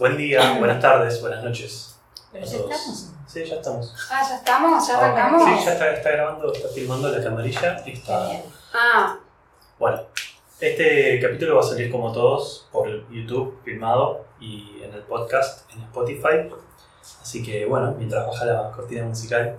Buen 0.00 0.16
día, 0.16 0.56
buenas 0.58 0.80
tardes, 0.80 1.20
buenas 1.20 1.44
noches. 1.44 1.94
¿Pero 2.32 2.46
ya 2.46 2.56
todos. 2.56 2.70
estamos? 2.70 3.12
Sí, 3.26 3.44
ya 3.44 3.54
estamos. 3.56 3.94
Ah, 4.10 4.26
ya 4.26 4.36
estamos, 4.36 4.88
ya 4.88 4.96
arrancamos. 4.96 5.44
Sí, 5.44 5.66
ya 5.66 5.72
está, 5.74 5.92
está 5.92 6.10
grabando, 6.12 6.50
está 6.54 6.68
filmando 6.70 7.10
la 7.10 7.22
camarilla 7.22 7.82
y 7.84 7.90
está. 7.92 8.30
Ah, 8.72 9.18
Bueno, 9.78 10.00
este 10.58 11.20
capítulo 11.20 11.56
va 11.56 11.60
a 11.60 11.64
salir 11.64 11.90
como 11.90 12.12
todos 12.12 12.66
por 12.72 12.88
YouTube 13.10 13.60
filmado 13.62 14.24
y 14.40 14.80
en 14.82 14.94
el 14.94 15.02
podcast 15.02 15.70
en 15.70 15.82
Spotify. 15.82 16.48
Así 17.20 17.42
que 17.42 17.66
bueno, 17.66 17.94
mientras 17.98 18.26
baja 18.26 18.46
la 18.46 18.72
cortina 18.72 19.04
musical. 19.04 19.58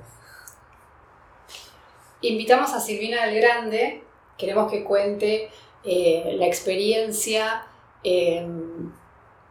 invitamos 2.21 2.73
a 2.73 2.79
Silvina 2.79 3.27
del 3.27 3.39
Grande. 3.39 4.03
Queremos 4.39 4.71
que 4.71 4.83
cuente 4.83 5.51
eh, 5.83 6.35
la 6.39 6.47
experiencia 6.47 7.67
eh, 8.03 8.43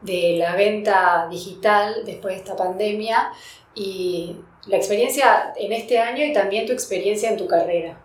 de 0.01 0.37
la 0.39 0.55
venta 0.57 1.27
digital 1.30 2.05
después 2.05 2.35
de 2.35 2.41
esta 2.41 2.57
pandemia 2.57 3.32
y 3.75 4.36
la 4.67 4.76
experiencia 4.76 5.53
en 5.57 5.73
este 5.73 5.99
año 5.99 6.25
y 6.25 6.32
también 6.32 6.67
tu 6.67 6.73
experiencia 6.73 7.31
en 7.31 7.36
tu 7.36 7.46
carrera. 7.46 7.99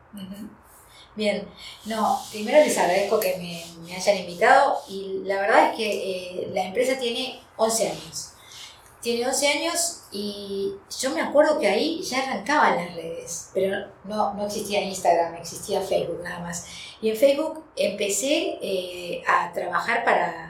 Bien, 1.15 1.47
no, 1.85 2.21
primero 2.29 2.57
les 2.59 2.77
agradezco 2.77 3.19
que 3.19 3.37
me, 3.37 3.63
me 3.85 3.95
hayan 3.95 4.17
invitado 4.17 4.81
y 4.89 5.21
la 5.23 5.39
verdad 5.39 5.69
es 5.69 5.77
que 5.77 5.87
eh, 5.87 6.47
la 6.53 6.65
empresa 6.65 6.99
tiene 6.99 7.39
11 7.55 7.89
años. 7.89 8.31
Tiene 9.01 9.25
11 9.25 9.47
años 9.47 10.01
y 10.11 10.73
yo 10.99 11.11
me 11.11 11.21
acuerdo 11.21 11.59
que 11.59 11.67
ahí 11.67 12.01
ya 12.01 12.23
arrancaban 12.23 12.75
las 12.75 12.95
redes, 12.95 13.49
pero 13.53 13.87
no, 14.03 14.33
no 14.33 14.45
existía 14.45 14.81
Instagram, 14.81 15.35
existía 15.35 15.79
Facebook 15.79 16.21
nada 16.21 16.39
más. 16.39 16.65
Y 17.01 17.09
en 17.09 17.15
Facebook 17.15 17.63
empecé 17.77 18.57
eh, 18.61 19.23
a 19.27 19.53
trabajar 19.53 20.03
para, 20.03 20.44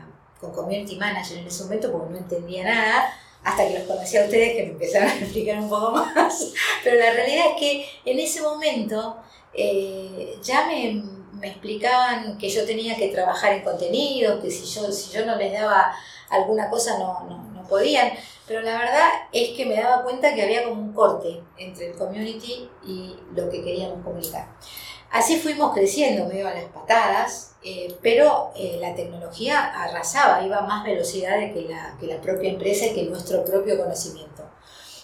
con 0.45 0.65
Community 0.65 0.95
Manager 0.95 1.37
en 1.37 1.47
ese 1.47 1.63
momento 1.63 1.91
porque 1.91 2.11
no 2.11 2.17
entendía 2.17 2.63
nada, 2.63 3.13
hasta 3.43 3.67
que 3.67 3.79
los 3.79 3.87
conocí 3.87 4.17
a 4.17 4.23
ustedes 4.25 4.55
que 4.55 4.63
me 4.63 4.71
empezaron 4.71 5.09
a 5.09 5.15
explicar 5.15 5.59
un 5.59 5.69
poco 5.69 5.91
más. 6.15 6.53
Pero 6.83 6.97
la 6.97 7.11
realidad 7.11 7.45
es 7.51 7.59
que 7.59 7.85
en 8.05 8.19
ese 8.19 8.41
momento 8.41 9.17
eh, 9.53 10.37
ya 10.41 10.65
me, 10.65 11.03
me 11.33 11.47
explicaban 11.47 12.37
que 12.37 12.49
yo 12.49 12.65
tenía 12.65 12.95
que 12.95 13.09
trabajar 13.09 13.53
en 13.53 13.63
contenido, 13.63 14.41
que 14.41 14.49
si 14.49 14.65
yo, 14.65 14.91
si 14.91 15.11
yo 15.11 15.25
no 15.25 15.35
les 15.35 15.53
daba 15.53 15.95
alguna 16.29 16.69
cosa 16.69 16.97
no, 16.97 17.23
no, 17.29 17.37
no 17.53 17.67
podían. 17.67 18.11
Pero 18.47 18.61
la 18.61 18.77
verdad 18.77 19.09
es 19.31 19.55
que 19.55 19.65
me 19.65 19.75
daba 19.75 20.03
cuenta 20.03 20.33
que 20.33 20.43
había 20.43 20.63
como 20.63 20.81
un 20.81 20.93
corte 20.93 21.41
entre 21.57 21.91
el 21.91 21.95
community 21.95 22.69
y 22.85 23.15
lo 23.35 23.49
que 23.49 23.63
queríamos 23.63 24.03
comunicar. 24.03 24.47
Así 25.11 25.37
fuimos 25.37 25.73
creciendo 25.73 26.25
medio 26.27 26.47
a 26.47 26.53
las 26.53 26.65
patadas, 26.65 27.55
eh, 27.63 27.95
pero 28.01 28.51
eh, 28.57 28.77
la 28.81 28.93
tecnología 28.95 29.71
arrasaba, 29.81 30.45
iba 30.45 30.57
a 30.57 30.61
más 30.67 30.83
velocidad 30.83 31.39
de 31.39 31.53
que 31.53 31.61
la, 31.61 31.95
que 31.99 32.07
la 32.07 32.19
propia 32.21 32.49
empresa 32.49 32.87
y 32.87 32.93
que 32.93 33.03
nuestro 33.03 33.43
propio 33.45 33.77
conocimiento. 33.77 34.43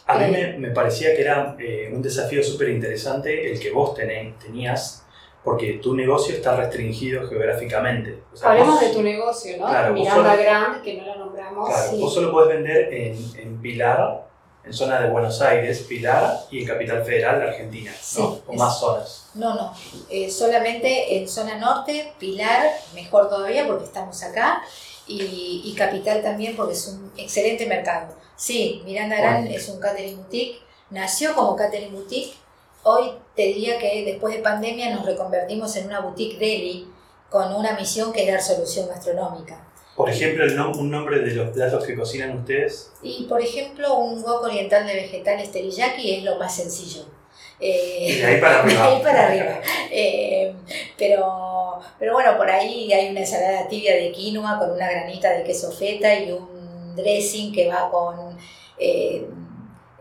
A 0.08 0.18
mí 0.18 0.26
Eh. 0.26 0.28
me, 0.58 0.68
me 0.68 0.74
parecía 0.74 1.16
que 1.16 1.22
era 1.22 1.56
eh, 1.60 1.90
un 1.94 2.02
desafío 2.02 2.44
súper 2.44 2.70
interesante 2.70 3.52
el 3.52 3.60
que 3.60 3.72
vos 3.72 3.96
tené- 3.96 4.36
tenías, 4.44 5.06
porque 5.44 5.80
tu 5.82 5.96
negocio 5.96 6.36
está 6.36 6.56
restringido 6.58 7.28
geográficamente. 7.28 8.22
O 8.34 8.36
sea, 8.36 8.50
Hablemos 8.52 8.76
vos- 8.76 8.82
de 8.82 8.90
tu 8.90 9.02
negocio, 9.02 9.58
¿no? 9.58 9.68
Claro, 9.70 9.94
Miranda 9.94 10.32
solo- 10.32 10.42
Grand, 10.44 10.82
que 10.84 10.98
no 10.98 11.06
la 11.08 11.16
nombramos. 11.16 11.70
Claro, 11.70 11.90
Sí. 11.92 12.00
vos 12.02 12.14
solo 12.14 12.32
podés 12.32 12.50
vender 12.58 12.94
en, 12.94 13.18
en 13.40 13.62
Pilar, 13.62 14.28
en 14.64 14.74
zona 14.74 15.02
de 15.02 15.10
Buenos 15.10 15.42
Aires, 15.42 15.80
Pilar 15.88 16.40
y 16.52 16.62
en 16.62 16.68
Capital 16.68 17.04
Federal, 17.04 17.42
Argentina, 17.42 17.92
Sí, 18.00 18.20
¿no? 18.22 18.40
O 18.48 18.54
es- 18.54 18.58
más 18.60 18.80
zonas. 18.80 19.26
No, 19.34 19.56
no, 19.56 19.74
eh, 20.10 20.30
solamente 20.30 21.18
en 21.18 21.28
zona 21.28 21.58
norte, 21.58 22.14
Pilar, 22.20 22.70
mejor 22.94 23.30
todavía 23.30 23.66
porque 23.66 23.86
estamos 23.86 24.22
acá, 24.24 24.62
y, 25.08 25.62
y 25.66 25.74
Capital 25.76 26.22
también 26.22 26.56
porque 26.56 26.74
es 26.74 26.88
un 26.88 27.12
excelente 27.18 27.66
mercado. 27.66 28.14
Sí, 28.36 28.82
Miranda 28.86 29.16
Gran 29.18 29.42
Bueno. 29.44 29.56
es 29.58 29.68
un 29.70 29.80
catering 29.80 30.18
boutique, 30.18 30.62
nació 30.90 31.34
como 31.36 31.56
catering 31.56 31.92
boutique, 31.94 32.36
hoy 32.84 33.12
te 33.36 33.44
diría 33.44 33.78
que 33.80 34.04
después 34.06 34.36
de 34.36 34.42
pandemia 34.42 34.94
nos 34.96 35.06
reconvertimos 35.06 35.76
en 35.76 35.88
una 35.88 36.00
boutique 36.02 36.38
deli 36.40 36.88
con 37.30 37.54
una 37.56 37.74
misión 37.74 38.12
que 38.12 38.26
es 38.26 38.32
dar 38.32 38.42
solución 38.42 38.88
gastronómica. 38.90 39.58
Por 40.02 40.10
ejemplo, 40.10 40.44
el 40.44 40.58
nom- 40.58 40.76
un 40.78 40.90
nombre 40.92 41.20
de 41.20 41.32
los 41.32 41.50
platos 41.52 41.86
que 41.86 41.96
cocinan 41.96 42.38
ustedes. 42.38 42.92
Y 43.04 43.24
por 43.30 43.42
ejemplo, 43.42 43.96
un 43.98 44.22
wok 44.24 44.44
oriental 44.44 44.86
de 44.86 44.94
vegetales 44.96 45.52
teriyaki 45.52 46.16
es 46.18 46.24
lo 46.24 46.38
más 46.38 46.56
sencillo. 46.56 47.06
Eh, 47.60 48.18
de 48.18 48.26
ahí 48.26 48.42
para 48.42 48.54
de 48.64 48.74
arriba. 48.78 48.86
ahí 48.86 49.02
para 49.04 49.28
arriba. 49.28 49.60
Eh, 49.92 50.54
pero, 50.98 51.80
pero 52.00 52.14
bueno, 52.14 52.36
por 52.38 52.50
ahí 52.50 52.92
hay 52.92 53.10
una 53.10 53.20
ensalada 53.20 53.68
tibia 53.68 53.96
de 53.96 54.12
quinoa 54.12 54.58
con 54.60 54.72
una 54.72 54.90
granita 54.90 55.30
de 55.32 55.44
queso 55.44 55.72
feta 55.72 56.14
y 56.14 56.32
un 56.32 56.96
dressing 56.96 57.54
que 57.54 57.68
va 57.68 57.90
con 57.92 58.36
eh, 58.80 59.28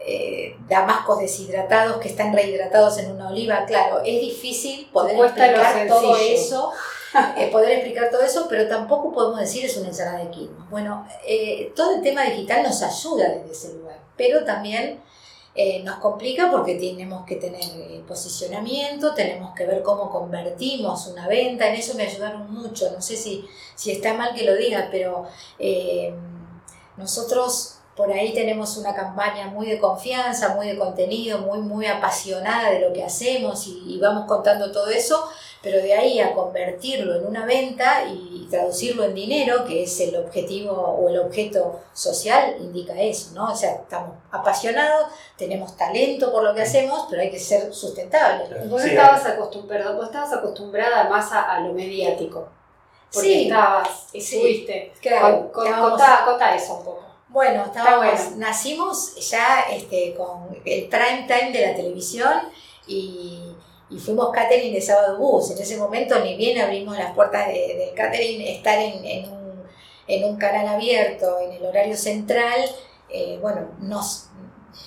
eh, 0.06 0.56
damascos 0.68 1.20
deshidratados 1.20 1.98
que 1.98 2.08
están 2.08 2.32
rehidratados 2.34 2.96
en 2.98 3.10
una 3.12 3.28
oliva. 3.28 3.64
Claro, 3.66 4.00
es 4.04 4.20
difícil 4.22 4.88
poder 4.92 5.16
Cuesta 5.16 5.46
explicar 5.46 5.86
todo 5.86 6.16
eso. 6.16 6.72
eh, 7.36 7.50
poder 7.50 7.72
explicar 7.72 8.10
todo 8.10 8.22
eso, 8.22 8.46
pero 8.48 8.68
tampoco 8.68 9.12
podemos 9.12 9.40
decir 9.40 9.64
es 9.64 9.76
una 9.76 9.88
ensalada 9.88 10.24
de 10.24 10.30
quinoa. 10.30 10.66
Bueno, 10.70 11.06
eh, 11.26 11.72
todo 11.74 11.96
el 11.96 12.02
tema 12.02 12.24
digital 12.24 12.62
nos 12.62 12.82
ayuda 12.82 13.28
desde 13.28 13.52
ese 13.52 13.74
lugar, 13.74 13.98
pero 14.16 14.44
también 14.44 15.00
eh, 15.52 15.82
nos 15.82 15.96
complica 15.96 16.48
porque 16.48 16.76
tenemos 16.76 17.26
que 17.26 17.34
tener 17.34 17.60
eh, 17.60 18.04
posicionamiento, 18.06 19.12
tenemos 19.14 19.52
que 19.52 19.66
ver 19.66 19.82
cómo 19.82 20.08
convertimos 20.08 21.08
una 21.08 21.26
venta, 21.26 21.66
en 21.68 21.74
eso 21.74 21.94
me 21.94 22.04
ayudaron 22.04 22.52
mucho, 22.52 22.88
no 22.92 23.02
sé 23.02 23.16
si, 23.16 23.44
si 23.74 23.90
está 23.90 24.14
mal 24.14 24.32
que 24.32 24.44
lo 24.44 24.54
diga, 24.54 24.88
pero 24.92 25.26
eh, 25.58 26.14
nosotros 26.96 27.79
por 28.00 28.10
ahí 28.10 28.32
tenemos 28.32 28.78
una 28.78 28.94
campaña 28.94 29.48
muy 29.48 29.66
de 29.66 29.78
confianza, 29.78 30.54
muy 30.54 30.68
de 30.68 30.78
contenido, 30.78 31.38
muy, 31.40 31.58
muy 31.58 31.84
apasionada 31.84 32.70
de 32.70 32.80
lo 32.80 32.94
que 32.94 33.04
hacemos 33.04 33.66
y, 33.66 33.82
y 33.86 33.98
vamos 34.00 34.24
contando 34.26 34.72
todo 34.72 34.88
eso, 34.88 35.28
pero 35.62 35.82
de 35.82 35.92
ahí 35.92 36.18
a 36.18 36.32
convertirlo 36.32 37.16
en 37.16 37.26
una 37.26 37.44
venta 37.44 38.04
y 38.08 38.46
traducirlo 38.50 39.04
en 39.04 39.14
dinero, 39.14 39.66
que 39.66 39.82
es 39.82 40.00
el 40.00 40.16
objetivo 40.16 40.72
o 40.72 41.10
el 41.10 41.18
objeto 41.18 41.78
social, 41.92 42.56
indica 42.58 42.94
eso, 42.98 43.32
¿no? 43.34 43.52
O 43.52 43.54
sea, 43.54 43.72
estamos 43.72 44.12
apasionados, 44.30 45.08
tenemos 45.36 45.76
talento 45.76 46.32
por 46.32 46.42
lo 46.42 46.54
que 46.54 46.62
hacemos, 46.62 47.06
pero 47.10 47.20
hay 47.20 47.30
que 47.30 47.38
ser 47.38 47.74
sustentables. 47.74 48.48
Vos, 48.70 48.80
Sí, 48.80 48.88
estabas 48.90 49.22
acostum- 49.26 49.66
perdón, 49.66 49.96
vos 49.98 50.06
estabas 50.06 50.32
acostumbrada 50.32 51.04
más 51.10 51.30
a, 51.32 51.42
a 51.52 51.60
lo 51.60 51.74
mediático. 51.74 52.48
Porque 53.12 53.28
Sí. 53.28 53.42
estabas, 53.48 53.88
Sí. 54.12 54.18
estuviste. 54.18 54.92
Claro, 55.02 55.40
Con- 55.42 55.48
con- 55.50 55.66
estábamos- 55.66 55.90
contá, 55.98 56.22
contá 56.24 56.54
eso 56.54 56.74
un 56.78 56.84
poco. 56.84 57.09
Bueno, 57.32 57.64
estábamos, 57.66 58.06
bueno. 58.06 58.36
nacimos 58.38 59.14
ya 59.30 59.60
este, 59.70 60.14
con 60.14 60.48
el 60.64 60.88
prime 60.88 61.26
time 61.28 61.52
de 61.52 61.66
la 61.66 61.76
televisión 61.76 62.32
y, 62.86 63.54
y 63.88 63.98
fuimos 63.98 64.30
catering 64.30 64.72
de 64.74 64.80
sábado 64.80 65.16
bus. 65.18 65.50
En 65.52 65.58
ese 65.58 65.76
momento 65.76 66.18
ni 66.24 66.36
bien 66.36 66.60
abrimos 66.60 66.98
las 66.98 67.14
puertas 67.14 67.46
de- 67.48 67.92
catering, 67.94 68.40
estar 68.42 68.78
en, 68.78 69.04
en 69.04 69.28
un, 69.32 69.62
en 70.08 70.24
un 70.24 70.36
canal 70.38 70.66
abierto, 70.68 71.38
en 71.40 71.52
el 71.52 71.64
horario 71.64 71.96
central, 71.96 72.60
eh, 73.08 73.38
bueno, 73.40 73.68
nos, 73.78 74.26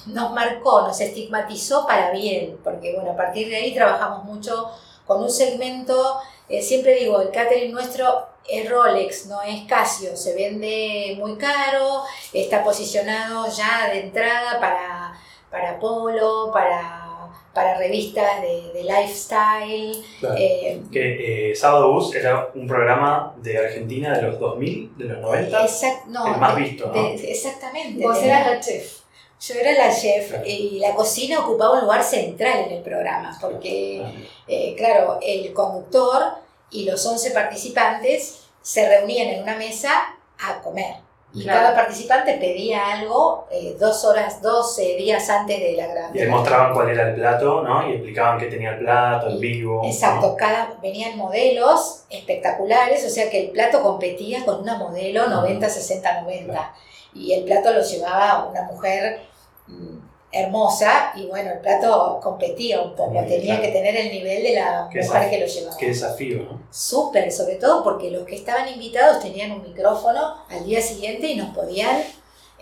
nos 0.08 0.32
marcó, 0.34 0.82
nos 0.82 1.00
estigmatizó 1.00 1.86
para 1.88 2.12
bien, 2.12 2.58
porque 2.64 2.94
bueno, 2.96 3.12
a 3.12 3.16
partir 3.16 3.48
de 3.50 3.56
ahí 3.56 3.74
trabajamos 3.74 4.26
mucho 4.26 4.70
con 5.08 5.22
un 5.24 5.30
segmento, 5.30 6.18
eh, 6.50 6.62
siempre 6.62 6.96
digo, 6.96 7.22
el 7.22 7.32
catering 7.32 7.72
nuestro 7.72 8.33
es 8.48 8.70
Rolex, 8.70 9.26
no 9.28 9.42
es 9.42 9.64
Casio, 9.68 10.16
se 10.18 10.36
vende 10.36 11.16
muy 11.18 11.38
caro, 11.38 12.04
está 12.34 12.64
posicionado 12.64 13.48
ya 13.50 13.90
de 13.92 14.02
entrada 14.02 14.60
para, 14.60 15.14
para 15.50 15.80
polo, 15.80 16.52
para, 16.52 17.30
para 17.54 17.78
revistas 17.78 18.42
de, 18.42 18.72
de 18.74 18.84
lifestyle. 18.84 20.04
eh, 20.38 20.82
Que 20.92 21.52
eh, 21.52 21.56
Sábado 21.56 21.92
Bus 21.94 22.14
era 22.16 22.50
un 22.56 22.68
programa 22.68 23.34
de 23.38 23.58
Argentina 23.58 24.16
de 24.18 24.24
los 24.24 24.40
2000, 24.40 24.98
de 24.98 25.06
los 25.06 25.20
90. 25.20 25.64
exact- 25.66 26.06
no, 26.08 26.34
el 26.34 26.40
más 26.40 26.56
de- 26.56 26.62
visto, 26.62 26.88
¿no? 26.88 26.94
de- 26.94 27.32
exactamente. 27.32 28.04
Vos 28.06 28.22
eras 28.22 28.48
la 28.48 28.60
chef. 28.60 29.00
Yo 29.46 29.56
era 29.56 29.72
la 29.74 29.94
chef 29.94 30.30
Claro. 30.30 30.44
y 30.48 30.80
la 30.80 30.96
cocina 30.96 31.40
ocupaba 31.40 31.74
un 31.74 31.82
lugar 31.82 32.02
central 32.04 32.60
en 32.68 32.72
el 32.78 32.82
programa, 32.82 33.38
porque, 33.42 34.02
eh, 34.48 34.74
claro, 34.78 35.20
el 35.22 35.52
conductor 35.54 36.24
y 36.72 36.86
los 36.86 37.06
11 37.06 37.32
participantes 37.32 38.43
se 38.64 38.90
reunían 38.90 39.28
en 39.28 39.44
una 39.44 39.56
mesa 39.56 39.92
a 40.40 40.60
comer. 40.64 40.96
Y 41.36 41.44
Claro. 41.46 41.62
cada 41.62 41.76
participante 41.76 42.34
pedía 42.38 42.92
algo 42.94 43.48
eh, 43.52 43.76
dos 43.80 44.06
horas, 44.06 44.40
12 44.42 44.96
días 44.98 45.28
antes 45.32 45.60
de 45.60 45.74
la 45.76 45.86
Y 45.86 45.92
grabación. 45.92 46.24
ahí 46.26 46.30
mostraban 46.30 46.74
cuál 46.76 46.90
era 46.92 47.10
el 47.10 47.16
plato, 47.16 47.64
¿no? 47.64 47.90
Y 47.90 47.94
explicaban 47.94 48.38
qué 48.40 48.46
tenía 48.46 48.72
el 48.74 48.80
plato, 48.80 49.30
Y- 49.32 49.40
vivo. 49.40 49.82
¿no? 49.82 49.90
Exacto, 49.90 50.36
cada, 50.38 50.78
venían 50.82 51.18
modelos 51.18 52.04
espectaculares, 52.12 53.04
o 53.06 53.10
sea 53.10 53.30
que 53.32 53.46
el 53.46 53.50
plato 53.52 53.82
competía 53.82 54.46
con 54.46 54.62
una 54.62 54.78
modelo 54.78 55.28
90, 55.28 55.68
60, 55.70 56.22
90. 56.22 56.74
Y 57.16 57.34
el 57.34 57.46
plato 57.46 57.72
lo 57.74 57.82
llevaba 57.82 58.46
una 58.48 58.62
mujer 58.64 59.22
mm, 59.68 59.98
hermosa 60.34 61.14
y 61.16 61.28
bueno, 61.28 61.52
el 61.52 61.60
plato 61.60 62.20
competía 62.22 62.82
un 62.82 62.96
poco, 62.96 63.12
Muy 63.12 63.28
tenía 63.28 63.56
claro. 63.56 63.62
que 63.62 63.68
tener 63.70 63.96
el 63.96 64.12
nivel 64.12 64.44
de 64.44 64.56
la 64.56 64.90
Qué 64.92 65.02
mujer 65.02 65.30
que 65.30 65.40
lo 65.40 65.46
llevaba. 65.46 65.78
Qué 65.78 65.88
desafío, 65.88 66.44
¿no? 66.44 66.62
Súper, 66.72 67.32
sobre 67.32 67.56
todo 67.56 67.84
porque 67.84 68.10
los 68.10 68.26
que 68.26 68.36
estaban 68.36 68.68
invitados 68.68 69.22
tenían 69.22 69.52
un 69.52 69.62
micrófono 69.62 70.44
al 70.50 70.66
día 70.66 70.82
siguiente 70.82 71.28
y 71.28 71.36
nos 71.36 71.56
podían 71.56 72.04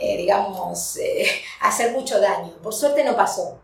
eh, 0.02 0.18
digamos, 0.18 0.98
eh, 0.98 1.26
hacer 1.62 1.92
mucho 1.94 2.20
daño. 2.20 2.54
Por 2.64 2.74
suerte 2.74 3.04
no 3.04 3.16
pasó, 3.16 3.60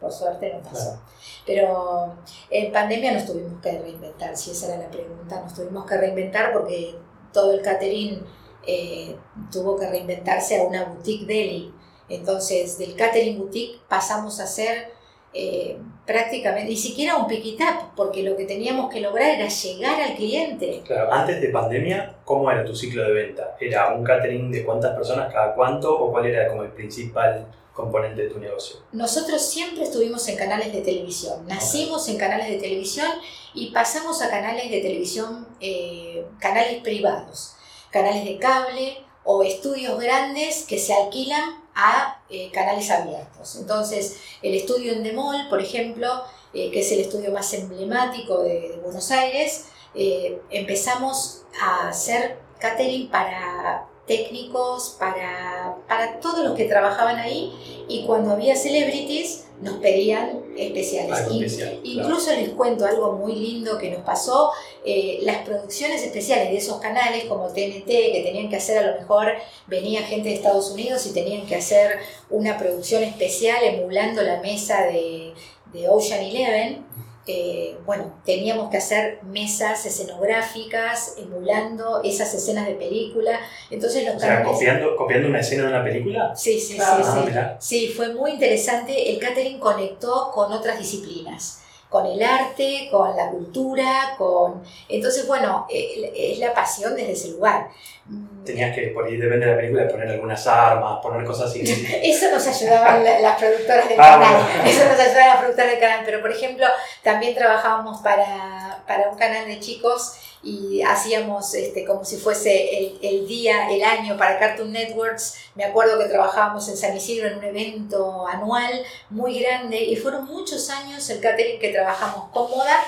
por 0.00 0.10
suerte 0.10 0.52
no 0.54 0.62
pasó. 0.62 0.98
Pero 1.44 2.14
en 2.50 2.72
pandemia 2.72 3.12
nos 3.12 3.26
tuvimos 3.26 3.60
que 3.60 3.78
reinventar, 3.78 4.36
si 4.36 4.52
esa 4.52 4.68
era 4.68 4.84
la 4.84 4.90
pregunta, 4.90 5.40
nos 5.40 5.54
tuvimos 5.54 5.84
que 5.84 5.96
reinventar 5.98 6.52
porque 6.52 6.94
todo 7.32 7.52
el 7.52 7.60
catering 7.60 8.24
eh, 8.66 9.16
tuvo 9.50 9.76
que 9.76 9.88
reinventarse 9.88 10.60
a 10.60 10.64
una 10.64 10.84
boutique 10.84 11.26
deli. 11.26 11.74
Entonces, 12.14 12.78
del 12.78 12.94
catering 12.94 13.38
boutique 13.38 13.80
pasamos 13.88 14.40
a 14.40 14.46
ser 14.46 14.92
eh, 15.34 15.78
prácticamente, 16.06 16.68
ni 16.68 16.76
siquiera 16.76 17.16
un 17.16 17.26
pick 17.26 17.44
it 17.46 17.60
up, 17.60 17.94
porque 17.96 18.22
lo 18.22 18.36
que 18.36 18.44
teníamos 18.44 18.92
que 18.92 19.00
lograr 19.00 19.30
era 19.30 19.48
llegar 19.48 19.98
al 20.00 20.14
cliente. 20.14 20.82
Claro, 20.84 21.10
antes 21.10 21.40
de 21.40 21.48
pandemia, 21.48 22.16
¿cómo 22.24 22.50
era 22.50 22.64
tu 22.64 22.76
ciclo 22.76 23.02
de 23.04 23.12
venta? 23.12 23.56
¿Era 23.58 23.94
un 23.94 24.04
catering 24.04 24.50
de 24.50 24.62
cuántas 24.62 24.94
personas 24.94 25.32
cada 25.32 25.54
cuánto 25.54 25.98
o 25.98 26.10
cuál 26.10 26.26
era 26.26 26.48
como 26.48 26.64
el 26.64 26.70
principal 26.72 27.46
componente 27.72 28.24
de 28.24 28.28
tu 28.28 28.38
negocio? 28.40 28.80
Nosotros 28.92 29.40
siempre 29.40 29.84
estuvimos 29.84 30.28
en 30.28 30.36
canales 30.36 30.70
de 30.70 30.82
televisión, 30.82 31.46
nacimos 31.46 32.06
en 32.08 32.18
canales 32.18 32.48
de 32.50 32.58
televisión 32.58 33.08
y 33.54 33.70
pasamos 33.70 34.20
a 34.20 34.28
canales 34.28 34.70
de 34.70 34.80
televisión, 34.82 35.46
eh, 35.60 36.26
canales 36.40 36.82
privados, 36.82 37.54
canales 37.90 38.26
de 38.26 38.38
cable 38.38 38.98
o 39.24 39.42
estudios 39.42 39.98
grandes 39.98 40.66
que 40.66 40.78
se 40.78 40.92
alquilan 40.92 41.61
a 41.74 42.20
eh, 42.28 42.50
canales 42.52 42.90
abiertos. 42.90 43.56
Entonces, 43.56 44.18
el 44.42 44.54
estudio 44.54 44.92
en 44.92 45.02
Demol, 45.02 45.48
por 45.48 45.60
ejemplo, 45.60 46.24
eh, 46.54 46.70
que 46.70 46.80
es 46.80 46.92
el 46.92 47.00
estudio 47.00 47.32
más 47.32 47.52
emblemático 47.54 48.42
de, 48.42 48.78
Buenos 48.82 49.10
Aires, 49.10 49.66
eh, 49.94 50.40
empezamos 50.50 51.44
a 51.60 51.88
hacer 51.88 52.38
catering 52.58 53.10
para 53.10 53.86
técnicos, 54.12 54.96
para, 54.98 55.76
para 55.88 56.20
todos 56.20 56.44
los 56.44 56.54
que 56.54 56.66
trabajaban 56.66 57.16
ahí 57.16 57.52
y 57.88 58.04
cuando 58.04 58.32
había 58.32 58.54
celebrities 58.56 59.44
nos 59.60 59.76
pedían 59.76 60.42
especiales. 60.56 61.20
Especial, 61.20 61.80
incluso 61.84 62.30
les 62.32 62.50
cuento 62.50 62.84
algo 62.84 63.12
muy 63.12 63.34
lindo 63.36 63.78
que 63.78 63.90
nos 63.90 64.02
pasó, 64.02 64.50
eh, 64.84 65.20
las 65.22 65.38
producciones 65.46 66.02
especiales 66.02 66.50
de 66.50 66.56
esos 66.56 66.78
canales 66.80 67.24
como 67.24 67.46
TNT, 67.46 67.86
que 67.86 68.22
tenían 68.24 68.50
que 68.50 68.56
hacer 68.56 68.78
a 68.78 68.90
lo 68.90 69.00
mejor, 69.00 69.32
venía 69.66 70.02
gente 70.02 70.28
de 70.28 70.34
Estados 70.34 70.70
Unidos 70.72 71.06
y 71.06 71.12
tenían 71.12 71.46
que 71.46 71.56
hacer 71.56 72.00
una 72.28 72.58
producción 72.58 73.02
especial 73.02 73.62
emulando 73.62 74.22
la 74.22 74.40
mesa 74.40 74.82
de, 74.86 75.32
de 75.72 75.88
Ocean 75.88 76.20
Eleven. 76.22 76.84
Eh, 77.26 77.78
bueno, 77.86 78.12
teníamos 78.24 78.68
que 78.68 78.78
hacer 78.78 79.20
mesas 79.22 79.86
escenográficas 79.86 81.14
emulando 81.18 82.02
esas 82.02 82.34
escenas 82.34 82.66
de 82.66 82.74
película. 82.74 83.38
Entonces 83.70 84.04
los 84.04 84.16
O 84.16 84.20
sea, 84.20 84.42
copiando, 84.42 84.96
copiando 84.96 85.28
una 85.28 85.40
escena 85.40 85.62
de 85.64 85.68
una 85.68 85.84
película. 85.84 86.34
Sí, 86.34 86.58
sí, 86.58 86.76
Ah, 86.80 87.00
sí, 87.02 87.32
Ah. 87.36 87.56
Sí, 87.60 87.88
fue 87.88 88.12
muy 88.12 88.32
interesante. 88.32 89.12
El 89.12 89.20
catering 89.20 89.60
conectó 89.60 90.30
con 90.32 90.52
otras 90.52 90.78
disciplinas, 90.78 91.61
con 91.92 92.06
el 92.06 92.22
arte, 92.22 92.88
con 92.90 93.14
la 93.14 93.28
cultura, 93.30 94.14
con... 94.16 94.62
Entonces, 94.88 95.26
bueno, 95.28 95.66
eh, 95.70 96.10
es 96.32 96.38
la 96.38 96.54
pasión 96.54 96.96
desde 96.96 97.12
ese 97.12 97.28
lugar. 97.32 97.68
Mm, 98.06 98.44
Tenías 98.44 98.74
que, 98.74 98.88
por 98.88 99.04
ahí 99.06 99.16
depende 99.18 99.44
de 99.46 99.52
la 99.52 99.58
película, 99.58 99.86
poner 99.88 100.08
algunas 100.08 100.44
armas, 100.46 101.00
poner 101.02 101.24
cosas 101.26 101.50
así. 101.50 101.60
Eso 102.02 102.30
nos 102.30 102.46
ayudaban 102.46 103.04
la- 103.04 103.20
las 103.20 103.38
productoras 103.38 103.88
del 103.88 104.00
Ah, 104.00 104.18
canal. 104.18 104.34
bueno. 104.42 104.70
Eso 104.70 104.84
nos 104.86 104.98
ayudaban 104.98 105.26
las 105.28 105.36
productoras 105.38 105.70
del 105.70 105.80
canal. 105.80 106.00
Pero, 106.06 106.20
por 106.22 106.32
ejemplo, 106.32 106.66
también 107.02 107.34
trabajábamos 107.34 108.00
para, 108.00 108.82
para 108.88 109.10
un 109.10 109.16
canal 109.18 109.46
de 109.46 109.60
chicos 109.60 110.14
y 110.42 110.82
hacíamos 110.82 111.54
este, 111.54 111.84
como 111.84 112.04
si 112.04 112.16
fuese 112.16 112.78
el, 112.78 112.98
el 113.00 113.26
día, 113.28 113.70
el 113.70 113.82
año 113.82 114.16
para 114.16 114.38
Cartoon 114.38 114.72
Networks. 114.72 115.36
Me 115.54 115.64
acuerdo 115.64 115.98
que 115.98 116.06
trabajábamos 116.06 116.68
en 116.68 116.76
San 116.76 116.96
Isidro 116.96 117.28
en 117.28 117.38
un 117.38 117.44
evento 117.44 118.26
anual 118.26 118.82
muy 119.10 119.40
grande 119.40 119.78
y 119.84 119.96
fueron 119.96 120.24
muchos 120.24 120.68
años 120.70 121.08
el 121.10 121.20
catering 121.20 121.60
que 121.60 121.72
trabajamos 121.72 122.30
con 122.32 122.50
moda, 122.50 122.78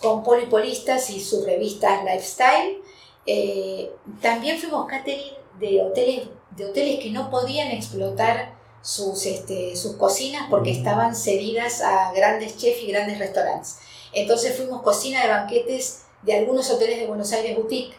con 0.00 0.22
polipolistas 0.22 1.10
y 1.10 1.20
sus 1.20 1.44
revistas 1.44 2.04
Lifestyle. 2.04 2.78
Eh, 3.26 3.90
también 4.22 4.58
fuimos 4.58 4.88
catering 4.88 5.34
de 5.60 5.82
hoteles, 5.82 6.28
de 6.56 6.64
hoteles 6.64 7.00
que 7.00 7.10
no 7.10 7.30
podían 7.30 7.70
explotar 7.70 8.56
sus, 8.80 9.26
este, 9.26 9.76
sus 9.76 9.96
cocinas 9.96 10.46
porque 10.48 10.70
estaban 10.70 11.14
cedidas 11.14 11.82
a 11.82 12.12
grandes 12.12 12.56
chefs 12.56 12.82
y 12.82 12.86
grandes 12.92 13.18
restaurantes. 13.18 13.76
Entonces 14.14 14.56
fuimos 14.56 14.80
cocina 14.80 15.22
de 15.22 15.28
banquetes 15.28 16.04
de 16.22 16.36
algunos 16.36 16.70
hoteles 16.70 16.98
de 16.98 17.06
Buenos 17.06 17.32
Aires 17.32 17.56
Boutique 17.56 17.96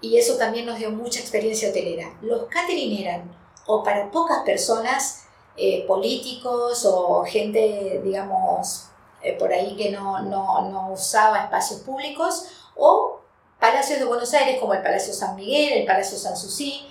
y 0.00 0.16
eso 0.16 0.36
también 0.36 0.66
nos 0.66 0.78
dio 0.78 0.90
mucha 0.90 1.20
experiencia 1.20 1.70
hotelera. 1.70 2.16
Los 2.22 2.44
catering 2.44 3.04
eran 3.04 3.36
o 3.66 3.82
para 3.82 4.10
pocas 4.10 4.42
personas, 4.44 5.24
eh, 5.56 5.84
políticos 5.86 6.84
o 6.86 7.24
gente, 7.24 8.00
digamos, 8.02 8.86
eh, 9.22 9.36
por 9.36 9.52
ahí 9.52 9.76
que 9.76 9.90
no, 9.90 10.20
no, 10.20 10.70
no 10.70 10.92
usaba 10.92 11.44
espacios 11.44 11.80
públicos, 11.80 12.46
o 12.76 13.20
palacios 13.58 13.98
de 13.98 14.04
Buenos 14.04 14.32
Aires 14.34 14.60
como 14.60 14.72
el 14.74 14.82
Palacio 14.82 15.12
San 15.12 15.36
Miguel, 15.36 15.80
el 15.80 15.86
Palacio 15.86 16.16
Sanssouci. 16.16 16.88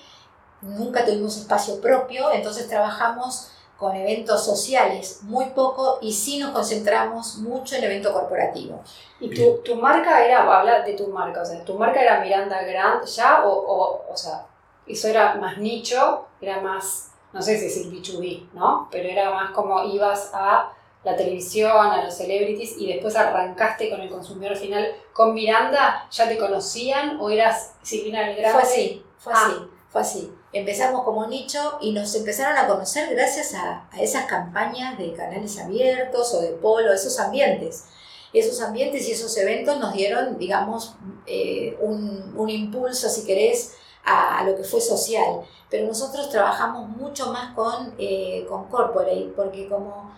Nunca 0.62 1.06
tuvimos 1.06 1.38
espacio 1.38 1.80
propio, 1.80 2.32
entonces 2.32 2.68
trabajamos 2.68 3.52
con 3.78 3.96
eventos 3.96 4.44
sociales 4.44 5.20
muy 5.24 5.46
poco 5.52 6.00
y 6.02 6.12
sí 6.12 6.40
nos 6.40 6.52
concentramos 6.52 7.38
mucho 7.38 7.76
en 7.76 7.84
evento 7.84 8.12
corporativo. 8.12 8.82
¿Y 9.20 9.30
tu, 9.34 9.58
tu 9.64 9.76
marca 9.76 10.26
era, 10.26 10.44
habla 10.60 10.82
de 10.82 10.94
tu 10.94 11.08
marca, 11.08 11.42
o 11.42 11.46
sea, 11.46 11.64
tu 11.64 11.76
marca 11.76 12.02
era 12.02 12.20
Miranda 12.20 12.62
Grant 12.64 13.06
ya 13.06 13.44
o, 13.46 13.52
o, 13.52 14.06
o 14.12 14.18
sea, 14.18 14.46
eso 14.88 15.08
era 15.08 15.36
más 15.36 15.58
nicho, 15.58 16.26
era 16.42 16.60
más, 16.62 17.12
no 17.34 17.42
sé 17.42 17.58
si 17.58 17.66
decir 17.66 17.92
B2B, 17.92 18.50
¿no? 18.54 18.88
Pero 18.92 19.10
era 19.10 19.30
más 19.32 19.52
como 19.52 19.84
ibas 19.84 20.32
a 20.34 20.72
la 21.04 21.16
televisión, 21.16 21.72
a 21.72 22.04
los 22.04 22.14
celebrities 22.16 22.76
y 22.78 22.88
después 22.92 23.16
arrancaste 23.16 23.90
con 23.90 24.02
el 24.02 24.10
consumidor 24.10 24.56
final. 24.56 24.88
¿Con 25.14 25.34
Miranda 25.34 26.08
ya 26.12 26.28
te 26.28 26.38
conocían 26.38 27.18
o 27.20 27.30
eras 27.30 27.76
Silvina 27.82 28.22
del 28.22 28.36
Grande? 28.38 28.54
Fue 28.60 28.62
así, 28.70 29.06
fue 29.18 29.34
Ah. 29.34 29.46
así, 29.46 29.56
fue 29.90 30.02
así. 30.02 30.34
Empezamos 30.54 31.04
como 31.04 31.28
nicho 31.28 31.78
y 31.82 31.92
nos 31.92 32.16
empezaron 32.16 32.58
a 32.58 32.68
conocer 32.68 33.14
gracias 33.14 33.54
a, 33.54 33.90
esas 34.00 34.26
campañas 34.26 34.98
de 34.98 35.14
canales 35.14 35.60
abiertos 35.60 36.34
o 36.34 36.42
de 36.42 36.50
polo, 36.50 36.94
esos 36.94 37.20
ambientes. 37.20 37.86
Esos 38.34 38.62
ambientes 38.62 39.08
y 39.08 39.12
esos 39.12 39.36
eventos 39.38 39.80
nos 39.80 39.94
dieron, 39.94 40.38
digamos, 40.38 40.96
eh, 41.26 41.78
un, 41.82 42.34
un 42.36 42.50
impulso, 42.50 43.10
si 43.10 43.26
querés, 43.26 43.76
a, 44.06 44.40
a 44.40 44.44
lo 44.44 44.56
que 44.56 44.64
fue 44.64 44.80
social. 44.80 45.42
Pero 45.70 45.88
nosotros 45.88 46.30
trabajamos 46.30 46.90
mucho 46.90 47.32
más 47.32 47.54
con, 47.54 47.94
eh, 47.98 48.46
con 48.48 48.66
corporate, 48.70 49.34
porque 49.36 49.68
como 49.68 50.14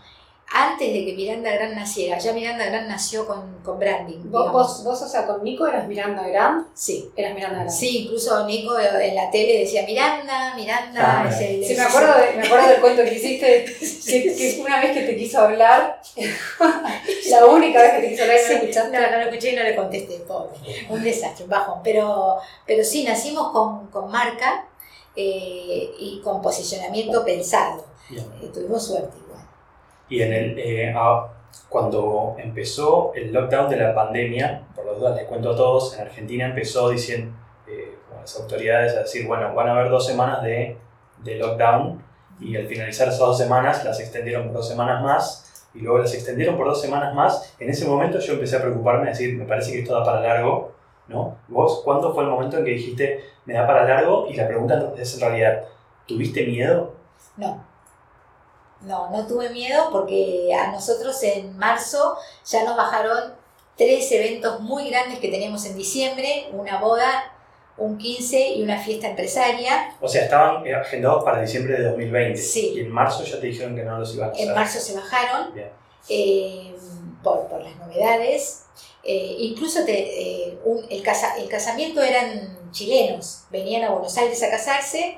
antes 0.51 0.91
de 0.91 1.05
que 1.05 1.13
Miranda 1.13 1.51
Gran 1.51 1.75
naciera, 1.75 2.17
ya 2.17 2.33
Miranda 2.33 2.65
Gran 2.65 2.87
nació 2.87 3.27
con, 3.27 3.59
con 3.63 3.77
branding. 3.77 4.17
¿Vos, 4.31 4.51
vos, 4.51 4.83
vos, 4.83 5.01
o 5.03 5.07
sea, 5.07 5.27
con 5.27 5.43
Nico 5.43 5.67
eras 5.67 5.87
Miranda 5.87 6.27
Grant, 6.27 6.67
Sí, 6.73 7.11
eras 7.15 7.35
Miranda 7.35 7.59
Grant. 7.59 7.69
Sí, 7.71 7.99
incluso 8.05 8.45
Nico 8.47 8.77
en 8.79 9.13
la 9.15 9.29
tele 9.29 9.59
decía 9.59 9.83
Miranda, 9.85 10.55
Miranda. 10.55 11.21
Ah, 11.23 11.29
ese- 11.29 11.63
Sí, 11.63 11.75
me 11.75 11.81
acuerdo, 11.83 12.13
de- 12.17 12.33
me 12.37 12.47
acuerdo 12.47 12.67
del 12.67 12.81
cuento 12.81 13.03
que 13.03 13.13
hiciste, 13.13 13.65
que, 13.65 14.35
que 14.35 14.61
una 14.61 14.79
vez 14.81 14.91
que 14.93 15.01
te 15.03 15.15
quiso 15.17 15.39
hablar, 15.39 16.01
la 17.29 17.45
única 17.45 17.81
vez 17.81 17.91
que 17.93 17.99
te 18.01 18.09
quiso 18.09 18.23
hablar 18.23 18.37
no 18.37 18.43
Sí, 18.47 18.53
lo 18.53 18.59
escuchaste. 18.59 18.97
no, 18.99 19.11
no 19.11 19.17
lo 19.17 19.23
escuché 19.29 19.51
y 19.51 19.55
no 19.55 19.63
le 19.63 19.75
contesté, 19.75 20.15
pobre. 20.27 20.57
Un 20.89 21.03
desastre, 21.03 21.43
un 21.43 21.49
bajón. 21.51 21.79
Pero, 21.83 22.37
pero 22.65 22.83
sí, 22.83 23.03
nacimos 23.03 23.51
con, 23.51 23.87
con 23.87 24.09
marca 24.11 24.65
eh, 25.15 25.91
y 25.99 26.21
con 26.23 26.41
posicionamiento 26.41 27.23
pensado. 27.23 27.85
Eh, 28.11 28.49
tuvimos 28.53 28.85
suerte. 28.85 29.17
Y 30.09 30.21
en 30.21 30.33
el, 30.33 30.59
eh, 30.59 30.93
cuando 31.69 32.35
empezó 32.37 33.13
el 33.15 33.31
lockdown 33.31 33.69
de 33.69 33.77
la 33.77 33.93
pandemia, 33.93 34.63
por 34.75 34.85
las 34.85 34.97
dudas 34.97 35.15
les 35.15 35.25
cuento 35.25 35.51
a 35.51 35.55
todos, 35.55 35.95
en 35.95 36.01
Argentina 36.01 36.45
empezó 36.45 36.89
diciendo 36.89 37.35
eh, 37.67 37.95
las 38.19 38.39
autoridades 38.39 38.95
a 38.95 39.01
decir, 39.01 39.27
bueno, 39.27 39.53
van 39.53 39.69
a 39.69 39.71
haber 39.71 39.89
dos 39.89 40.05
semanas 40.05 40.43
de, 40.43 40.77
de 41.23 41.35
lockdown 41.35 42.03
y 42.39 42.55
al 42.55 42.67
finalizar 42.67 43.07
esas 43.07 43.19
dos 43.19 43.37
semanas 43.37 43.83
las 43.83 43.99
extendieron 43.99 44.47
por 44.47 44.53
dos 44.53 44.67
semanas 44.67 45.03
más 45.03 45.67
y 45.73 45.81
luego 45.81 45.99
las 45.99 46.13
extendieron 46.13 46.57
por 46.57 46.67
dos 46.67 46.81
semanas 46.81 47.13
más. 47.13 47.55
En 47.59 47.69
ese 47.69 47.87
momento 47.87 48.19
yo 48.19 48.33
empecé 48.33 48.57
a 48.57 48.61
preocuparme, 48.61 49.07
a 49.07 49.09
decir, 49.11 49.37
me 49.37 49.45
parece 49.45 49.71
que 49.71 49.79
esto 49.79 49.93
da 49.93 50.03
para 50.03 50.21
largo, 50.21 50.71
¿no? 51.07 51.37
¿Vos 51.47 51.81
cuándo 51.83 52.13
fue 52.13 52.23
el 52.23 52.29
momento 52.29 52.57
en 52.57 52.65
que 52.65 52.71
dijiste, 52.71 53.23
me 53.45 53.53
da 53.53 53.67
para 53.67 53.83
largo? 53.83 54.27
Y 54.27 54.35
la 54.35 54.47
pregunta 54.47 54.93
es 54.97 55.13
en 55.15 55.21
realidad, 55.21 55.63
¿tuviste 56.07 56.45
miedo? 56.45 56.95
No. 57.37 57.68
No, 58.81 59.09
no 59.11 59.27
tuve 59.27 59.49
miedo 59.49 59.89
porque 59.91 60.53
a 60.53 60.71
nosotros 60.71 61.21
en 61.23 61.57
marzo 61.57 62.15
ya 62.45 62.63
nos 62.63 62.77
bajaron 62.77 63.33
tres 63.77 64.11
eventos 64.11 64.61
muy 64.61 64.89
grandes 64.89 65.19
que 65.19 65.27
teníamos 65.29 65.65
en 65.65 65.75
diciembre, 65.75 66.47
una 66.53 66.79
boda, 66.79 67.33
un 67.77 67.97
15 67.97 68.55
y 68.55 68.63
una 68.63 68.77
fiesta 68.77 69.07
empresaria. 69.09 69.95
O 70.01 70.07
sea, 70.07 70.23
estaban 70.23 70.65
agendados 70.73 71.23
para 71.23 71.41
diciembre 71.41 71.77
de 71.77 71.83
2020. 71.89 72.37
Sí. 72.41 72.73
Y 72.75 72.79
en 72.81 72.89
marzo 72.91 73.23
ya 73.23 73.39
te 73.39 73.47
dijeron 73.47 73.75
que 73.75 73.83
no 73.83 73.97
los 73.99 74.13
iban 74.15 74.29
a 74.29 74.31
hacer. 74.33 74.47
En 74.47 74.53
marzo 74.53 74.79
se 74.79 74.95
bajaron 74.95 75.53
eh, 76.09 76.75
por, 77.23 77.47
por 77.47 77.61
las 77.61 77.75
novedades. 77.77 78.63
Eh, 79.03 79.35
incluso 79.39 79.85
te- 79.85 80.21
eh, 80.49 80.59
un- 80.65 80.85
el, 80.89 81.01
casa- 81.03 81.37
el 81.37 81.47
casamiento 81.47 82.01
eran 82.01 82.57
chilenos, 82.71 83.43
venían 83.49 83.83
a 83.83 83.91
Buenos 83.91 84.17
Aires 84.17 84.43
a 84.43 84.49
casarse, 84.49 85.17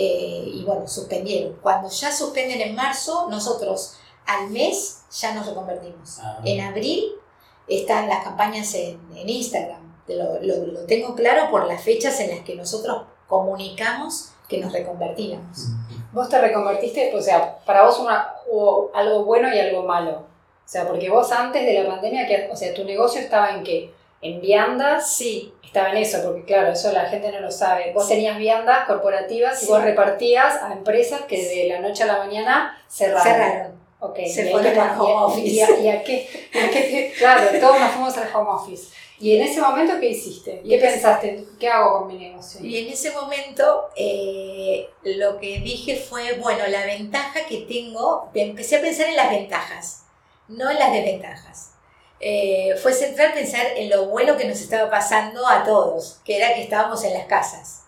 eh, 0.00 0.44
y 0.54 0.64
bueno, 0.64 0.86
suspendieron. 0.86 1.56
Cuando 1.62 1.88
ya 1.88 2.12
suspenden 2.12 2.60
en 2.60 2.74
marzo, 2.74 3.26
nosotros 3.28 3.94
al 4.26 4.48
mes 4.50 5.02
ya 5.20 5.34
nos 5.34 5.46
reconvertimos. 5.46 6.18
Ah. 6.20 6.38
En 6.44 6.60
abril 6.60 7.04
están 7.66 8.08
las 8.08 8.22
campañas 8.22 8.72
en, 8.74 9.00
en 9.16 9.28
Instagram. 9.28 9.80
Lo, 10.06 10.40
lo- 10.40 10.66
lo 10.66 10.80
tengo 10.86 11.14
claro 11.14 11.50
por 11.50 11.66
las 11.66 11.82
fechas 11.82 12.18
en 12.20 12.30
las 12.30 12.40
que 12.40 12.54
nosotros 12.54 13.02
comunicamos 13.26 14.30
que 14.48 14.58
nos 14.58 14.72
reconvertíamos. 14.72 15.58
Vos 16.12 16.28
te 16.28 16.40
reconvertiste, 16.40 17.14
o 17.14 17.20
sea, 17.20 17.58
para 17.66 17.84
vos 17.84 17.98
una, 17.98 18.34
hubo 18.50 18.90
algo 18.94 19.24
bueno 19.24 19.52
y 19.54 19.58
algo 19.58 19.82
malo. 19.82 20.12
O 20.20 20.70
sea, 20.70 20.86
porque 20.86 21.10
vos 21.10 21.30
antes 21.32 21.64
de 21.66 21.82
la 21.82 21.88
pandemia, 21.90 22.26
que, 22.26 22.48
o 22.52 22.56
sea, 22.56 22.72
tu 22.74 22.84
negocio 22.84 23.20
estaba 23.20 23.50
en 23.54 23.62
qué? 23.64 23.92
En 24.20 24.40
viandas, 24.40 25.14
Sí, 25.16 25.52
estaba 25.64 25.90
en 25.90 25.98
eso, 25.98 26.22
porque 26.24 26.44
claro, 26.44 26.72
eso 26.72 26.90
la 26.92 27.06
gente 27.06 27.30
no 27.30 27.40
lo 27.40 27.50
sabe. 27.50 27.92
Vos 27.92 28.08
tenías 28.08 28.36
viandas 28.38 28.86
corporativas 28.86 29.62
y 29.62 29.66
Sí. 29.66 29.72
vos 29.72 29.82
repartías 29.82 30.62
a 30.62 30.72
empresas 30.72 31.22
que 31.22 31.42
de 31.44 31.68
la 31.68 31.78
noche 31.80 32.02
a 32.02 32.06
la 32.06 32.18
mañana 32.18 32.76
cerraron. 32.88 33.22
cerraron. 33.22 33.78
Ok, 34.00 34.16
Se 34.32 34.48
y 34.48 34.52
fueron 34.52 34.78
al 34.78 35.00
home 35.00 35.10
y 35.10 35.12
a- 35.12 35.24
office. 35.24 35.46
Y 35.48 35.60
a, 35.60 35.80
y 35.80 35.88
a 35.88 36.02
qué, 36.04 36.28
y 36.52 36.70
qué 36.70 37.14
claro, 37.18 37.48
todos 37.60 37.80
nos 37.80 37.90
fuimos 37.92 38.16
al 38.16 38.28
home 38.34 38.50
office. 38.50 38.92
¿Y 39.20 39.36
en 39.36 39.42
ese 39.42 39.60
momento 39.60 39.94
qué 39.98 40.10
hiciste? 40.10 40.60
Y 40.64 40.68
¿Qué 40.68 40.76
ese- 40.76 40.86
pensaste? 40.90 41.44
¿Qué 41.58 41.68
hago 41.68 41.98
con 41.98 42.06
mi 42.08 42.14
negocio? 42.16 42.64
Y 42.64 42.78
en 42.78 42.92
ese 42.92 43.10
momento 43.10 43.88
eh, 43.96 44.88
lo 45.02 45.38
que 45.38 45.58
dije 45.58 45.96
fue, 45.96 46.34
bueno, 46.34 46.64
la 46.68 46.86
ventaja 46.86 47.40
que 47.48 47.58
tengo, 47.68 48.30
empecé 48.34 48.76
a 48.76 48.80
pensar 48.80 49.08
en 49.08 49.16
las 49.16 49.30
ventajas, 49.30 50.04
no 50.46 50.70
en 50.70 50.78
las 50.78 50.92
desventajas. 50.92 51.72
Eh, 52.20 52.74
fue 52.82 52.92
central 52.92 53.32
pensar 53.32 53.64
en 53.76 53.90
lo 53.90 54.06
bueno 54.06 54.36
que 54.36 54.44
nos 54.46 54.60
estaba 54.60 54.90
pasando 54.90 55.46
a 55.46 55.62
todos, 55.64 56.18
que 56.24 56.36
era 56.36 56.54
que 56.54 56.62
estábamos 56.62 57.04
en 57.04 57.14
las 57.14 57.26
casas. 57.26 57.82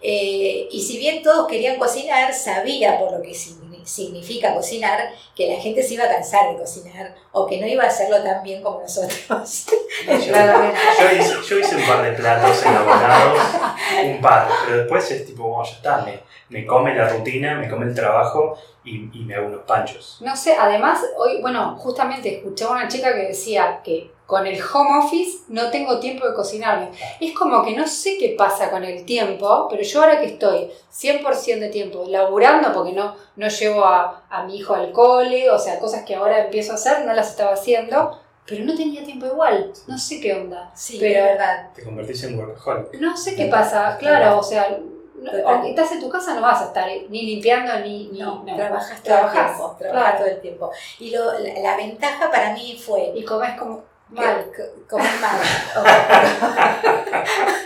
Eh, 0.00 0.68
y 0.70 0.82
si 0.82 0.98
bien 0.98 1.22
todos 1.22 1.46
querían 1.46 1.76
cocinar, 1.78 2.32
sabía 2.34 2.98
por 2.98 3.12
lo 3.12 3.22
que 3.22 3.30
signi- 3.34 3.75
significa 3.86 4.54
cocinar, 4.54 5.10
que 5.34 5.48
la 5.54 5.60
gente 5.60 5.82
se 5.82 5.94
iba 5.94 6.04
a 6.04 6.08
cansar 6.08 6.52
de 6.52 6.58
cocinar 6.58 7.14
o 7.32 7.46
que 7.46 7.60
no 7.60 7.66
iba 7.66 7.84
a 7.84 7.86
hacerlo 7.86 8.22
tan 8.22 8.42
bien 8.42 8.62
como 8.62 8.80
nosotros. 8.80 9.66
Yo, 10.06 10.12
hice, 10.12 11.34
yo 11.48 11.58
hice 11.58 11.76
un 11.76 11.86
par 11.86 12.02
de 12.02 12.12
platos 12.12 12.62
elaborados, 12.64 13.40
un 14.04 14.20
par, 14.20 14.48
pero 14.66 14.78
después 14.78 15.10
es 15.10 15.24
tipo, 15.24 15.44
bueno, 15.44 15.64
ya 15.64 15.76
está, 15.76 15.98
me, 16.02 16.20
me 16.48 16.66
come 16.66 16.94
la 16.94 17.08
rutina, 17.08 17.54
me 17.54 17.68
come 17.68 17.86
el 17.86 17.94
trabajo 17.94 18.58
y, 18.84 19.08
y 19.12 19.24
me 19.24 19.34
hago 19.34 19.46
unos 19.46 19.62
panchos. 19.62 20.18
No 20.20 20.36
sé, 20.36 20.54
además, 20.58 21.00
hoy, 21.16 21.40
bueno, 21.40 21.76
justamente 21.78 22.36
escuchaba 22.36 22.72
una 22.72 22.88
chica 22.88 23.14
que 23.14 23.28
decía 23.28 23.80
que 23.82 24.10
con 24.26 24.44
el 24.46 24.60
home 24.60 24.98
office 24.98 25.44
no 25.48 25.70
tengo 25.70 26.00
tiempo 26.00 26.26
de 26.26 26.34
cocinarme. 26.34 26.90
Es 27.20 27.32
como 27.32 27.64
que 27.64 27.76
no 27.76 27.86
sé 27.86 28.18
qué 28.18 28.34
pasa 28.36 28.70
con 28.70 28.84
el 28.84 29.04
tiempo, 29.04 29.68
pero 29.70 29.82
yo 29.82 30.02
ahora 30.02 30.20
que 30.20 30.26
estoy 30.26 30.70
100% 30.92 31.60
de 31.60 31.68
tiempo 31.68 32.04
laburando, 32.08 32.72
porque 32.72 32.92
no, 32.92 33.14
no 33.36 33.48
llevo 33.48 33.84
a, 33.84 34.22
a 34.30 34.44
mi 34.44 34.56
hijo 34.56 34.74
al 34.74 34.92
cole, 34.92 35.50
o 35.50 35.58
sea, 35.58 35.78
cosas 35.78 36.04
que 36.04 36.14
ahora 36.14 36.44
empiezo 36.44 36.72
a 36.72 36.76
hacer, 36.76 37.04
no 37.04 37.12
las 37.12 37.30
estaba 37.30 37.52
haciendo, 37.52 38.20
pero 38.46 38.64
no 38.64 38.74
tenía 38.74 39.04
tiempo 39.04 39.26
igual. 39.26 39.72
No 39.86 39.98
sé 39.98 40.20
qué 40.20 40.34
onda. 40.34 40.70
Sí, 40.74 40.98
Pero- 41.00 41.24
de 41.24 41.30
verdad. 41.32 41.68
Te 41.74 41.82
convertís 41.84 42.22
en 42.24 42.38
workaholic. 42.38 42.94
No 43.00 43.16
sé 43.16 43.34
qué 43.36 43.46
pasa, 43.46 43.96
claro, 43.98 44.38
o 44.38 44.42
sea, 44.42 44.78
aunque 45.46 45.70
estás 45.70 45.90
en 45.92 46.00
tu 46.00 46.08
casa 46.08 46.34
no 46.34 46.42
vas 46.42 46.60
a 46.62 46.66
estar 46.66 46.86
ni 47.08 47.22
limpiando 47.26 47.78
ni... 47.80 48.08
ni 48.08 48.20
No, 48.20 48.44
no. 48.44 48.54
trabajas 48.56 49.02
todo 49.02 49.16
el 49.16 49.30
tiempo. 49.32 49.76
Trabajas 49.78 50.02
claro. 50.10 50.18
todo 50.18 50.26
el 50.28 50.40
tiempo. 50.40 50.70
Y 51.00 51.10
lo, 51.10 51.38
la, 51.40 51.60
la 51.60 51.76
ventaja 51.76 52.30
para 52.30 52.52
mí 52.52 52.80
fue 52.84 53.12
Y 53.16 53.24
comes 53.24 53.58
como 53.58 53.82
mal. 54.10 54.46
comer 54.88 55.10
mal. 55.20 55.40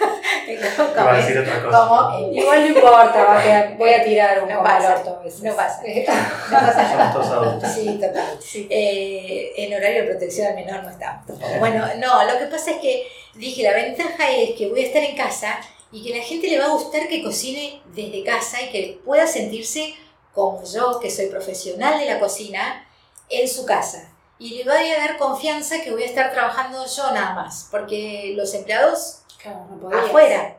Decir 0.59 1.39
otra 1.39 1.63
cosa. 1.63 1.89
como 1.89 2.33
Igual 2.33 2.61
no 2.61 2.67
importa, 2.67 3.25
va 3.25 3.39
a 3.39 3.43
quedar- 3.43 3.77
voy 3.79 3.91
a 3.93 4.05
tirar 4.05 4.43
un 4.43 4.49
No 4.49 4.55
poco 4.57 4.65
pasa, 4.69 4.89
al 4.93 4.99
orto 4.99 5.17
a 5.21 5.23
veces. 5.25 5.43
no 5.43 5.55
pasa. 5.57 5.83
no 6.51 6.59
pasa 6.59 6.83
nada. 6.83 7.13
todos 7.13 7.27
adultos. 7.29 7.71
Sí, 7.73 7.87
total. 8.01 8.39
Eh, 8.71 9.53
en 9.57 9.75
horario 9.75 10.03
de 10.03 10.09
protección 10.11 10.47
al 10.49 10.55
menor 10.55 10.83
no 10.85 10.91
estamos. 10.91 11.27
tampoco. 11.27 11.59
Bueno, 11.59 11.87
no, 11.99 12.25
lo 12.25 12.39
que 12.39 12.47
pasa 12.47 12.71
es 12.73 12.77
que 12.79 13.07
dije, 13.35 13.63
la 13.63 13.73
ventaja 13.75 14.31
es 14.31 14.51
que 14.57 14.69
voy 14.69 14.83
a 14.83 14.87
estar 14.87 15.03
en 15.03 15.17
casa 15.17 15.59
y 15.93 16.03
que 16.05 16.17
la 16.17 16.23
gente 16.25 16.47
le 16.49 16.59
va 16.59 16.67
a 16.67 16.71
gustar 16.71 17.09
que 17.09 17.23
cocine 17.23 17.81
desde 17.95 18.23
casa 18.25 18.63
y 18.63 18.71
que 18.71 19.01
pueda 19.05 19.27
sentirse 19.27 19.95
como 20.35 20.63
yo, 20.65 21.01
que 21.01 21.11
soy 21.11 21.27
profesional 21.27 21.99
de 21.99 22.07
la 22.07 22.21
cocina, 22.21 22.87
en 23.29 23.49
su 23.49 23.67
casa. 23.67 24.09
Y 24.39 24.63
le 24.63 24.65
voy 24.65 24.89
a 24.91 24.99
dar 24.99 25.19
confianza 25.19 25.83
que 25.83 25.91
voy 25.91 26.05
a 26.05 26.07
estar 26.07 26.33
trabajando 26.33 26.85
yo 26.87 27.11
nada 27.13 27.35
más, 27.35 27.69
porque 27.71 28.33
los 28.37 28.55
empleados 28.55 29.20
Claro, 29.43 29.67
no 29.81 29.89
afuera. 29.89 30.57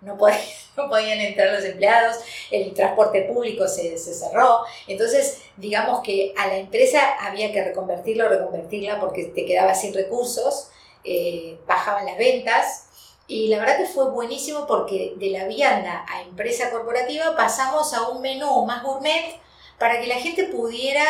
No 0.00 0.18
podían, 0.18 0.40
no 0.76 0.88
podían 0.88 1.20
entrar 1.20 1.52
los 1.52 1.64
empleados, 1.64 2.18
el 2.50 2.74
transporte 2.74 3.22
público 3.22 3.68
se, 3.68 3.96
se 3.96 4.14
cerró. 4.14 4.62
Entonces, 4.88 5.42
digamos 5.56 6.00
que 6.02 6.34
a 6.36 6.48
la 6.48 6.56
empresa 6.56 7.00
había 7.20 7.52
que 7.52 7.62
reconvertirlo, 7.62 8.28
reconvertirla 8.28 9.00
porque 9.00 9.26
te 9.26 9.46
quedabas 9.46 9.80
sin 9.80 9.94
recursos, 9.94 10.70
eh, 11.04 11.58
bajaban 11.66 12.06
las 12.06 12.18
ventas. 12.18 12.86
Y 13.28 13.48
la 13.48 13.58
verdad 13.58 13.78
que 13.78 13.86
fue 13.86 14.10
buenísimo 14.10 14.66
porque 14.66 15.14
de 15.16 15.30
la 15.30 15.44
vianda 15.44 16.04
a 16.08 16.22
empresa 16.22 16.70
corporativa 16.70 17.36
pasamos 17.36 17.94
a 17.94 18.08
un 18.08 18.20
menú 18.20 18.66
más 18.66 18.82
gourmet 18.82 19.40
para 19.78 20.00
que 20.00 20.06
la 20.06 20.16
gente 20.16 20.44
pudiera 20.44 21.04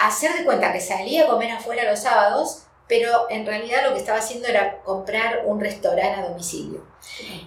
hacer 0.00 0.34
de 0.34 0.44
cuenta 0.44 0.72
que 0.72 0.80
salía 0.80 1.24
a 1.24 1.26
comer 1.28 1.52
afuera 1.52 1.90
los 1.90 2.00
sábados, 2.00 2.64
pero 2.88 3.26
en 3.28 3.44
realidad 3.46 3.84
lo 3.84 3.92
que 3.92 4.00
estaba 4.00 4.18
haciendo 4.18 4.48
era 4.48 4.82
comprar 4.82 5.42
un 5.44 5.60
restaurante 5.60 6.20
a 6.20 6.28
domicilio. 6.28 6.82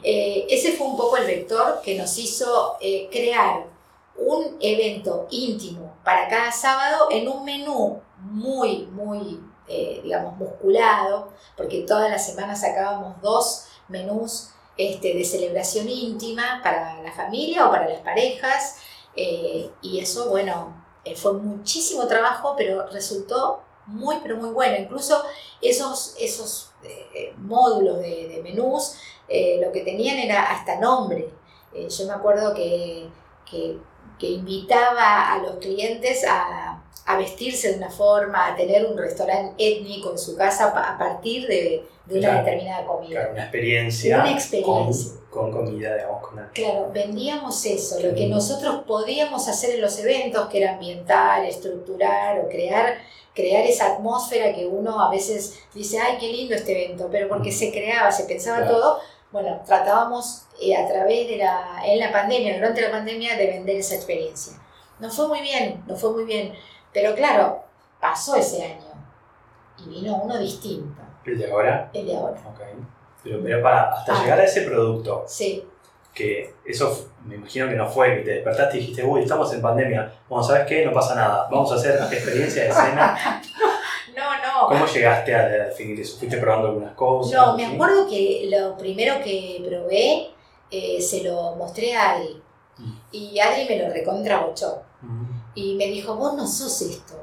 Eh, 0.03 0.45
ese 0.49 0.73
fue 0.73 0.87
un 0.87 0.95
poco 0.95 1.17
el 1.17 1.25
vector 1.25 1.81
que 1.83 1.97
nos 1.97 2.17
hizo 2.17 2.77
eh, 2.79 3.09
crear 3.11 3.65
un 4.17 4.57
evento 4.59 5.27
íntimo 5.31 5.95
para 6.03 6.27
cada 6.29 6.51
sábado 6.51 7.07
en 7.09 7.27
un 7.27 7.43
menú 7.43 7.99
muy, 8.17 8.85
muy, 8.87 9.41
eh, 9.67 10.01
digamos, 10.03 10.37
musculado, 10.37 11.33
porque 11.57 11.81
todas 11.81 12.09
las 12.11 12.25
semanas 12.25 12.61
sacábamos 12.61 13.19
dos 13.21 13.65
menús 13.87 14.51
este, 14.77 15.15
de 15.15 15.25
celebración 15.25 15.89
íntima 15.89 16.61
para 16.63 17.01
la 17.01 17.11
familia 17.11 17.67
o 17.67 17.71
para 17.71 17.89
las 17.89 18.01
parejas, 18.01 18.77
y 19.13 19.99
eso, 19.99 20.29
bueno, 20.29 20.73
fue 21.17 21.33
muchísimo 21.33 22.07
trabajo, 22.07 22.55
pero 22.57 22.87
resultó 22.87 23.61
muy, 23.85 24.17
pero 24.21 24.37
muy 24.37 24.49
bueno. 24.49 24.77
Incluso 24.77 25.23
esos, 25.61 26.15
esos 26.19 26.71
eh, 26.83 27.33
módulos 27.37 27.99
de, 27.99 28.41
menús, 28.43 28.95
eh, 29.27 29.59
lo 29.63 29.71
que 29.71 29.81
tenían 29.81 30.17
era 30.17 30.51
hasta 30.51 30.79
nombre. 30.79 31.29
Eh, 31.73 31.87
yo 31.89 32.05
me 32.07 32.13
acuerdo 32.13 32.53
que, 32.53 33.09
que 34.21 34.29
invitaba 34.29 35.33
a 35.33 35.39
los 35.39 35.55
clientes 35.55 36.23
a, 36.25 36.70
a 37.05 37.17
vestirse 37.17 37.71
de 37.71 37.77
una 37.77 37.89
forma, 37.89 38.47
a 38.47 38.55
tener 38.55 38.85
un 38.85 38.97
restaurante 38.97 39.53
étnico 39.57 40.11
en 40.11 40.17
su 40.17 40.35
casa 40.35 40.67
a 40.67 40.97
partir 40.97 41.47
de, 41.47 41.83
de 42.05 42.19
una 42.19 42.29
Claro. 42.29 42.45
determinada 42.45 42.85
comida. 42.85 43.09
Claro, 43.19 43.31
una 43.33 43.41
experiencia. 43.43 44.19
Una 44.21 44.31
experiencia. 44.31 45.11
Con, 45.31 45.51
con 45.51 45.65
comida, 45.65 45.95
digamos, 45.95 46.27
con 46.27 46.47
Claro, 46.53 46.91
vendíamos 46.93 47.65
eso, 47.65 47.99
lo 48.01 48.13
que 48.13 48.27
nosotros 48.27 48.83
podíamos 48.85 49.47
hacer 49.47 49.75
en 49.75 49.81
los 49.81 49.97
eventos, 49.99 50.47
que 50.49 50.61
era 50.61 50.73
ambientar, 50.73 51.43
estructurar 51.45 52.39
o 52.39 52.49
crear, 52.49 52.97
crear 53.33 53.65
esa 53.65 53.93
atmósfera 53.93 54.53
que 54.53 54.67
uno 54.67 54.99
a 55.01 55.09
veces 55.09 55.59
dice, 55.73 55.99
ay, 55.99 56.17
qué 56.19 56.27
lindo 56.27 56.53
este 56.55 56.83
evento, 56.85 57.07
pero 57.11 57.27
porque 57.29 57.51
se 57.51 57.71
creaba, 57.71 58.11
se 58.11 58.25
pensaba 58.25 58.57
Claro. 58.59 58.75
todo, 58.75 58.99
bueno, 59.31 59.61
tratábamos 59.65 60.43
eh, 60.61 60.75
a 60.75 60.85
través 60.87 61.27
de 61.29 61.37
la, 61.37 61.81
en 61.85 61.99
la 61.99 62.11
pandemia, 62.11 62.55
durante 62.55 62.81
la 62.81 62.91
pandemia, 62.91 63.37
de 63.37 63.47
vender 63.47 63.77
esa 63.77 63.95
experiencia. 63.95 64.53
Nos 64.99 65.15
fue 65.15 65.27
muy 65.29 65.41
bien, 65.41 65.81
nos 65.87 65.99
fue 65.99 66.11
muy 66.11 66.25
bien, 66.25 66.53
pero 66.93 67.15
claro, 67.15 67.63
pasó 67.99 68.35
ese 68.35 68.63
año 68.63 68.91
y 69.77 69.89
vino 69.89 70.15
uno 70.23 70.37
distinto, 70.37 71.01
el 71.25 71.37
de 71.39 71.51
ahora. 71.51 71.89
el 71.93 72.05
de 72.05 72.15
ahora. 72.15 72.37
Pero, 73.23 73.39
pero 73.43 73.61
para, 73.61 73.91
hasta 73.93 74.13
Ah. 74.15 74.23
llegar 74.23 74.39
a 74.39 74.43
ese 74.43 74.61
producto, 74.61 75.23
Sí, 75.27 75.63
que 76.13 76.55
eso 76.65 77.07
me 77.25 77.35
imagino 77.35 77.69
que 77.69 77.75
no 77.75 77.87
fue 77.87 78.15
que 78.17 78.21
te 78.21 78.31
despertaste 78.31 78.77
y 78.77 78.79
dijiste, 78.81 79.03
uy, 79.03 79.21
estamos 79.21 79.53
en 79.53 79.61
pandemia, 79.61 80.11
bueno, 80.27 80.43
¿sabes 80.43 80.65
qué? 80.67 80.85
No 80.85 80.91
pasa 80.91 81.15
nada, 81.15 81.47
vamos 81.51 81.71
a 81.71 81.75
hacer 81.75 81.95
experiencia 82.11 82.63
de 82.63 82.69
escena. 82.69 83.41
no, 84.15 84.23
no. 84.61 84.67
¿Cómo 84.67 84.85
llegaste 84.87 85.33
a 85.35 85.47
definir 85.47 85.99
eso? 86.01 86.17
¿Fuiste 86.17 86.37
probando 86.37 86.69
algunas 86.69 86.93
cosas? 86.95 87.33
No, 87.33 87.55
me 87.55 87.65
acuerdo 87.65 88.07
que 88.09 88.47
lo 88.51 88.75
primero 88.77 89.21
que 89.23 89.63
probé 89.67 90.31
eh, 90.71 91.01
se 91.01 91.23
lo 91.23 91.55
mostré 91.55 91.95
a 91.95 92.11
Adri. 92.13 92.41
Mm. 92.77 92.93
Y 93.11 93.39
Adri 93.39 93.65
me 93.69 93.77
lo 93.87 93.93
recontrabochó. 93.93 94.81
Y 95.55 95.75
me 95.75 95.87
dijo, 95.87 96.15
vos 96.15 96.33
no 96.35 96.47
sos 96.47 96.81
esto. 96.81 97.15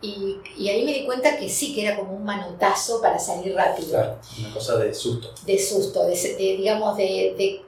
Y, 0.00 0.38
y 0.58 0.68
ahí 0.68 0.84
me 0.84 0.92
di 0.92 1.06
cuenta 1.06 1.38
que 1.38 1.48
sí, 1.48 1.74
que 1.74 1.86
era 1.86 1.96
como 1.96 2.12
un 2.14 2.24
manotazo 2.24 3.00
para 3.00 3.18
salir 3.18 3.54
rápido. 3.54 3.90
Claro, 3.90 4.18
una 4.38 4.54
cosa 4.54 4.76
de 4.76 4.94
susto. 4.94 5.32
De 5.44 5.58
susto, 5.58 6.04
de, 6.06 6.14
de, 6.14 6.56
digamos, 6.56 6.96
de, 6.96 7.34
de, 7.36 7.62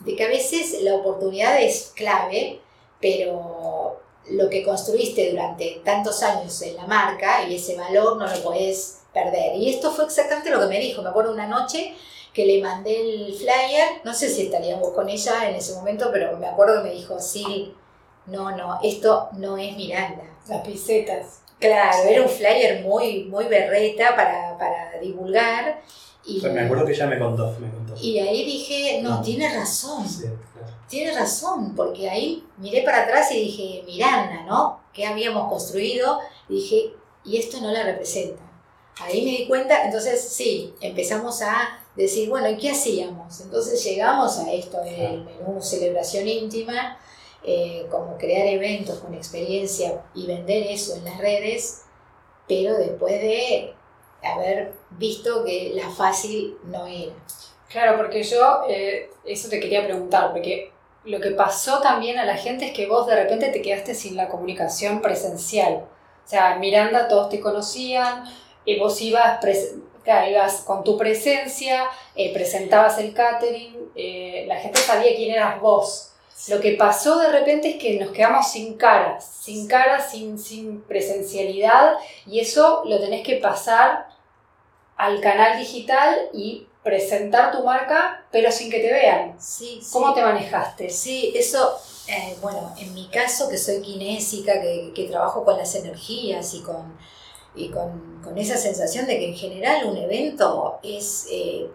de 0.00 0.16
que 0.16 0.24
a 0.24 0.28
veces 0.28 0.82
la 0.82 0.94
oportunidad 0.94 1.60
es 1.60 1.92
clave, 1.94 2.60
pero 3.00 3.98
lo 4.28 4.48
que 4.48 4.62
construiste 4.62 5.30
durante 5.30 5.80
tantos 5.84 6.22
años 6.22 6.60
en 6.62 6.76
la 6.76 6.86
marca 6.86 7.48
y 7.48 7.56
ese 7.56 7.76
valor 7.76 8.16
no 8.16 8.26
lo 8.26 8.42
podés 8.42 8.98
perder. 9.12 9.56
Y 9.56 9.70
esto 9.70 9.90
fue 9.90 10.04
exactamente 10.04 10.50
lo 10.50 10.60
que 10.60 10.66
me 10.66 10.78
dijo. 10.78 11.02
Me 11.02 11.08
acuerdo 11.08 11.32
una 11.32 11.46
noche 11.46 11.94
que 12.32 12.46
le 12.46 12.62
mandé 12.62 13.00
el 13.00 13.34
flyer, 13.34 14.02
no 14.04 14.14
sé 14.14 14.28
si 14.28 14.42
estaríamos 14.42 14.90
con 14.90 15.08
ella 15.08 15.48
en 15.48 15.56
ese 15.56 15.74
momento, 15.74 16.10
pero 16.12 16.36
me 16.36 16.46
acuerdo 16.46 16.82
que 16.82 16.90
me 16.90 16.94
dijo, 16.94 17.18
sí, 17.18 17.74
no, 18.26 18.56
no, 18.56 18.78
esto 18.82 19.28
no 19.32 19.56
es 19.58 19.76
Miranda. 19.76 20.24
Las 20.48 20.66
pisetas. 20.66 21.40
Claro, 21.58 21.98
era 22.08 22.22
un 22.22 22.28
flyer 22.28 22.82
muy, 22.82 23.24
muy 23.24 23.44
berreta 23.44 24.16
para, 24.16 24.56
para 24.56 24.98
divulgar. 25.00 25.80
Y, 26.24 26.40
Me 26.42 26.60
acuerdo 26.60 26.86
que 26.86 26.92
ella 26.92 27.06
me 27.06 27.18
contó, 27.18 27.56
me 27.60 27.70
contó. 27.70 27.94
y 28.00 28.18
ahí 28.18 28.44
dije, 28.44 29.00
no, 29.02 29.16
No. 29.16 29.22
tiene 29.22 29.54
razón. 29.54 30.06
Sí, 30.08 30.22
claro. 30.22 30.74
Tiene 30.88 31.12
razón, 31.12 31.74
porque 31.74 32.08
ahí 32.10 32.46
miré 32.58 32.82
para 32.82 33.02
atrás 33.02 33.30
y 33.32 33.40
dije, 33.40 33.82
Miranda, 33.86 34.42
¿no? 34.46 34.80
¿Qué 34.92 35.06
habíamos 35.06 35.48
construido? 35.48 36.18
Y 36.48 36.54
dije, 36.56 36.92
y 37.24 37.36
esto 37.38 37.60
no 37.60 37.70
la 37.70 37.82
representa. 37.84 38.42
Ahí 39.00 39.22
me 39.24 39.30
di 39.30 39.46
cuenta, 39.48 39.84
entonces 39.84 40.20
sí, 40.20 40.74
empezamos 40.80 41.40
a 41.42 41.78
decir, 41.96 42.28
bueno, 42.28 42.48
¿y 42.50 42.56
qué 42.58 42.70
hacíamos? 42.70 43.40
Entonces 43.40 43.82
llegamos 43.84 44.38
a 44.38 44.52
esto 44.52 44.78
del 44.82 45.24
menú 45.24 45.60
celebración 45.62 46.26
íntima, 46.28 46.98
eh, 47.44 47.86
como 47.90 48.16
crear 48.18 48.46
eventos 48.46 48.98
con 48.98 49.14
experiencia 49.14 50.02
y 50.14 50.26
vender 50.26 50.66
eso 50.68 50.96
en 50.96 51.04
las 51.04 51.18
redes, 51.18 51.82
pero 52.46 52.76
después 52.76 53.20
de 53.20 53.74
haber 54.22 54.72
visto 54.90 55.44
que 55.44 55.72
la 55.74 55.90
fácil 55.90 56.56
no 56.64 56.86
era. 56.86 57.12
Claro, 57.68 57.96
porque 57.96 58.22
yo 58.22 58.62
eh, 58.68 59.10
eso 59.24 59.48
te 59.48 59.60
quería 59.60 59.84
preguntar, 59.84 60.32
porque 60.32 60.72
lo 61.04 61.20
que 61.20 61.30
pasó 61.30 61.80
también 61.80 62.18
a 62.18 62.26
la 62.26 62.36
gente 62.36 62.66
es 62.66 62.72
que 62.72 62.86
vos 62.86 63.06
de 63.06 63.16
repente 63.16 63.48
te 63.48 63.62
quedaste 63.62 63.94
sin 63.94 64.16
la 64.16 64.28
comunicación 64.28 65.00
presencial. 65.00 65.86
O 66.24 66.28
sea, 66.28 66.56
Miranda 66.56 67.08
todos 67.08 67.30
te 67.30 67.40
conocían, 67.40 68.24
y 68.64 68.78
vos 68.78 69.00
ibas, 69.00 69.40
claro, 70.04 70.52
con 70.64 70.84
tu 70.84 70.96
presencia, 70.98 71.84
eh, 72.14 72.32
presentabas 72.32 72.98
el 72.98 73.14
catering, 73.14 73.90
eh, 73.94 74.44
la 74.46 74.56
gente 74.56 74.78
sabía 74.80 75.14
quién 75.16 75.32
eras 75.32 75.60
vos. 75.60 76.09
Lo 76.48 76.60
que 76.60 76.72
pasó 76.72 77.18
de 77.18 77.30
repente 77.30 77.70
es 77.70 77.76
que 77.76 77.98
nos 77.98 78.12
quedamos 78.12 78.50
sin 78.50 78.76
caras, 78.76 79.24
sin 79.40 79.66
caras, 79.66 80.10
sin, 80.10 80.38
sin 80.38 80.82
presencialidad, 80.82 81.94
y 82.26 82.40
eso 82.40 82.82
lo 82.86 82.98
tenés 82.98 83.26
que 83.26 83.36
pasar 83.36 84.08
al 84.96 85.20
canal 85.20 85.58
digital 85.58 86.16
y 86.32 86.66
presentar 86.82 87.52
tu 87.52 87.62
marca, 87.62 88.24
pero 88.30 88.50
sin 88.50 88.70
que 88.70 88.80
te 88.80 88.92
vean. 88.92 89.36
Sí, 89.38 89.80
sí. 89.82 89.90
¿Cómo 89.92 90.14
te 90.14 90.22
manejaste? 90.22 90.88
Sí, 90.88 91.32
eso, 91.34 91.78
eh, 92.08 92.36
bueno, 92.40 92.74
en 92.78 92.94
mi 92.94 93.08
caso 93.08 93.48
que 93.48 93.58
soy 93.58 93.82
kinésica, 93.82 94.60
que, 94.60 94.92
que 94.94 95.04
trabajo 95.04 95.44
con 95.44 95.58
las 95.58 95.74
energías 95.74 96.54
y 96.54 96.62
con, 96.62 96.96
y 97.54 97.68
con, 97.68 98.20
con 98.22 98.38
esa 98.38 98.56
sensación 98.56 99.06
de 99.06 99.18
que 99.18 99.28
en 99.28 99.36
general 99.36 99.86
un 99.86 99.96
evento 99.96 100.78
es 100.82 101.26
eh, 101.30 101.68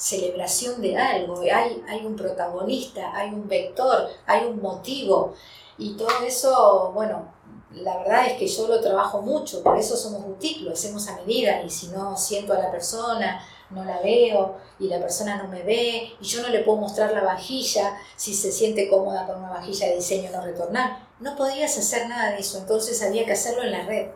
celebración 0.00 0.80
de 0.80 0.96
algo, 0.96 1.42
hay, 1.42 1.84
hay 1.86 2.06
un 2.06 2.16
protagonista, 2.16 3.14
hay 3.14 3.28
un 3.28 3.46
vector, 3.46 4.08
hay 4.24 4.46
un 4.46 4.62
motivo 4.62 5.34
y 5.76 5.94
todo 5.94 6.08
eso, 6.26 6.90
bueno, 6.94 7.30
la 7.74 7.98
verdad 7.98 8.26
es 8.28 8.38
que 8.38 8.46
yo 8.46 8.66
lo 8.66 8.80
trabajo 8.80 9.20
mucho, 9.20 9.62
por 9.62 9.76
eso 9.76 9.98
somos 9.98 10.24
boutique, 10.24 10.62
lo 10.62 10.72
hacemos 10.72 11.06
a 11.06 11.16
medida 11.16 11.62
y 11.62 11.68
si 11.68 11.88
no 11.88 12.16
siento 12.16 12.54
a 12.54 12.58
la 12.58 12.70
persona, 12.70 13.44
no 13.68 13.84
la 13.84 14.00
veo 14.00 14.56
y 14.78 14.88
la 14.88 14.98
persona 14.98 15.36
no 15.36 15.48
me 15.48 15.62
ve 15.62 16.10
y 16.18 16.24
yo 16.24 16.40
no 16.40 16.48
le 16.48 16.60
puedo 16.60 16.78
mostrar 16.78 17.12
la 17.12 17.22
vajilla 17.22 17.94
si 18.16 18.34
se 18.34 18.50
siente 18.50 18.88
cómoda 18.88 19.26
con 19.26 19.38
una 19.38 19.50
vajilla 19.50 19.88
de 19.88 19.96
diseño 19.96 20.30
no 20.30 20.40
retornar. 20.40 21.08
No 21.20 21.36
podías 21.36 21.76
hacer 21.76 22.08
nada 22.08 22.30
de 22.30 22.38
eso, 22.38 22.56
entonces 22.56 23.02
había 23.02 23.26
que 23.26 23.32
hacerlo 23.32 23.62
en 23.62 23.72
la 23.72 23.84
red. 23.84 24.08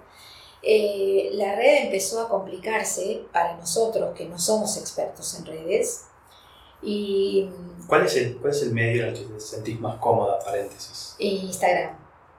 Eh, 0.66 1.30
la 1.34 1.54
red 1.56 1.84
empezó 1.84 2.22
a 2.22 2.28
complicarse 2.28 3.22
para 3.32 3.54
nosotros 3.56 4.16
que 4.16 4.24
no 4.24 4.38
somos 4.38 4.76
expertos 4.78 5.38
en 5.38 5.44
redes 5.46 6.06
y 6.80 7.50
¿Cuál 7.86 8.06
es, 8.06 8.16
el, 8.16 8.36
¿Cuál 8.38 8.52
es 8.52 8.62
el 8.62 8.72
medio 8.72 9.02
en 9.02 9.08
el 9.10 9.14
que 9.14 9.24
te 9.34 9.40
sentís 9.40 9.78
más 9.80 9.96
cómoda, 9.96 10.38
paréntesis? 10.38 11.14
Instagram. 11.18 11.96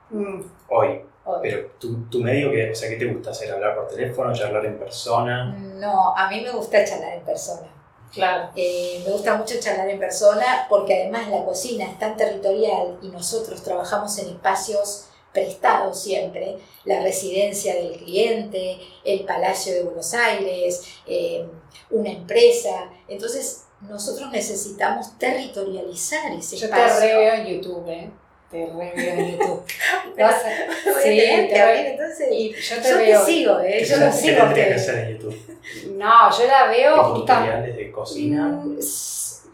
Mm, 0.10 0.42
Hoy. 0.70 1.02
Hoy. 1.24 1.40
Pero 1.42 1.68
tu, 1.80 2.04
tu 2.10 2.20
medio, 2.20 2.52
que, 2.52 2.72
o 2.72 2.76
sea, 2.76 2.90
¿qué 2.90 2.98
te 2.98 3.06
gusta 3.06 3.32
hacer? 3.32 3.52
¿Hablar 3.52 3.76
por 3.76 3.88
teléfono? 3.88 4.34
¿Charlar 4.34 4.66
en 4.66 4.78
persona? 4.78 5.56
No, 5.56 6.16
a 6.16 6.30
mí 6.30 6.42
me 6.42 6.52
gusta 6.52 6.84
charlar 6.86 7.14
en 7.14 7.24
persona. 7.24 7.68
claro. 8.14 8.50
Eh, 8.56 9.02
me 9.06 9.12
gusta 9.12 9.36
mucho 9.36 9.56
charlar 9.60 9.90
en 9.90 10.00
persona 10.00 10.68
porque 10.70 11.02
además 11.02 11.28
la 11.30 11.44
cocina 11.44 11.86
es 11.86 11.98
tan 12.00 12.16
territorial 12.16 12.98
y 13.02 13.10
nosotros 13.10 13.62
trabajamos 13.64 14.18
en 14.20 14.30
espacios 14.30 15.08
prestados 15.36 16.02
siempre, 16.02 16.58
la 16.86 17.02
residencia 17.02 17.76
del 17.76 17.92
cliente, 17.98 18.78
el 19.04 19.20
Palacio 19.26 19.74
de 19.76 19.84
Buenos 19.84 20.16
Aires, 20.16 20.82
eh, 21.06 21.46
una 21.92 22.10
empresa. 22.10 22.90
Entonces 23.08 23.66
nosotros 23.82 24.32
necesitamos 24.32 25.20
territorializar 25.20 26.32
ese 26.34 26.56
Yo 26.58 26.70
te 26.70 26.76
espacio. 26.76 27.00
re 27.02 27.16
veo 27.18 27.34
en 27.36 27.46
YouTube, 27.46 27.88
¿eh? 27.90 28.10
Te 28.50 28.66
re 28.66 28.94
veo 28.96 29.14
en 29.14 29.32
YouTube. 29.38 29.64
Pero 30.16 30.28
Vas 30.28 30.36
a- 30.46 31.02
sí, 31.04 31.18
te 31.18 31.62
abrir, 31.62 31.84
veo- 31.84 31.92
entonces, 31.92 32.28
Y 32.32 32.54
yo 32.54 32.82
te 32.82 32.90
yo 32.90 32.98
veo. 32.98 33.20
te 33.20 33.26
sigo, 33.32 33.60
¿eh? 33.60 33.76
¿Qué 33.80 33.86
yo 33.86 33.96
te- 33.96 34.06
lo 34.06 34.12
qué 34.12 34.18
sigo. 34.18 34.38
tendría 34.42 34.68
que 34.70 34.74
hacer 34.76 34.96
en 35.00 35.18
YouTube? 35.18 35.58
No, 35.98 36.38
yo 36.40 36.48
la 36.48 36.68
veo 36.68 36.94
¿Tipo 36.96 37.04
justamente 37.16 37.22
tutoriales 37.52 37.76
de 37.76 37.92
cocina? 37.92 38.48
Mm, 38.48 38.80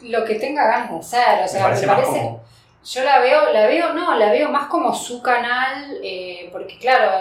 lo 0.04 0.26
que 0.26 0.36
tenga 0.36 0.67
ganas 0.67 0.91
de 0.91 0.98
hacer. 0.98 1.44
O 1.44 1.48
sea, 1.48 1.60
me 1.62 1.65
parece 1.67 1.82
me 1.88 1.91
más 1.94 2.02
parece. 2.06 2.30
Yo 2.84 3.04
la 3.04 3.20
veo, 3.20 3.52
la 3.54 3.67
veo, 3.67 3.94
no, 3.94 4.17
la 4.17 4.32
veo 4.32 4.50
más 4.50 4.67
como 4.67 4.94
su 4.96 5.22
canal, 5.22 6.00
eh, 6.04 6.50
porque 6.52 6.78
claro, 6.80 7.20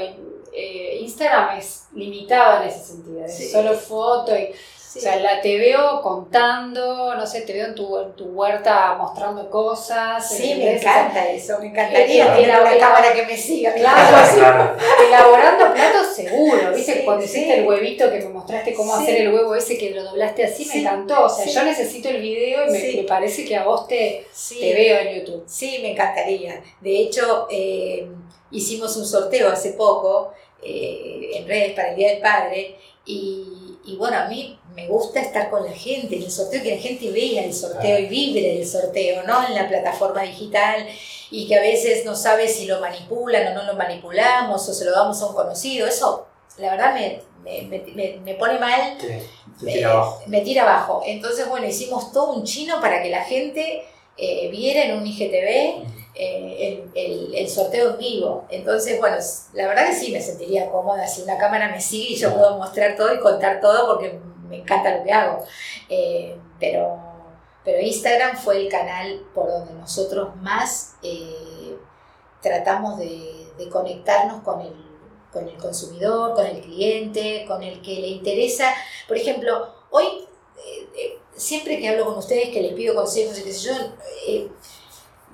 eh, 0.55 0.99
Instagram 1.01 1.59
es 1.59 1.87
limitado 1.95 2.63
en 2.63 2.69
ese 2.69 2.85
sentido, 2.85 3.25
es 3.25 3.37
Sí. 3.37 3.49
solo 3.51 3.75
foto 3.75 4.37
y, 4.37 4.51
Sí. 4.91 4.99
o 4.99 5.03
sea, 5.03 5.21
la 5.21 5.41
te 5.41 5.57
veo 5.57 6.03
contando, 6.03 7.15
no 7.15 7.25
sé, 7.25 7.43
te 7.43 7.53
veo 7.53 7.67
en 7.67 7.75
tu, 7.77 7.97
en 7.97 8.13
tu 8.17 8.25
huerta 8.25 8.97
mostrando 8.99 9.49
cosas. 9.49 10.29
Sí, 10.29 10.55
me 10.57 10.79
encanta 10.79 11.31
eso, 11.31 11.61
me 11.61 11.69
encantaría 11.69 12.25
Claro. 12.25 12.41
tener 12.41 12.61
una 12.61 12.77
cámara 12.79 13.13
que 13.15 13.25
me 13.25 13.37
siga. 13.37 13.73
Claro, 13.73 14.35
Claro. 14.35 14.77
Elaborando 15.07 15.73
platos 15.73 16.09
seguro, 16.13 16.73
¿viste? 16.75 16.93
Sí, 16.95 17.01
Cuando 17.05 17.25
sí. 17.25 17.31
hiciste 17.39 17.59
el 17.61 17.69
huevito 17.69 18.11
que 18.11 18.19
me 18.19 18.29
mostraste 18.31 18.75
cómo 18.75 18.97
Sí. 18.97 19.03
hacer 19.05 19.21
el 19.21 19.33
huevo 19.33 19.55
ese 19.55 19.79
que 19.79 19.91
lo 19.91 20.03
doblaste 20.03 20.43
así, 20.45 20.65
Sí, 20.65 20.71
me 20.75 20.81
encantó. 20.81 21.25
O 21.27 21.29
sea, 21.29 21.45
sí. 21.45 21.53
yo 21.53 21.63
necesito 21.63 22.09
el 22.09 22.21
video 22.21 22.67
y 22.67 22.71
me, 22.73 22.81
Sí. 22.81 22.97
me 22.97 23.03
parece 23.05 23.45
que 23.45 23.57
a 23.57 23.63
vos 23.65 23.87
te, 23.87 24.27
Sí. 24.33 24.59
te 24.59 24.75
veo 24.75 24.99
en 24.99 25.21
YouTube. 25.21 25.45
Sí, 25.47 25.79
me 25.83 25.93
encantaría. 25.93 26.61
De 26.81 26.99
hecho, 26.99 27.47
eh, 27.49 28.09
hicimos 28.51 28.97
un 28.97 29.07
sorteo 29.07 29.51
hace 29.51 29.75
poco 29.75 30.33
eh, 30.63 31.31
en 31.37 31.49
redes 31.49 31.73
para 31.73 31.91
el 31.91 31.97
Día 31.97 32.09
del 32.11 32.19
Padre 32.21 32.77
y, 33.07 33.79
y 33.87 33.97
bueno, 33.97 34.19
a 34.19 34.27
mí 34.27 34.59
me 34.81 34.87
gusta 34.89 35.21
estar 35.21 35.51
con 35.51 35.65
la 35.65 35.73
gente 35.73 36.17
en 36.17 36.23
el 36.23 36.31
sorteo, 36.31 36.63
que 36.63 36.75
la 36.77 36.81
gente 36.81 37.11
vea 37.11 37.45
el 37.45 37.53
sorteo 37.55 37.99
y 37.99 38.07
vibre 38.07 38.59
el 38.61 38.67
sorteo, 38.67 39.23
¿no? 39.25 39.47
En 39.47 39.55
la 39.55 39.69
plataforma 39.69 40.23
digital 40.23 40.87
y 41.31 41.47
que 41.47 41.57
a 41.57 41.61
veces 41.61 42.05
no 42.05 42.15
sabe 42.17 42.49
si 42.49 42.67
lo 42.67 42.81
manipulan 42.81 43.49
o 43.49 43.55
no 43.55 43.65
lo 43.65 43.75
manipulamos 43.79 44.69
o 44.69 44.73
se 44.75 44.85
lo 44.85 44.93
damos 44.93 45.21
a 45.23 45.27
un 45.27 45.35
conocido. 45.35 45.87
Eso, 45.87 46.27
la 46.59 46.71
verdad, 46.73 46.95
me, 46.95 47.21
me, 47.45 48.19
me- 48.25 48.35
pone 48.35 48.59
mal 48.59 48.97
me, 49.61 49.73
tira 49.73 49.91
abajo. 49.93 50.23
me 50.27 50.41
tira 50.41 50.63
abajo. 50.63 51.03
Entonces, 51.07 51.49
bueno, 51.49 51.67
hicimos 51.67 52.13
todo 52.13 52.33
un 52.33 52.45
chino 52.45 52.81
para 52.81 53.03
que 53.03 53.11
la 53.11 53.25
gente 53.25 53.83
eh, 54.17 54.49
viera 54.51 54.85
en 54.85 54.97
un 54.99 55.07
IGTV 55.07 55.85
eh, 56.15 56.57
el, 56.59 56.91
el- 56.95 57.35
el 57.35 57.49
sorteo 57.49 57.91
en 57.93 57.99
vivo. 57.99 58.45
Entonces, 58.51 58.99
bueno, 58.99 59.17
la 59.55 59.69
verdad 59.69 59.87
que 59.89 59.95
sí 59.95 60.11
me 60.13 60.21
sentiría 60.21 60.69
cómoda 60.71 61.07
si 61.07 61.23
una 61.23 61.39
cámara 61.39 61.69
me 61.69 61.81
sigue 61.81 62.15
y 62.15 62.17
yo 62.17 62.35
puedo 62.35 62.59
mostrar 62.59 62.97
todo 62.97 63.15
y 63.15 63.21
contar 63.21 63.61
todo 63.61 63.87
porque 63.87 64.19
me 64.51 64.59
encanta 64.59 64.99
lo 64.99 65.05
que 65.05 65.13
hago. 65.13 65.45
Eh, 65.89 66.37
pero, 66.59 66.99
pero 67.65 67.81
Instagram 67.81 68.37
fue 68.37 68.59
el 68.59 68.69
canal 68.69 69.23
por 69.35 69.49
donde 69.49 69.73
nosotros 69.75 70.37
más 70.37 70.97
eh, 71.03 71.77
tratamos 72.43 72.99
de, 72.99 73.53
de 73.57 73.69
conectarnos 73.71 74.43
con 74.43 74.61
el, 74.61 74.75
con 75.33 75.49
el 75.49 75.57
consumidor, 75.57 76.35
con 76.35 76.45
el 76.45 76.61
cliente, 76.61 77.45
con 77.47 77.63
el 77.63 77.81
que 77.81 78.01
le 78.01 78.09
interesa. 78.09 78.75
Por 79.09 79.17
ejemplo, 79.17 79.73
hoy, 79.91 80.05
eh, 80.97 81.19
siempre 81.35 81.79
que 81.79 81.89
hablo 81.89 82.05
con 82.05 82.19
ustedes, 82.19 82.51
que 82.51 82.61
les 82.61 82.75
pido 82.75 82.95
consejos 82.95 83.39
y 83.39 83.45
qué 83.45 83.53
sé 83.53 83.69
yo, 83.69 83.75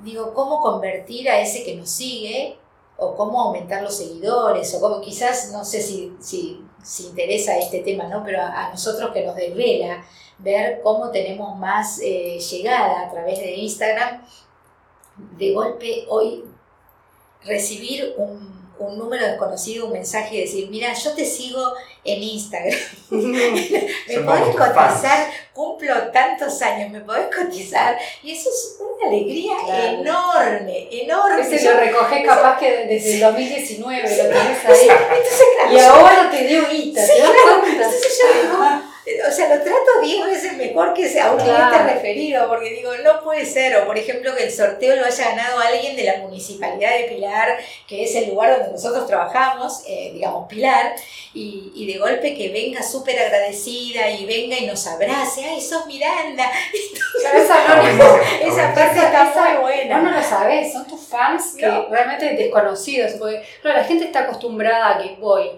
digo, 0.02 0.34
¿cómo 0.34 0.60
convertir 0.60 1.28
a 1.30 1.40
ese 1.40 1.64
que 1.64 1.74
nos 1.74 1.90
sigue? 1.90 2.58
O 2.98 3.14
cómo 3.14 3.40
aumentar 3.40 3.82
los 3.82 3.96
seguidores, 3.96 4.74
o 4.74 4.80
cómo 4.80 5.00
quizás, 5.00 5.50
no 5.52 5.64
sé 5.64 5.80
si, 5.82 6.16
si, 6.20 6.65
si 6.86 7.06
interesa 7.06 7.58
este 7.58 7.80
tema, 7.80 8.04
¿no? 8.04 8.22
Pero 8.24 8.40
a, 8.40 8.66
a 8.66 8.70
nosotros 8.70 9.12
que 9.12 9.24
nos 9.24 9.34
desvela 9.34 10.04
ver 10.38 10.80
cómo 10.82 11.10
tenemos 11.10 11.58
más 11.58 12.00
eh, 12.02 12.38
llegada 12.38 13.06
a 13.06 13.10
través 13.10 13.38
de 13.38 13.56
Instagram, 13.56 14.22
de 15.38 15.52
golpe 15.52 16.04
hoy 16.08 16.44
recibir 17.42 18.14
un, 18.18 18.55
un 18.78 18.98
número 18.98 19.26
desconocido, 19.26 19.86
un 19.86 19.92
mensaje 19.92 20.36
y 20.36 20.40
decir, 20.42 20.68
mira, 20.70 20.92
yo 20.92 21.12
te 21.12 21.24
sigo 21.24 21.72
en 22.04 22.22
Instagram. 22.22 22.78
¿Me 23.10 24.18
podés 24.24 24.54
cotizar? 24.56 25.30
Cumplo 25.52 25.94
tantos 26.12 26.60
años, 26.62 26.90
¿me 26.90 27.00
podés 27.00 27.26
cotizar? 27.34 27.98
Y 28.22 28.32
eso 28.32 28.48
es 28.50 28.76
una 28.80 29.08
alegría 29.08 29.54
Claro. 29.64 30.00
enorme, 30.00 30.88
enorme. 31.02 31.40
Ese 31.40 31.64
Yo- 31.64 31.72
lo 31.72 31.80
recoges 31.80 32.24
capaz 32.26 32.58
que 32.58 32.86
desde 32.86 33.14
el 33.14 33.20
2019, 33.20 34.02
lo 34.02 34.08
tenés 34.08 34.64
ahí. 34.64 34.88
Entonces, 34.88 35.46
claro, 35.58 35.72
Y 35.72 35.76
yo- 35.76 35.86
ahora 35.92 36.30
te 36.30 36.44
dio 36.46 36.64
un 36.68 36.70
hito, 36.76 37.00
¿te 37.00 37.18
das 37.20 37.30
cuenta? 37.42 37.68
entonces 37.72 38.20
yo 38.22 38.42
digo, 38.42 38.64
o 39.28 39.30
sea, 39.30 39.54
lo 39.54 39.62
trato 39.62 40.00
10 40.02 40.26
veces 40.26 40.52
mejor 40.56 40.92
que 40.94 41.20
a 41.20 41.30
un 41.30 41.36
cliente 41.38 41.56
Claro. 41.60 41.84
referido, 41.94 42.48
porque 42.48 42.70
digo, 42.70 42.90
no 43.04 43.22
puede 43.22 43.46
ser. 43.46 43.76
O 43.76 43.86
por 43.86 43.96
ejemplo, 43.98 44.34
que 44.34 44.44
el 44.44 44.50
sorteo 44.52 44.96
lo 44.96 45.04
haya 45.06 45.30
ganado 45.30 45.60
alguien 45.60 45.94
de 45.96 46.04
la 46.04 46.16
municipalidad 46.18 46.96
de 46.96 47.04
Pilar, 47.04 47.56
que 47.88 48.04
es 48.04 48.14
el 48.16 48.28
lugar 48.30 48.56
donde 48.58 48.72
nosotros 48.72 49.06
trabajamos, 49.06 49.82
eh, 49.86 50.10
digamos, 50.12 50.48
Pilar, 50.48 50.94
y, 51.34 51.70
y 51.74 51.92
de 51.92 51.98
golpe 51.98 52.34
que 52.34 52.48
venga 52.48 52.82
súper 52.82 53.18
agradecida 53.18 54.10
y 54.10 54.26
venga 54.26 54.56
y 54.58 54.66
nos 54.66 54.86
abrace, 54.86 55.44
ay, 55.44 55.60
sos 55.60 55.86
Miranda. 55.86 56.50
Pero 57.22 57.42
es 57.44 57.50
anónimo. 57.50 58.04
Esa 58.42 58.74
parte 58.74 58.98
está 58.98 59.30
Esa- 59.30 59.50
muy 59.52 59.62
buena. 59.62 59.96
Vos 60.00 60.04
no 60.04 60.16
lo 60.18 60.22
sabés, 60.22 60.72
son 60.72 60.86
tus 60.86 61.00
fans 61.06 61.54
que 61.58 61.66
realmente 61.90 62.34
desconocidos. 62.34 63.12
Porque 63.12 63.42
claro, 63.62 63.78
la 63.78 63.84
gente 63.84 64.06
está 64.06 64.20
acostumbrada 64.20 64.96
a 64.96 65.02
que 65.02 65.16
voy, 65.20 65.50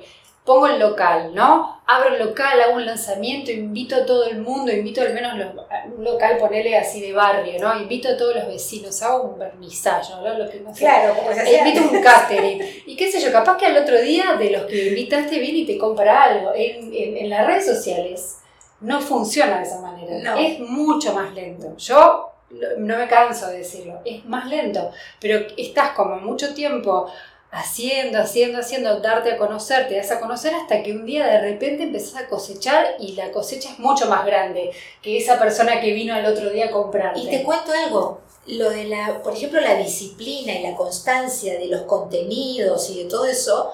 pongo 0.48 0.66
el 0.66 0.78
local, 0.80 1.32
¿no? 1.34 1.80
Abro 1.86 2.14
el 2.14 2.18
local, 2.26 2.58
hago 2.60 2.74
un 2.76 2.86
lanzamiento, 2.86 3.50
invito 3.50 3.94
a 3.96 4.06
todo 4.06 4.24
el 4.24 4.40
mundo, 4.40 4.72
invito 4.72 5.02
al 5.02 5.12
menos 5.12 5.36
los- 5.36 5.52
un 5.96 6.02
local, 6.04 6.38
ponele 6.38 6.76
así 6.76 7.00
de 7.02 7.12
barrio, 7.12 7.52
¿no? 7.60 7.78
Invito 7.78 8.08
a 8.08 8.16
todos 8.16 8.34
los 8.34 8.46
vecinos, 8.48 9.00
hago 9.02 9.24
un 9.24 9.38
vernizaje, 9.38 10.12
¿no? 10.14 10.22
Lo 10.38 10.50
que 10.50 10.60
no 10.60 10.72
sé. 10.74 10.80
Claro, 10.80 11.14
como 11.14 11.32
se 11.32 11.40
E 11.40 11.42
hacía. 11.42 11.68
invito 11.68 11.88
un 11.94 12.02
catering. 12.02 12.62
Y 12.86 12.96
qué 12.96 13.10
sé 13.12 13.20
yo, 13.20 13.30
capaz 13.30 13.58
que 13.58 13.66
al 13.66 13.76
otro 13.76 14.00
día 14.00 14.36
de 14.38 14.50
los 14.50 14.62
que 14.64 14.88
invitaste 14.88 15.38
viene 15.38 15.58
y 15.58 15.66
te 15.66 15.76
compra 15.78 16.22
algo. 16.24 16.52
En, 16.54 16.92
en- 16.94 17.16
en 17.18 17.28
las 17.30 17.46
redes 17.46 17.66
sociales 17.66 18.38
no 18.80 19.00
funciona 19.00 19.58
de 19.58 19.64
esa 19.64 19.80
manera. 19.80 20.18
No. 20.22 20.36
Es 20.38 20.58
mucho 20.60 21.12
más 21.14 21.34
lento. 21.34 21.76
Yo 21.76 22.32
no 22.78 22.96
me 22.96 23.06
canso 23.06 23.48
de 23.48 23.58
decirlo, 23.58 24.00
es 24.06 24.24
más 24.24 24.46
lento. 24.48 24.90
Pero 25.20 25.46
estás 25.58 25.90
como 25.90 26.16
mucho 26.16 26.54
tiempo 26.54 27.10
haciendo, 27.50 28.18
haciendo, 28.18 28.58
haciendo, 28.58 29.00
darte 29.00 29.32
a 29.32 29.38
conocer, 29.38 29.88
te 29.88 29.96
das 29.96 30.10
a 30.10 30.20
conocer 30.20 30.54
hasta 30.54 30.82
que 30.82 30.92
un 30.92 31.06
día 31.06 31.26
de 31.26 31.40
repente 31.40 31.84
empezás 31.84 32.22
a 32.22 32.28
cosechar 32.28 32.96
y 32.98 33.12
la 33.12 33.30
cosecha 33.30 33.70
es 33.70 33.78
mucho 33.78 34.06
más 34.06 34.26
grande 34.26 34.70
que 35.00 35.16
esa 35.16 35.38
persona 35.38 35.80
que 35.80 35.92
vino 35.92 36.14
al 36.14 36.26
otro 36.26 36.50
día 36.50 36.66
a 36.66 36.70
comprarte. 36.70 37.20
Y 37.20 37.28
te 37.28 37.42
cuento 37.42 37.72
algo, 37.72 38.20
lo 38.46 38.70
de 38.70 38.84
la, 38.84 39.22
por 39.22 39.34
ejemplo, 39.34 39.60
la 39.60 39.76
disciplina 39.76 40.52
y 40.52 40.62
la 40.62 40.76
constancia 40.76 41.58
de 41.58 41.66
los 41.66 41.82
contenidos 41.82 42.90
y 42.90 43.04
de 43.04 43.08
todo 43.08 43.24
eso, 43.26 43.72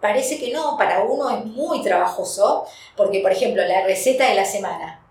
parece 0.00 0.38
que 0.38 0.52
no, 0.52 0.76
para 0.76 1.02
uno 1.02 1.30
es 1.30 1.44
muy 1.44 1.82
trabajoso, 1.82 2.64
porque 2.96 3.20
por 3.20 3.32
ejemplo, 3.32 3.64
la 3.66 3.84
receta 3.84 4.28
de 4.28 4.34
la 4.34 4.44
semana 4.44 5.05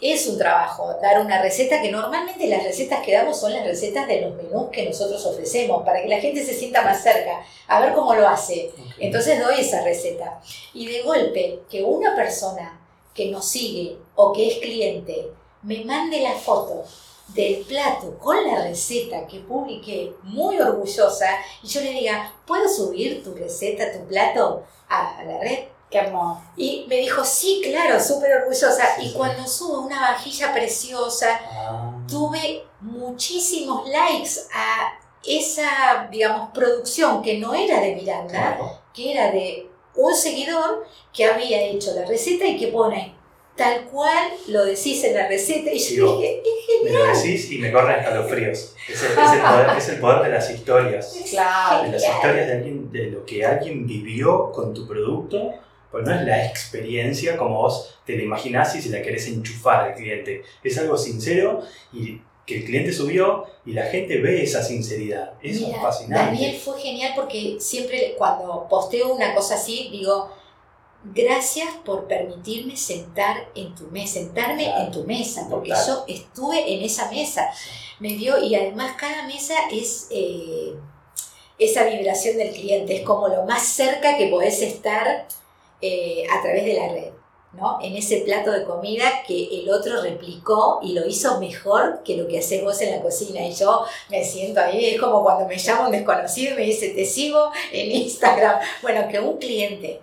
es 0.00 0.26
un 0.26 0.38
trabajo, 0.38 0.94
dar 1.00 1.20
una 1.20 1.40
receta 1.40 1.80
que 1.80 1.90
normalmente 1.90 2.46
las 2.46 2.64
recetas 2.64 3.04
que 3.04 3.12
damos 3.12 3.38
son 3.38 3.52
las 3.52 3.64
recetas 3.64 4.06
de 4.06 4.20
los 4.20 4.34
menús 4.34 4.70
que 4.70 4.86
nosotros 4.86 5.24
ofrecemos, 5.24 5.84
para 5.84 6.02
que 6.02 6.08
la 6.08 6.20
gente 6.20 6.44
se 6.44 6.54
sienta 6.54 6.82
más 6.82 7.02
cerca, 7.02 7.44
a 7.68 7.80
ver 7.80 7.94
cómo 7.94 8.14
lo 8.14 8.28
hace. 8.28 8.70
Entonces 8.98 9.40
doy 9.40 9.60
esa 9.60 9.82
receta. 9.82 10.40
Y 10.72 10.86
de 10.86 11.02
golpe, 11.02 11.60
que 11.70 11.82
una 11.82 12.14
persona 12.14 12.80
que 13.14 13.30
nos 13.30 13.46
sigue 13.48 13.96
o 14.16 14.32
que 14.32 14.48
es 14.48 14.58
cliente 14.58 15.28
me 15.62 15.84
mande 15.84 16.20
la 16.20 16.34
foto 16.34 16.84
del 17.28 17.64
plato 17.64 18.18
con 18.18 18.36
la 18.46 18.62
receta 18.62 19.26
que 19.26 19.40
publiqué, 19.40 20.12
muy 20.24 20.58
orgullosa, 20.60 21.28
y 21.62 21.68
yo 21.68 21.80
le 21.80 21.90
diga, 21.90 22.34
¿puedo 22.46 22.68
subir 22.68 23.24
tu 23.24 23.34
receta, 23.34 23.92
tu 23.92 24.06
plato 24.06 24.64
a 24.88 25.22
la 25.24 25.38
red? 25.38 25.60
Qué 25.94 26.00
amor. 26.00 26.38
Y 26.56 26.86
me 26.88 26.96
dijo, 26.96 27.24
sí, 27.24 27.60
claro, 27.62 28.00
súper 28.02 28.32
orgullosa. 28.38 28.96
Sí, 28.96 29.02
Y 29.04 29.08
sí. 29.10 29.14
cuando 29.16 29.46
subo 29.46 29.82
una 29.82 30.00
vajilla 30.00 30.52
preciosa, 30.52 31.40
Ah. 31.48 31.92
tuve 32.10 32.64
muchísimos 32.80 33.88
likes 33.88 34.40
a 34.52 34.92
esa, 35.24 36.08
digamos, 36.10 36.50
producción 36.52 37.22
que 37.22 37.38
no 37.38 37.54
era 37.54 37.80
de 37.80 37.94
Miranda, 37.94 38.30
Claro. 38.56 38.80
que 38.92 39.12
era 39.12 39.30
de 39.30 39.68
un 39.94 40.12
seguidor 40.14 40.84
que 41.12 41.26
había 41.26 41.62
hecho 41.62 41.92
la 41.94 42.04
receta 42.04 42.44
y 42.44 42.56
que 42.58 42.66
pone 42.68 43.14
tal 43.56 43.84
cual 43.84 44.32
lo 44.48 44.64
decís 44.64 45.04
en 45.04 45.14
la 45.14 45.28
receta. 45.28 45.70
Y 45.70 45.78
yo 45.78 46.18
Digo, 46.18 46.18
dije, 46.18 46.42
es 46.42 46.82
Me 46.82 46.90
lo 46.90 47.06
decís 47.06 47.52
y 47.52 47.58
me 47.58 47.70
corren 47.70 48.00
escalofríos. 48.00 48.74
Es 48.88 49.00
el, 49.02 49.12
es 49.12 49.32
el 49.32 49.40
poder, 49.40 49.78
es 49.78 49.88
el 49.90 50.00
poder 50.00 50.22
de 50.24 50.28
las 50.30 50.50
historias. 50.50 51.16
Claro. 51.30 51.84
De 51.84 51.92
las 51.92 52.02
Genial. 52.02 52.16
historias 52.20 52.46
de, 52.48 52.52
alguien, 52.54 52.90
de 52.92 53.06
lo 53.12 53.24
que 53.24 53.46
alguien 53.46 53.86
vivió 53.86 54.50
con 54.50 54.74
tu 54.74 54.88
producto. 54.88 55.52
Pues 55.94 56.04
no 56.04 56.12
es 56.12 56.26
la 56.26 56.44
experiencia 56.44 57.36
como 57.36 57.62
vos 57.62 57.94
te 58.04 58.16
la 58.16 58.24
imaginás 58.24 58.74
y 58.74 58.82
si 58.82 58.88
la 58.88 59.00
querés 59.00 59.28
enchufar 59.28 59.84
al 59.84 59.94
cliente. 59.94 60.42
Es 60.64 60.76
algo 60.76 60.98
sincero 60.98 61.60
y 61.92 62.20
que 62.44 62.56
el 62.56 62.64
cliente 62.64 62.92
subió 62.92 63.44
y 63.64 63.74
la 63.74 63.84
gente 63.84 64.20
ve 64.20 64.42
esa 64.42 64.60
sinceridad. 64.60 65.34
Eso 65.40 65.66
Mira, 65.66 65.76
es 65.76 65.82
fascinante. 65.84 66.32
Daniel 66.32 66.56
fue 66.58 66.80
genial 66.80 67.12
porque 67.14 67.58
siempre 67.60 68.16
cuando 68.18 68.66
posteo 68.68 69.14
una 69.14 69.36
cosa 69.36 69.54
así, 69.54 69.88
digo, 69.92 70.32
gracias 71.04 71.68
por 71.84 72.08
permitirme 72.08 72.76
sentar 72.76 73.48
en 73.54 73.72
tu 73.76 73.84
mesa, 73.92 74.14
sentarme 74.14 74.64
Claro, 74.64 74.86
en 74.86 74.90
tu 74.90 75.04
mesa, 75.04 75.46
porque 75.48 75.70
yo 75.86 76.04
estuve 76.08 76.74
en 76.74 76.82
esa 76.82 77.08
mesa. 77.08 77.48
Me 78.00 78.14
dio, 78.14 78.42
y 78.42 78.56
además 78.56 78.96
cada 78.98 79.28
mesa 79.28 79.54
es 79.70 80.08
eh, 80.10 80.74
esa 81.56 81.84
vibración 81.84 82.36
del 82.36 82.52
cliente, 82.52 82.96
es 82.96 83.02
como 83.02 83.28
lo 83.28 83.44
más 83.44 83.62
cerca 83.62 84.18
que 84.18 84.26
podés 84.26 84.60
estar 84.60 85.28
eh, 85.86 86.24
a 86.30 86.40
través 86.42 86.64
de 86.64 86.74
la 86.74 86.88
red. 86.88 87.10
¿no? 87.52 87.78
En 87.80 87.94
ese 87.96 88.22
plato 88.22 88.50
de 88.50 88.64
comida 88.64 89.04
que 89.28 89.60
el 89.60 89.70
otro 89.70 90.02
replicó 90.02 90.80
y 90.82 90.92
lo 90.92 91.06
hizo 91.06 91.38
mejor 91.38 92.02
que 92.04 92.16
lo 92.16 92.26
que 92.26 92.40
haces 92.40 92.64
vos 92.64 92.80
en 92.80 92.90
la 92.90 93.00
cocina. 93.00 93.46
Y 93.46 93.52
yo 93.54 93.84
me 94.10 94.24
siento 94.24 94.60
ahí, 94.60 94.86
es 94.86 95.00
como 95.00 95.22
cuando 95.22 95.46
me 95.46 95.56
llama 95.56 95.86
un 95.86 95.92
desconocido 95.92 96.54
y 96.54 96.56
me 96.56 96.62
dice, 96.64 96.88
te 96.88 97.04
sigo 97.04 97.52
en 97.70 97.92
Instagram. 97.92 98.58
Bueno, 98.82 99.06
que 99.08 99.20
un 99.20 99.36
cliente 99.38 100.00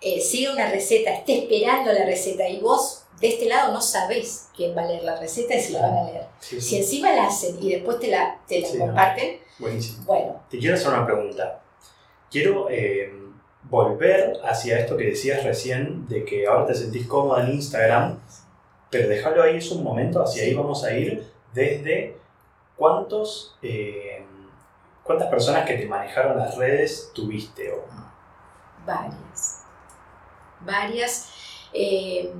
eh, 0.00 0.18
siga 0.20 0.52
una 0.54 0.70
receta, 0.70 1.12
esté 1.12 1.40
esperando 1.40 1.92
la 1.92 2.06
receta 2.06 2.48
y 2.48 2.60
vos 2.60 3.02
de 3.20 3.28
este 3.28 3.46
lado 3.46 3.72
no 3.74 3.82
sabés 3.82 4.48
quién 4.56 4.74
va 4.74 4.82
a 4.82 4.86
leer 4.86 5.04
la 5.04 5.16
receta 5.20 5.54
y 5.56 5.60
si 5.60 5.72
la 5.74 5.82
van 5.82 5.96
a 5.98 6.04
leer. 6.04 6.24
Sí, 6.40 6.58
sí. 6.58 6.68
Si 6.68 6.76
encima 6.78 7.12
la 7.12 7.26
hacen 7.26 7.62
y 7.62 7.70
después 7.72 7.98
te 8.00 8.08
la, 8.08 8.40
te 8.48 8.60
la 8.60 8.68
Sí, 8.68 8.78
¿no? 8.78 8.86
comparten, 8.86 9.40
Buenísimo. 9.58 10.04
bueno, 10.06 10.42
Te 10.50 10.58
quiero 10.58 10.74
hacer 10.74 10.88
una 10.88 11.04
pregunta. 11.04 11.60
Quiero 12.30 12.68
eh, 12.70 13.12
volver 13.70 14.40
hacia 14.44 14.78
esto 14.78 14.96
que 14.96 15.06
decías 15.06 15.42
recién, 15.44 16.06
de 16.08 16.24
que 16.24 16.46
ahora 16.46 16.66
te 16.66 16.74
sentís 16.74 17.06
cómoda 17.06 17.44
en 17.44 17.52
Instagram, 17.52 18.18
pero 18.90 19.08
déjalo 19.08 19.42
ahí 19.42 19.56
es 19.56 19.70
un 19.70 19.82
momento, 19.82 20.22
hacia 20.22 20.44
ahí 20.44 20.54
vamos 20.54 20.84
a 20.84 20.92
ir 20.92 21.32
desde 21.52 22.16
cuántos, 22.76 23.56
eh, 23.62 24.24
cuántas 25.02 25.28
personas 25.28 25.66
que 25.66 25.74
te 25.74 25.86
manejaron 25.86 26.38
las 26.38 26.56
redes 26.56 27.10
tuviste. 27.14 27.72
O, 27.72 27.84
varias. 28.86 29.62
Varias. 30.60 31.30
eh, 31.72 32.32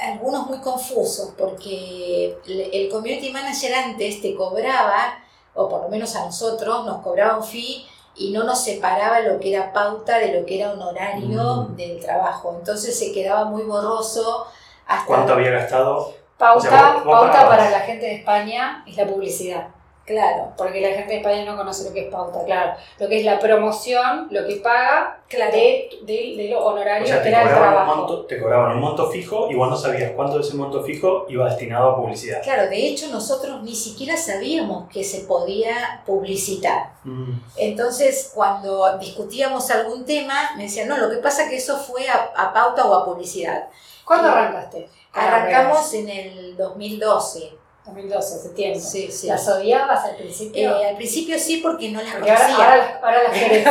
algunos 0.00 0.46
muy 0.46 0.58
confusos 0.58 1.32
porque 1.38 2.38
el 2.46 2.88
community 2.90 3.32
manager 3.32 3.74
antes 3.74 4.20
te 4.20 4.34
cobraba, 4.34 5.18
o 5.54 5.68
por 5.68 5.82
lo 5.82 5.88
menos 5.88 6.14
a 6.16 6.26
nosotros, 6.26 6.84
nos 6.84 7.02
cobraba 7.02 7.38
un 7.38 7.44
fee 7.44 7.86
y 8.18 8.32
no 8.32 8.44
nos 8.44 8.62
separaba 8.64 9.20
lo 9.20 9.38
que 9.40 9.52
era 9.54 9.72
pauta 9.72 10.18
de 10.18 10.38
lo 10.40 10.46
que 10.46 10.60
era 10.60 10.72
honorario 10.72 11.68
Mm. 11.70 11.76
del 11.76 12.00
trabajo. 12.00 12.54
Entonces 12.58 12.98
se 12.98 13.12
quedaba 13.12 13.44
muy 13.44 13.62
borroso 13.64 14.46
hasta... 14.86 15.06
¿Cuánto 15.06 15.34
había 15.34 15.50
gastado? 15.50 16.12
Pauta, 16.38 16.58
O 16.58 16.70
sea, 16.70 16.92
vos- 16.94 17.04
vos 17.04 17.14
pauta 17.20 17.48
para 17.48 17.70
la 17.70 17.80
gente 17.80 18.06
de 18.06 18.14
España 18.16 18.82
es 18.86 18.96
la 18.96 19.06
publicidad. 19.06 19.68
Claro, 20.06 20.52
Porque 20.56 20.80
la 20.80 20.90
gente 20.90 21.14
de 21.14 21.16
España 21.16 21.44
no 21.44 21.56
conoce 21.56 21.82
lo 21.88 21.92
que 21.92 22.06
es 22.06 22.12
pauta, 22.12 22.44
claro. 22.44 22.74
Lo 23.00 23.08
que 23.08 23.18
es 23.18 23.24
la 23.24 23.40
promoción, 23.40 24.28
lo 24.30 24.46
que 24.46 24.56
paga 24.56 25.18
claro. 25.28 25.50
de, 25.52 25.88
de, 26.02 26.34
de 26.36 26.48
lo 26.48 26.60
O 26.64 26.68
honorario 26.72 27.04
sea, 27.08 27.16
que 27.16 27.22
te 27.24 27.28
era 27.30 27.42
el 27.42 27.48
cobraban, 27.48 27.68
un 27.68 27.74
trabajo. 27.74 27.96
monto, 27.96 28.26
te 28.26 28.40
cobraban 28.40 28.72
un 28.76 28.80
monto 28.80 29.10
fijo 29.10 29.48
y 29.50 29.56
vos 29.56 29.68
no 29.68 29.76
sabías 29.76 30.12
cuánto 30.12 30.36
de 30.38 30.42
ese 30.44 30.54
monto 30.56 30.84
fijo 30.84 31.26
iba 31.28 31.48
destinado 31.48 31.90
a 31.90 31.96
publicidad. 31.96 32.40
Claro, 32.44 32.70
de 32.70 32.86
hecho 32.86 33.08
nosotros 33.08 33.62
ni 33.64 33.74
siquiera 33.74 34.16
sabíamos 34.16 34.88
que 34.92 35.02
se 35.02 35.22
podía 35.22 36.02
publicitar. 36.06 36.92
Mm. 37.02 37.32
Entonces, 37.56 38.30
cuando 38.32 38.96
discutíamos 38.98 39.68
algún 39.72 40.04
tema, 40.04 40.52
me 40.56 40.62
decían, 40.64 40.86
no, 40.88 40.98
lo 40.98 41.10
que 41.10 41.16
pasa 41.16 41.42
es 41.44 41.50
que 41.50 41.56
eso 41.56 41.78
fue 41.78 42.08
a, 42.08 42.30
a 42.36 42.52
pauta 42.52 42.84
o 42.86 42.94
a 42.94 43.04
publicidad. 43.04 43.68
¿Cuándo 44.04 44.28
Y- 44.28 44.30
arrancaste? 44.30 44.88
Arrancamos 45.12 45.92
en 45.94 46.08
el 46.10 46.56
2012. 46.56 47.50
2012, 47.86 48.38
septiembre. 48.38 48.80
Sí, 48.80 49.10
sí. 49.10 49.26
¿Las 49.28 49.48
odiabas 49.48 50.04
al 50.04 50.16
principio? 50.16 50.76
Eh, 50.78 50.86
al 50.88 50.96
principio 50.96 51.38
sí, 51.38 51.58
porque 51.58 51.90
no 51.90 52.02
las 52.02 52.12
Porque 52.14 52.28
conocía. 52.34 52.54
ahora, 52.56 52.76
las- 52.76 53.02
ahora 53.02 53.22
las 53.22 53.32
querés. 53.38 53.62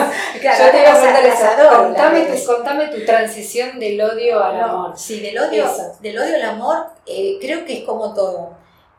Claro, 0.41 0.65
Yo 0.65 0.71
te 0.71 0.79
iba 0.81 0.91
a 0.91 1.01
preguntar 1.01 1.25
eso. 1.25 1.77
Contame 1.83 2.21
tu, 2.25 2.45
contame 2.45 2.87
tu 2.87 3.05
transición 3.05 3.79
del 3.79 4.01
odio 4.01 4.43
al 4.43 4.59
amor. 4.61 4.93
Sí, 4.97 5.19
del 5.19 5.37
odio, 5.37 5.65
Eso. 5.65 5.95
del 5.99 6.17
odio 6.17 6.35
al 6.35 6.43
amor, 6.43 6.85
eh, 7.05 7.37
creo 7.41 7.65
que 7.65 7.79
es 7.79 7.83
como 7.83 8.13
todo. 8.13 8.51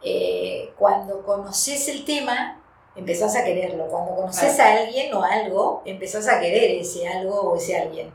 Eh, 0.02 0.70
cuando 0.79 1.22
conoces 1.24 1.88
el 1.88 2.05
tema, 2.05 2.62
empezás 2.94 3.35
a 3.37 3.44
quererlo. 3.44 3.87
Cuando 3.88 4.14
conoces 4.14 4.59
a 4.61 4.72
alguien 4.74 5.12
o 5.14 5.22
algo, 5.24 5.83
empezás 5.85 6.29
a 6.29 6.40
querer 6.40 6.70
ese 6.81 7.09
algo 7.09 7.40
o 7.40 7.57
ese 7.57 7.76
alguien. 7.79 8.12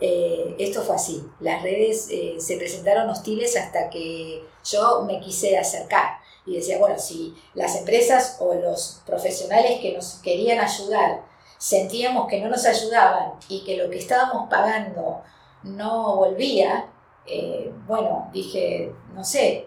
Eh, 0.00 0.56
esto 0.58 0.82
fue 0.82 0.96
así. 0.96 1.24
Las 1.40 1.62
redes 1.62 2.08
eh, 2.10 2.36
se 2.38 2.56
presentaron 2.56 3.08
hostiles 3.10 3.56
hasta 3.56 3.90
que 3.90 4.42
yo 4.64 5.02
me 5.06 5.20
quise 5.20 5.56
acercar. 5.58 6.18
Y 6.46 6.56
decía, 6.56 6.78
bueno, 6.78 6.98
si 6.98 7.34
las 7.54 7.76
empresas 7.76 8.36
o 8.40 8.54
los 8.54 9.02
profesionales 9.06 9.80
que 9.80 9.92
nos 9.92 10.14
querían 10.22 10.60
ayudar 10.60 11.22
sentíamos 11.58 12.28
que 12.28 12.40
no 12.42 12.50
nos 12.50 12.66
ayudaban 12.66 13.32
y 13.48 13.64
que 13.64 13.78
lo 13.78 13.88
que 13.88 13.98
estábamos 13.98 14.50
pagando 14.50 15.22
no 15.62 16.16
volvía, 16.16 16.90
eh, 17.26 17.72
bueno, 17.86 18.28
dije, 18.34 18.92
no 19.14 19.24
sé, 19.24 19.66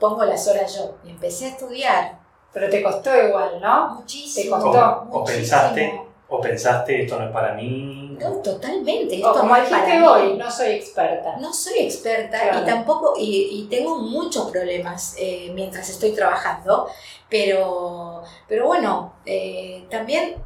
pongo 0.00 0.24
las 0.24 0.48
horas 0.48 0.74
yo. 0.74 0.96
Y 1.04 1.10
empecé 1.10 1.46
a 1.46 1.48
estudiar. 1.48 2.18
Pero 2.52 2.70
te 2.70 2.82
costó 2.82 3.14
igual, 3.14 3.60
¿no? 3.60 3.96
Muchísimo. 3.96 4.56
Te 4.56 4.62
costó. 4.62 5.06
O, 5.10 5.18
o 5.20 5.24
pensaste, 5.24 6.05
o 6.28 6.40
pensaste, 6.40 7.02
esto 7.02 7.18
no 7.18 7.26
es 7.26 7.32
para 7.32 7.54
mí. 7.54 8.16
No, 8.20 8.30
totalmente. 8.42 9.14
O 9.14 9.18
esto 9.18 9.32
como 9.40 9.54
no 9.54 9.56
es 9.62 9.68
para 9.68 9.82
dijiste 9.84 10.00
mí. 10.00 10.06
hoy, 10.06 10.34
no 10.38 10.50
soy 10.50 10.68
experta. 10.72 11.36
No 11.38 11.52
soy 11.52 11.78
experta 11.80 12.40
Claro. 12.40 12.62
y 12.62 12.64
tampoco, 12.66 13.14
y, 13.18 13.48
y 13.52 13.66
tengo 13.68 13.98
muchos 13.98 14.50
problemas 14.50 15.14
eh, 15.18 15.50
mientras 15.54 15.88
estoy 15.88 16.12
trabajando, 16.12 16.88
pero, 17.28 18.22
pero 18.48 18.66
bueno, 18.66 19.14
eh, 19.24 19.84
también, 19.90 20.36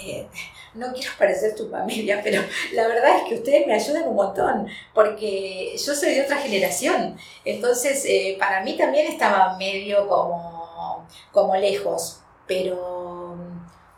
eh, 0.00 0.28
no 0.74 0.92
quiero 0.92 1.10
parecer 1.18 1.54
tu 1.56 1.68
familia, 1.70 2.20
pero 2.24 2.42
la 2.74 2.86
verdad 2.86 3.16
es 3.16 3.22
que 3.28 3.34
ustedes 3.36 3.66
me 3.66 3.74
ayudan 3.74 4.06
un 4.08 4.14
montón, 4.16 4.68
porque 4.94 5.74
yo 5.76 5.94
soy 5.94 6.14
de 6.14 6.22
otra 6.22 6.36
generación, 6.36 7.16
entonces 7.44 8.04
eh, 8.06 8.36
para 8.38 8.62
mí 8.62 8.76
también 8.76 9.06
estaba 9.10 9.56
medio 9.56 10.06
como, 10.06 11.04
como 11.32 11.56
lejos, 11.56 12.20
pero 12.46 12.95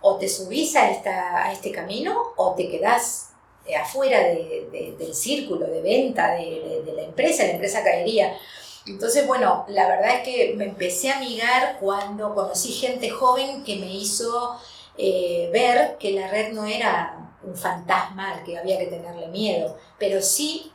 o 0.00 0.16
te 0.16 0.28
subís 0.28 0.76
a, 0.76 0.90
esta, 0.90 1.44
a 1.46 1.52
este 1.52 1.72
camino 1.72 2.16
o 2.36 2.54
te 2.54 2.68
quedás 2.68 3.30
eh, 3.66 3.76
afuera 3.76 4.20
de- 4.20 4.68
de- 4.72 4.94
del 4.98 5.14
círculo 5.14 5.66
de 5.66 5.82
venta 5.82 6.32
de 6.32 6.92
la 6.94 7.02
empresa, 7.02 7.44
la 7.44 7.50
empresa 7.52 7.82
caería. 7.82 8.36
Entonces, 8.86 9.26
bueno, 9.26 9.64
la 9.68 9.86
verdad 9.86 10.16
es 10.16 10.22
que 10.22 10.54
me 10.56 10.64
empecé 10.64 11.10
a 11.10 11.16
amigar 11.18 11.76
cuando 11.80 12.34
conocí 12.34 12.72
gente 12.72 13.10
joven 13.10 13.62
que 13.64 13.76
me 13.76 13.92
hizo 13.92 14.56
eh, 14.96 15.50
ver 15.52 15.96
que 15.98 16.12
la 16.12 16.28
red 16.28 16.52
no 16.52 16.64
era 16.66 17.14
un 17.42 17.54
fantasma 17.56 18.32
al 18.32 18.44
que 18.44 18.56
había 18.58 18.78
que 18.78 18.86
tenerle 18.86 19.28
miedo, 19.28 19.76
pero 19.98 20.20
sí, 20.22 20.72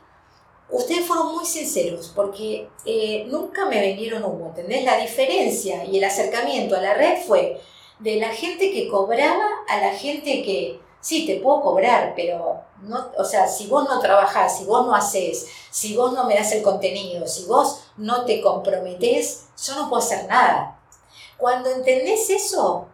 ustedes 0.70 1.04
fueron 1.06 1.34
muy 1.34 1.44
sinceros 1.44 2.12
porque 2.14 2.68
eh, 2.86 3.24
nunca 3.28 3.66
me 3.66 3.80
vendieron 3.80 4.24
humo, 4.24 4.46
¿entendés? 4.48 4.84
La 4.84 4.96
diferencia 4.98 5.84
y 5.84 5.98
el 5.98 6.04
acercamiento 6.04 6.76
a 6.76 6.80
la 6.80 6.94
red 6.94 7.18
fue 7.26 7.60
de 7.98 8.16
la 8.16 8.28
gente 8.28 8.72
que 8.72 8.88
cobraba 8.88 9.46
a 9.68 9.78
la 9.78 9.90
gente 9.90 10.42
que, 10.42 10.80
sí, 11.00 11.26
te 11.26 11.40
puedo 11.40 11.60
cobrar, 11.62 12.14
pero 12.16 12.60
no, 12.82 13.12
o 13.16 13.24
sea, 13.24 13.46
si 13.46 13.66
vos 13.66 13.88
no 13.88 14.00
trabajás, 14.00 14.58
si 14.58 14.64
vos 14.64 14.86
no 14.86 14.94
haces, 14.94 15.46
si 15.70 15.96
vos 15.96 16.12
no 16.12 16.24
me 16.24 16.34
das 16.34 16.52
el 16.52 16.62
contenido, 16.62 17.26
si 17.26 17.44
vos 17.44 17.84
no 17.96 18.24
te 18.24 18.40
comprometés, 18.40 19.46
yo 19.64 19.74
no 19.76 19.88
puedo 19.88 20.02
hacer 20.02 20.26
nada. 20.26 20.78
Cuando 21.36 21.70
entendés 21.70 22.30
eso 22.30 22.86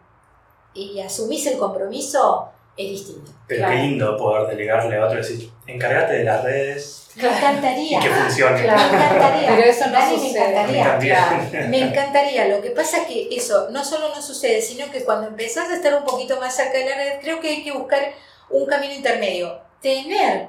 y 0.73 0.99
asumís 0.99 1.45
el 1.47 1.57
compromiso, 1.57 2.50
es 2.77 2.89
distinto. 2.91 3.31
Pero 3.47 3.59
Claro. 3.65 3.73
qué 3.75 3.81
lindo 3.81 4.17
poder 4.17 4.47
delegarle 4.47 4.97
a 4.97 5.05
otro 5.05 5.19
y 5.19 5.21
decir, 5.21 5.51
encárgate 5.67 6.13
de 6.13 6.23
las 6.23 6.43
redes 6.43 7.07
Me 7.15 7.27
encantaría. 7.27 7.97
y 7.97 8.01
que 8.01 8.09
funcione. 8.09 8.61
Claro. 8.63 8.79
Me 8.91 8.97
encantaría. 8.97 9.49
Pero 9.49 9.61
eso 9.69 9.87
no 9.87 10.09
sucede. 10.09 10.31
Me 10.31 10.39
encantaría. 10.39 10.67
Me 10.67 10.79
encantaría. 10.79 11.15
Claro. 11.51 11.67
Me 11.69 11.79
encantaría. 11.81 12.47
Lo 12.47 12.61
que 12.61 12.71
pasa 12.71 12.97
es 13.01 13.07
que 13.07 13.27
eso 13.35 13.69
no 13.71 13.83
solo 13.83 14.09
no 14.15 14.21
sucede, 14.21 14.61
sino 14.61 14.89
que 14.91 15.03
cuando 15.03 15.27
empezás 15.27 15.69
a 15.69 15.75
estar 15.75 15.93
un 15.95 16.03
poquito 16.05 16.39
más 16.39 16.55
cerca 16.55 16.77
de 16.77 16.85
la 16.89 16.95
red, 16.95 17.19
creo 17.21 17.39
que 17.39 17.49
hay 17.49 17.63
que 17.63 17.71
buscar 17.73 18.13
un 18.49 18.65
camino 18.65 18.93
intermedio. 18.93 19.59
Tener 19.81 20.47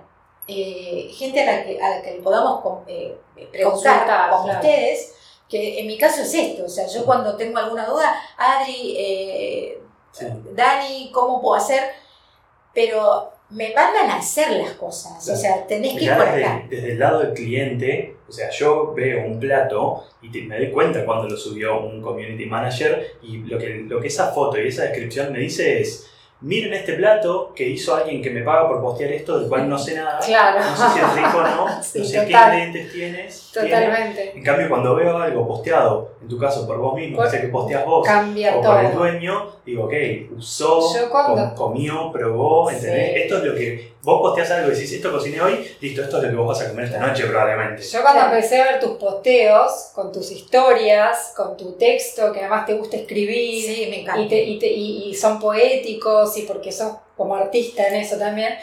eh, 0.49 1.11
gente 1.17 1.43
a 1.43 1.47
la 1.57 1.65
que, 1.65 1.81
a 1.83 1.89
la 1.91 2.03
que 2.03 2.13
le 2.17 2.23
podamos 2.23 2.61
con- 2.63 2.85
eh, 2.87 3.15
preguntar, 3.51 4.05
claro. 4.05 4.45
ustedes, 4.45 5.15
que 5.49 5.81
en 5.81 5.87
mi 5.87 5.97
caso 5.99 6.23
es 6.23 6.33
esto. 6.35 6.65
O 6.65 6.69
sea, 6.69 6.87
yo 6.87 7.05
cuando 7.05 7.37
tengo 7.37 7.59
alguna 7.59 7.87
duda, 7.87 8.15
Adri, 8.37 8.95
eh, 8.99 9.79
Sí. 10.13 10.27
Dani, 10.53 11.11
¿cómo 11.11 11.41
puedo 11.41 11.55
hacer? 11.55 11.83
Pero 12.75 13.31
me 13.51 13.75
mandan 13.75 14.09
a 14.11 14.17
hacer 14.17 14.51
las 14.53 14.71
cosas. 14.73 15.29
O 15.29 15.37
sea, 15.37 15.67
tenés 15.67 15.99
que 15.99 16.05
ir 16.05 16.15
por 16.17 16.25
desde, 16.25 16.45
acá. 16.45 16.65
desde 16.71 16.93
el 16.93 16.99
lado 16.99 17.21
del 17.21 17.35
cliente, 17.35 18.17
o 18.29 18.33
sea, 18.33 18.49
yo 18.51 18.95
veo 18.95 19.27
un 19.27 19.39
plato 19.39 20.05
y 20.23 20.31
te- 20.31 20.43
me 20.43 20.57
doy 20.57 20.71
cuenta 20.71 21.05
cuando 21.05 21.29
lo 21.29 21.37
subió 21.37 21.81
un 21.81 22.01
community 22.01 22.47
manager 22.47 23.19
y 23.23 23.39
lo 23.39 23.59
que, 23.59 23.85
lo 23.87 24.01
que 24.01 24.07
esa 24.09 24.33
foto 24.33 24.59
y 24.59 24.69
esa 24.69 24.85
descripción 24.85 25.33
me 25.33 25.41
dice 25.41 25.81
es, 25.83 26.09
miren 26.43 26.75
este 26.75 26.95
plato 26.95 27.53
que 27.55 27.69
hizo 27.69 27.95
alguien 27.95 28.21
que 28.23 28.31
me 28.31 28.43
paga 28.43 28.69
por 28.69 28.81
postear 28.83 29.13
esto, 29.13 29.39
del 29.39 29.49
cual 29.49 29.69
no 29.69 29.79
sé 29.79 29.95
nada, 29.95 30.19
Claro. 30.19 30.61
no 30.61 30.77
sé 30.77 30.83
si 30.93 30.99
es 30.99 31.15
rico 31.15 31.39
o 31.39 31.43
no, 31.43 31.83
Sí, 31.83 31.99
no 32.01 32.05
sé 32.05 32.13
qué 32.27 32.33
ingredientes 32.33 32.93
tienes. 32.93 33.51
tiene". 33.53 33.69
Totalmente. 33.71 34.33
En 34.37 34.43
cambio, 34.43 34.69
cuando 34.69 34.95
veo 34.95 35.17
algo 35.19 35.47
posteado, 35.47 36.13
en 36.21 36.29
tu 36.29 36.39
caso 36.39 36.67
por 36.67 36.79
vos 36.79 36.95
mismo, 36.95 37.17
Por- 37.17 37.27
que 37.27 37.31
sé 37.31 37.41
que 37.43 37.49
posteas 37.49 37.85
vos, 37.87 38.07
Cambia 38.07 38.57
o 38.57 38.63
por 38.63 38.81
el 38.85 38.91
todo. 38.91 38.99
dueño, 39.01 39.53
digo, 39.65 39.85
ok, 39.85 39.93
usó, 40.37 40.81
com- 41.11 41.55
comió, 41.55 42.11
probó, 42.13 42.71
¿entendés? 42.71 43.13
Sí. 43.15 43.21
Esto 43.23 43.39
es 43.39 43.45
lo 43.45 43.55
que 43.55 43.93
vos 44.03 44.21
posteas 44.21 44.51
algo 44.51 44.69
y 44.73 44.75
decís, 44.75 44.93
esto 44.93 45.13
cociné 45.13 45.41
hoy, 45.41 45.65
listo, 45.81 46.03
esto 46.03 46.17
es 46.17 46.23
lo 46.25 46.31
que 46.31 46.35
vos 46.37 46.49
vas 46.49 46.61
a 46.67 46.71
comer 46.71 46.87
esta 46.87 46.99
noche 46.99 47.25
probablemente. 47.27 47.83
Yo 47.83 48.03
cuando 48.03 48.21
Claro. 48.21 48.35
empecé 48.35 48.61
a 48.61 48.65
ver 48.73 48.81
tus 48.81 48.91
posteos, 48.99 49.91
con 49.95 50.11
tus 50.11 50.31
historias, 50.33 51.33
con 51.37 51.57
tu 51.57 51.73
texto, 51.75 52.33
que 52.33 52.41
además 52.41 52.67
te 52.67 52.75
gusta 52.75 52.97
escribir, 52.97 53.65
Sí, 53.65 53.87
me 53.91 54.01
encanta. 54.01 54.21
y, 54.21 54.29
te- 54.29 54.43
y 54.43 54.59
te- 54.59 54.73
y- 54.73 55.11
y 55.11 55.15
son 55.15 55.39
poéticos, 55.39 56.32
y 56.37 56.43
porque 56.43 56.73
sos 56.73 56.95
como 57.17 57.35
artista 57.37 57.87
en 57.89 57.95
eso 57.97 58.17
también, 58.19 58.55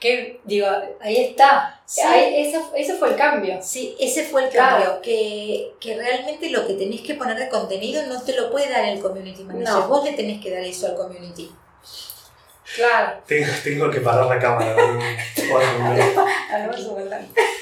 que 0.00 0.40
digo, 0.44 0.66
ahí 1.00 1.16
está. 1.16 1.80
Sí. 1.86 2.00
Ahí, 2.02 2.46
ese, 2.46 2.60
ese 2.76 2.94
fue 2.94 3.08
el 3.10 3.16
cambio. 3.16 3.58
Sí, 3.62 3.96
ese 3.98 4.24
fue 4.24 4.44
el 4.44 4.50
Claro. 4.50 4.84
cambio, 4.84 5.02
que, 5.02 5.72
que 5.80 5.96
realmente 5.96 6.50
lo 6.50 6.66
que 6.66 6.74
tenés 6.74 7.00
que 7.00 7.14
poner 7.14 7.38
de 7.38 7.48
contenido 7.48 8.02
no 8.06 8.22
te 8.22 8.34
lo 8.34 8.50
puede 8.50 8.68
dar 8.68 8.84
el 8.84 9.00
community 9.00 9.42
manager, 9.44 9.68
No. 9.68 9.88
vos 9.88 10.04
le 10.04 10.12
tenés 10.12 10.42
que 10.42 10.50
dar 10.50 10.62
eso 10.62 10.86
al 10.88 10.96
community. 10.96 11.50
Claro. 12.74 13.22
Tengo, 13.26 13.46
tengo 13.64 13.90
que 13.90 14.00
parar 14.00 14.26
la 14.26 14.38
cámara. 14.38 14.74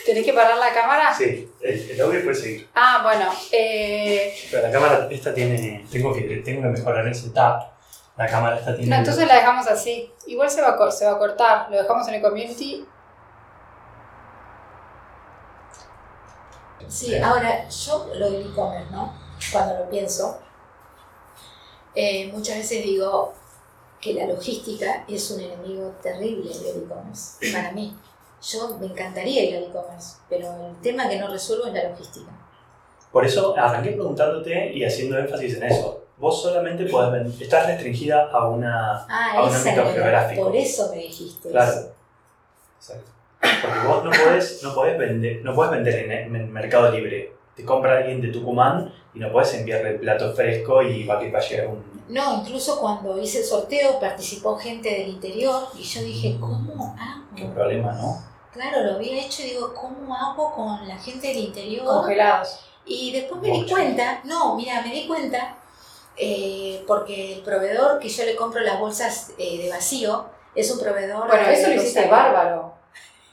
¿Tenés 0.04 0.24
que 0.24 0.32
parar 0.32 0.56
la 0.58 0.72
cámara? 0.72 1.14
sí, 1.16 1.48
el, 1.62 1.90
el 1.90 2.00
audio 2.00 2.22
puede 2.24 2.34
seguir. 2.36 2.68
Ah, 2.74 3.00
bueno. 3.02 3.32
eh, 3.52 4.34
Pero 4.50 4.62
la 4.62 4.70
cámara 4.72 5.08
esta 5.10 5.32
tiene, 5.32 5.84
tengo 5.90 6.12
que, 6.14 6.22
tengo 6.44 6.62
que 6.62 6.68
mejorar 6.68 7.06
el 7.06 7.14
setup. 7.14 7.73
La 8.16 8.28
cámara 8.28 8.58
esta 8.58 8.76
tiene... 8.76 8.90
no, 8.90 8.96
entonces 8.96 9.26
la 9.26 9.34
dejamos 9.36 9.66
así. 9.66 10.12
Igual 10.26 10.48
se 10.48 10.62
va, 10.62 10.68
a, 10.70 10.90
se 10.90 11.04
va 11.04 11.12
a 11.12 11.18
cortar. 11.18 11.70
Lo 11.70 11.76
dejamos 11.76 12.06
en 12.08 12.14
el 12.14 12.22
community. 12.22 12.86
Sí, 16.88 17.16
ahora 17.16 17.68
yo 17.68 18.10
lo 18.14 18.30
del 18.30 18.50
e-commerce, 18.50 18.90
¿no? 18.92 19.12
Cuando 19.50 19.78
lo 19.78 19.90
pienso, 19.90 20.38
eh, 21.94 22.30
muchas 22.32 22.58
veces 22.58 22.84
digo 22.84 23.32
que 24.00 24.14
la 24.14 24.26
logística 24.26 25.04
es 25.08 25.30
un 25.30 25.40
enemigo 25.40 25.94
terrible 26.02 26.50
del 26.50 26.84
e-commerce, 26.84 27.52
para 27.52 27.72
mí. 27.72 27.96
Yo 28.42 28.76
me 28.78 28.86
encantaría 28.86 29.44
ir 29.44 29.56
al 29.56 29.64
e-commerce, 29.64 30.18
pero 30.28 30.68
el 30.68 30.80
tema 30.82 31.08
que 31.08 31.18
no 31.18 31.28
resuelvo 31.28 31.66
es 31.66 31.72
la 31.72 31.88
logística. 31.88 32.30
Por 33.10 33.24
eso 33.24 33.56
arranqué 33.56 33.92
preguntándote 33.92 34.72
y 34.72 34.84
haciendo 34.84 35.18
énfasis 35.18 35.56
en 35.56 35.64
eso. 35.64 36.03
Vos 36.16 36.42
solamente 36.42 36.86
podés 36.86 37.12
vender, 37.12 37.42
estás 37.42 37.66
restringida 37.66 38.30
a 38.30 38.48
una... 38.48 39.04
Ah, 39.08 39.32
A 39.36 39.42
un 39.44 39.54
ámbito 39.54 39.84
geográfico. 39.92 40.44
por 40.44 40.56
eso 40.56 40.90
me 40.90 40.96
dijiste 40.98 41.50
Claro. 41.50 41.72
eso. 41.72 41.92
Exacto. 42.78 43.10
Porque 43.40 43.86
vos 43.88 44.04
no 44.04 44.10
podés, 44.10 44.62
no 44.62 44.74
podés 44.74 44.98
vender, 44.98 45.40
no 45.44 45.54
podés 45.54 45.70
vender 45.72 45.94
en, 46.04 46.12
el- 46.12 46.36
en 46.36 46.52
Mercado 46.52 46.90
Libre. 46.90 47.32
Te 47.56 47.64
compra 47.64 47.98
alguien 47.98 48.20
de 48.20 48.28
Tucumán 48.28 48.92
y 49.14 49.18
no 49.18 49.30
podés 49.30 49.54
enviarle 49.54 49.90
el 49.90 50.00
plato 50.00 50.32
fresco 50.34 50.82
y 50.82 51.04
va, 51.04 51.18
que 51.18 51.34
a 51.36 51.40
llegar 51.40 51.68
un... 51.68 51.84
No, 52.08 52.40
incluso 52.40 52.78
cuando 52.80 53.18
hice 53.20 53.38
el 53.38 53.44
sorteo 53.44 53.98
participó 54.00 54.56
gente 54.56 54.88
del 54.90 55.08
interior 55.08 55.68
y 55.78 55.82
yo 55.82 56.00
dije, 56.02 56.36
¿cómo 56.40 56.94
Qué 57.36 57.42
hago? 57.44 57.54
problema, 57.54 57.92
¿no? 57.92 58.22
Claro, 58.52 58.82
lo 58.84 58.94
había 58.94 59.20
hecho 59.24 59.42
y 59.42 59.46
digo, 59.50 59.72
¿cómo 59.74 60.14
hago 60.14 60.52
con 60.54 60.86
la 60.88 60.96
gente 60.98 61.28
del 61.28 61.38
interior? 61.38 61.84
Congelados. 61.86 62.60
Y 62.86 63.12
después 63.12 63.40
me 63.40 63.50
di 63.50 63.66
cuenta, 63.70 64.20
no, 64.24 64.54
mira, 64.56 64.82
me 64.82 64.92
di 64.92 65.06
cuenta, 65.06 65.56
eh, 66.16 66.82
porque 66.86 67.34
el 67.34 67.40
proveedor 67.40 67.98
que 67.98 68.08
yo 68.08 68.24
le 68.24 68.36
compro 68.36 68.60
las 68.60 68.78
bolsas 68.78 69.30
eh, 69.38 69.58
de 69.62 69.70
vacío 69.70 70.26
es 70.54 70.70
un 70.70 70.80
proveedor... 70.80 71.26
Bueno, 71.26 71.48
eso 71.48 71.68
lo 71.68 71.74
hiciste 71.74 72.06
bárbaro. 72.06 72.74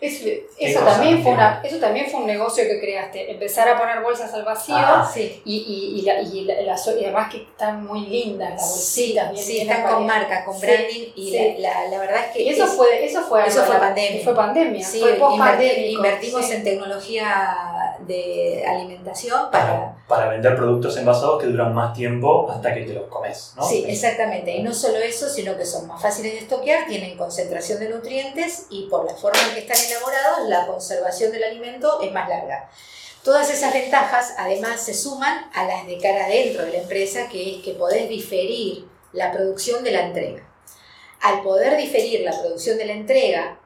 Eso, 0.03 0.79
también 0.83 1.21
fue 1.21 1.33
una, 1.33 1.61
eso 1.63 1.77
también 1.77 2.09
fue 2.09 2.21
un 2.21 2.25
negocio 2.25 2.63
que 2.63 2.79
creaste. 2.79 3.29
Empezar 3.31 3.69
a 3.69 3.77
poner 3.77 4.01
bolsas 4.01 4.33
al 4.33 4.41
vacío 4.43 4.75
Ah. 4.75 5.07
Sí, 5.13 5.43
y, 5.45 5.57
y, 5.57 5.99
y, 5.99 6.01
la- 6.01 6.19
y 6.21 6.43
la- 6.45 6.61
las- 6.63 6.87
y 6.87 7.03
además 7.05 7.31
que 7.31 7.43
están 7.43 7.85
muy 7.85 8.07
lindas 8.07 8.49
las 8.53 8.83
sí, 8.83 9.13
bolsitas. 9.15 9.45
sí, 9.45 9.59
están 9.61 9.83
con 9.83 10.07
marca, 10.07 10.43
con 10.43 10.59
Sí, 10.59 10.65
branding 10.65 11.11
y 11.15 11.29
sí. 11.31 11.55
La, 11.59 11.83
la, 11.83 11.87
la 11.89 11.99
verdad 11.99 12.25
es 12.25 12.31
que... 12.31 12.41
Y 12.41 12.49
eso 12.49 12.63
es- 12.65 12.71
fue, 12.71 13.05
eso 13.05 13.21
fue, 13.21 13.45
eso 13.45 13.59
algo 13.61 13.65
fue 13.67 13.75
de 13.75 13.79
la- 13.81 13.87
pandemia. 13.87 14.23
Fue 14.23 14.35
pandemia. 14.35 14.83
Sí, 14.87 14.99
fue 15.01 15.11
inverti- 15.13 15.19
post-pandémico. 15.19 15.97
invertimos 15.99 16.45
sí. 16.47 16.53
en 16.53 16.63
tecnología 16.63 17.55
de 18.07 18.65
alimentación 18.67 19.51
para... 19.51 19.67
Para, 19.67 20.07
para 20.07 20.29
vender 20.29 20.55
productos 20.55 20.97
envasados 20.97 21.41
que 21.41 21.47
duran 21.47 21.73
más 21.73 21.93
tiempo 21.93 22.49
hasta 22.49 22.73
que 22.73 22.81
te 22.81 22.93
los 22.93 23.07
comes, 23.07 23.53
¿no? 23.55 23.63
Sí, 23.63 23.85
exactamente. 23.87 24.51
Y 24.51 24.63
no 24.63 24.73
solo 24.73 24.97
eso, 24.97 25.29
sino 25.29 25.57
que 25.57 25.65
son 25.65 25.87
más 25.87 26.01
fáciles 26.01 26.33
de 26.33 26.39
estoquear, 26.39 26.87
tienen 26.87 27.17
concentración 27.17 27.79
de 27.79 27.89
nutrientes 27.89 28.65
y 28.69 28.87
por 28.89 29.05
la 29.05 29.15
forma 29.15 29.39
en 29.47 29.53
que 29.53 29.59
están 29.61 29.77
elaborados, 29.89 30.49
la 30.49 30.67
conservación 30.67 31.31
del 31.31 31.43
alimento 31.43 32.01
es 32.01 32.11
más 32.11 32.27
larga. 32.27 32.69
Todas 33.23 33.51
esas 33.51 33.71
ventajas 33.71 34.33
además 34.37 34.81
se 34.81 34.95
suman 34.95 35.49
a 35.53 35.65
las 35.65 35.85
de 35.85 35.99
cara 35.99 36.25
adentro 36.25 36.65
de 36.65 36.71
la 36.71 36.77
empresa, 36.79 37.29
que 37.29 37.57
es 37.57 37.63
que 37.63 37.73
podés 37.73 38.09
diferir 38.09 38.87
la 39.13 39.31
producción 39.31 39.83
de 39.83 39.91
la 39.91 40.07
entrega. 40.07 40.43
Al 41.21 41.43
poder 41.43 41.77
diferir 41.77 42.21
la 42.21 42.31
producción 42.39 42.77
de 42.79 42.85
la 42.85 42.93
entrega, 42.93 43.59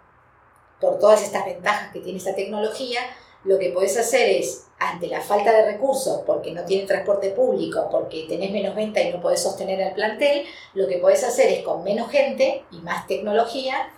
por 0.82 1.00
todas 1.00 1.24
estas 1.24 1.46
ventajas 1.46 1.92
que 1.94 2.02
tiene 2.02 2.18
esta 2.18 2.36
tecnología, 2.36 3.00
lo 3.46 3.60
que 3.60 3.70
podés 3.70 3.98
hacer 3.98 4.30
es, 4.30 4.66
ante 4.80 5.08
la 5.08 5.22
falta 5.22 5.54
de 5.54 5.72
recursos, 5.72 6.22
porque 6.26 6.52
no 6.52 6.66
tienen 6.66 6.88
transporte 6.88 7.30
público, 7.30 7.88
porque 7.90 8.26
tenés 8.28 8.52
menos 8.52 8.76
venta 8.76 9.02
y 9.02 9.14
no 9.14 9.22
podés 9.22 9.42
sostener 9.42 9.80
el 9.80 9.94
plantel, 9.94 10.46
lo 10.74 10.88
que 10.88 10.98
podés 10.98 11.24
hacer 11.24 11.50
es 11.50 11.64
con 11.64 11.84
menos 11.84 12.10
gente 12.10 12.66
y 12.72 12.80
más 12.80 13.08
tecnología, 13.08 13.94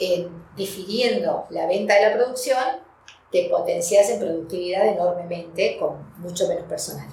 eh, 0.00 0.28
difiriendo 0.56 1.46
la 1.50 1.66
venta 1.66 1.94
de 1.94 2.08
la 2.08 2.14
producción, 2.14 2.64
te 3.32 3.48
potencias 3.48 4.08
en 4.10 4.20
productividad 4.20 4.86
enormemente 4.86 5.76
con 5.78 6.14
mucho 6.18 6.46
menos 6.46 6.64
personal. 6.64 7.08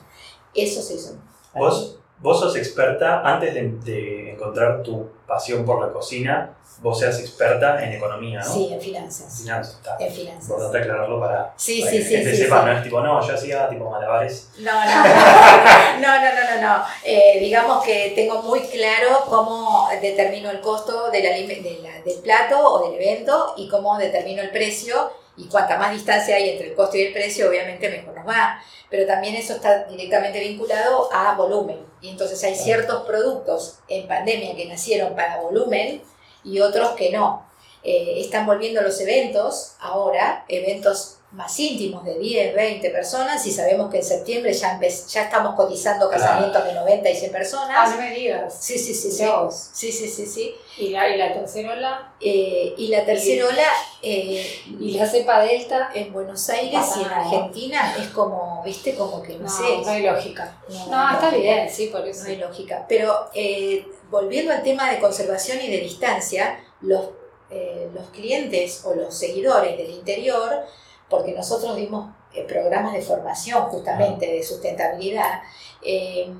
Eso 0.54 0.82
se 0.82 0.96
hizo. 0.96 1.16
¿Vos, 1.54 2.00
vos 2.20 2.40
sos 2.40 2.56
experta, 2.56 3.22
antes 3.22 3.54
de, 3.54 3.62
de 3.84 4.32
encontrar 4.34 4.82
tu 4.84 5.08
pasión 5.28 5.66
por 5.66 5.86
la 5.86 5.92
cocina, 5.92 6.52
vos 6.82 7.00
seas 7.00 7.20
experta 7.20 7.84
en 7.84 7.94
economía, 7.94 8.40
¿no? 8.40 8.46
Sí, 8.54 8.70
en 8.72 8.82
finanzas. 8.82 9.42
Finanzas, 9.42 9.76
está. 9.76 9.98
En 10.00 10.12
finanzas. 10.14 10.44
Importante 10.50 10.78
aclararlo 10.80 11.20
para, 11.20 11.54
Sí, 11.56 11.80
para 11.82 11.92
sí, 11.92 11.98
que 11.98 12.04
la 12.04 12.10
sí, 12.10 12.16
gente 12.16 12.36
sepa, 12.36 12.60
sí. 12.60 12.66
no 12.66 12.72
es 12.74 12.84
tipo, 12.84 13.02
no, 13.02 13.28
yo 13.28 13.34
hacía 13.34 13.70
tipo 13.70 13.90
malabares. 13.90 14.50
No, 14.60 14.72
no, 14.74 15.04
no, 16.02 16.22
no, 16.22 16.34
no, 16.34 16.62
no, 16.62 16.78
no. 16.78 16.84
Eh, 17.04 17.38
digamos 17.40 17.84
que 17.84 18.14
tengo 18.16 18.42
muy 18.42 18.60
claro 18.62 19.24
cómo 19.30 19.88
determino 20.02 20.50
el 20.52 20.62
costo 20.62 21.10
del, 21.12 21.26
alime- 21.26 21.62
de 21.62 21.80
la- 21.82 22.02
del 22.02 22.20
plato 22.22 22.60
o 22.60 22.90
del 22.90 23.02
evento 23.02 23.54
y 23.58 23.68
cómo 23.70 23.98
determino 23.98 24.42
el 24.42 24.52
precio 24.52 25.12
y 25.38 25.48
cuanta 25.48 25.78
más 25.78 25.92
distancia 25.92 26.36
hay 26.36 26.52
entre 26.52 26.68
el 26.70 26.76
costo 26.76 26.98
y 26.98 27.02
el 27.02 27.14
precio, 27.14 27.50
obviamente 27.50 27.90
mejor 27.90 28.16
nos 28.16 28.28
va. 28.28 28.62
Pero 28.90 29.06
también 29.06 29.36
eso 29.36 29.56
está 29.56 29.84
directamente 29.86 30.40
vinculado 30.40 31.10
a 31.14 31.36
volumen. 31.36 31.80
Y 32.02 32.10
entonces 32.10 32.42
hay 32.44 32.56
ciertos 32.56 33.04
productos 33.06 33.80
en 33.88 34.08
pandemia 34.08 34.56
que 34.56 34.66
nacieron 34.66 35.16
para 35.16 35.42
volumen 35.42 36.02
y 36.44 36.60
otros 36.60 36.92
que 36.92 37.12
no. 37.12 37.46
Eh, 37.84 38.22
están 38.22 38.46
volviendo 38.46 38.82
los 38.82 39.00
eventos 39.02 39.76
ahora, 39.80 40.46
eventos 40.48 41.18
más 41.36 41.60
íntimos 41.60 42.04
de 42.06 42.18
10, 42.18 42.56
20 42.56 42.90
personas 42.92 43.46
y 43.46 43.52
sabemos 43.52 43.92
que 43.92 43.98
en 43.98 44.04
septiembre 44.06 44.54
ya, 44.54 44.80
ya 44.80 45.24
estamos 45.24 45.54
cotizando 45.56 46.08
Claro. 46.10 46.24
casamientos 46.24 46.64
de 46.66 46.74
90 46.74 47.10
y 47.10 47.16
100 47.16 47.30
Ah, 47.30 47.34
personas. 47.38 47.92
no 47.92 47.98
me 48.02 48.12
digas. 48.12 48.56
Sí, 48.60 48.78
sí, 48.80 48.94
sí, 48.94 49.26
vos. 49.26 49.70
Sí, 49.74 49.92
sí, 49.92 50.08
sí, 50.08 50.26
sí. 50.26 50.56
Y 50.78 50.90
la, 50.90 51.10
y 51.10 51.18
la 51.18 51.34
tercera 51.34 51.74
ola, 51.74 52.14
Eh, 52.22 52.74
y 52.78 52.88
la 52.88 53.06
tercera 53.06 53.48
ola 53.48 53.64
eh, 54.02 54.62
y 54.80 54.92
la 54.98 55.06
cepa 55.06 55.42
delta, 55.42 55.90
en 55.94 56.12
Buenos 56.14 56.50
Aires 56.50 56.82
y 56.98 57.02
en 57.02 57.08
No. 57.10 57.16
Argentina 57.16 57.96
es 58.00 58.08
como, 58.08 58.64
viste, 58.64 58.96
como 58.96 59.22
que 59.22 59.34
no, 59.34 59.44
no, 59.44 59.50
sé. 59.50 59.78
no 59.84 59.90
hay 59.90 60.04
lógica. 60.04 60.58
no, 60.70 60.88
No, 60.88 61.12
está 61.14 61.30
bien, 61.32 61.70
sí, 61.70 61.88
por 61.88 62.08
eso. 62.08 62.24
No 62.24 62.30
hay 62.30 62.38
lógica. 62.38 62.86
Pero 62.88 63.30
eh, 63.34 63.86
volviendo 64.10 64.52
al 64.54 64.64
tema 64.64 64.90
de 64.90 65.00
conservación 65.00 65.60
y 65.62 65.70
de 65.70 65.78
distancia, 65.82 66.60
los, 66.82 67.10
eh, 67.52 67.90
los 67.94 68.08
clientes 68.10 68.84
o 68.86 68.96
los 68.96 69.14
seguidores 69.18 69.78
del 69.78 69.90
interior, 69.92 70.64
porque 71.10 71.34
nosotros 71.34 71.76
dimos 71.76 72.14
eh, 72.34 72.44
programas 72.44 72.94
de 72.94 73.02
formación 73.02 73.64
justamente 73.66 74.26
de 74.28 74.44
sustentabilidad, 74.44 75.42
eh, 75.82 76.32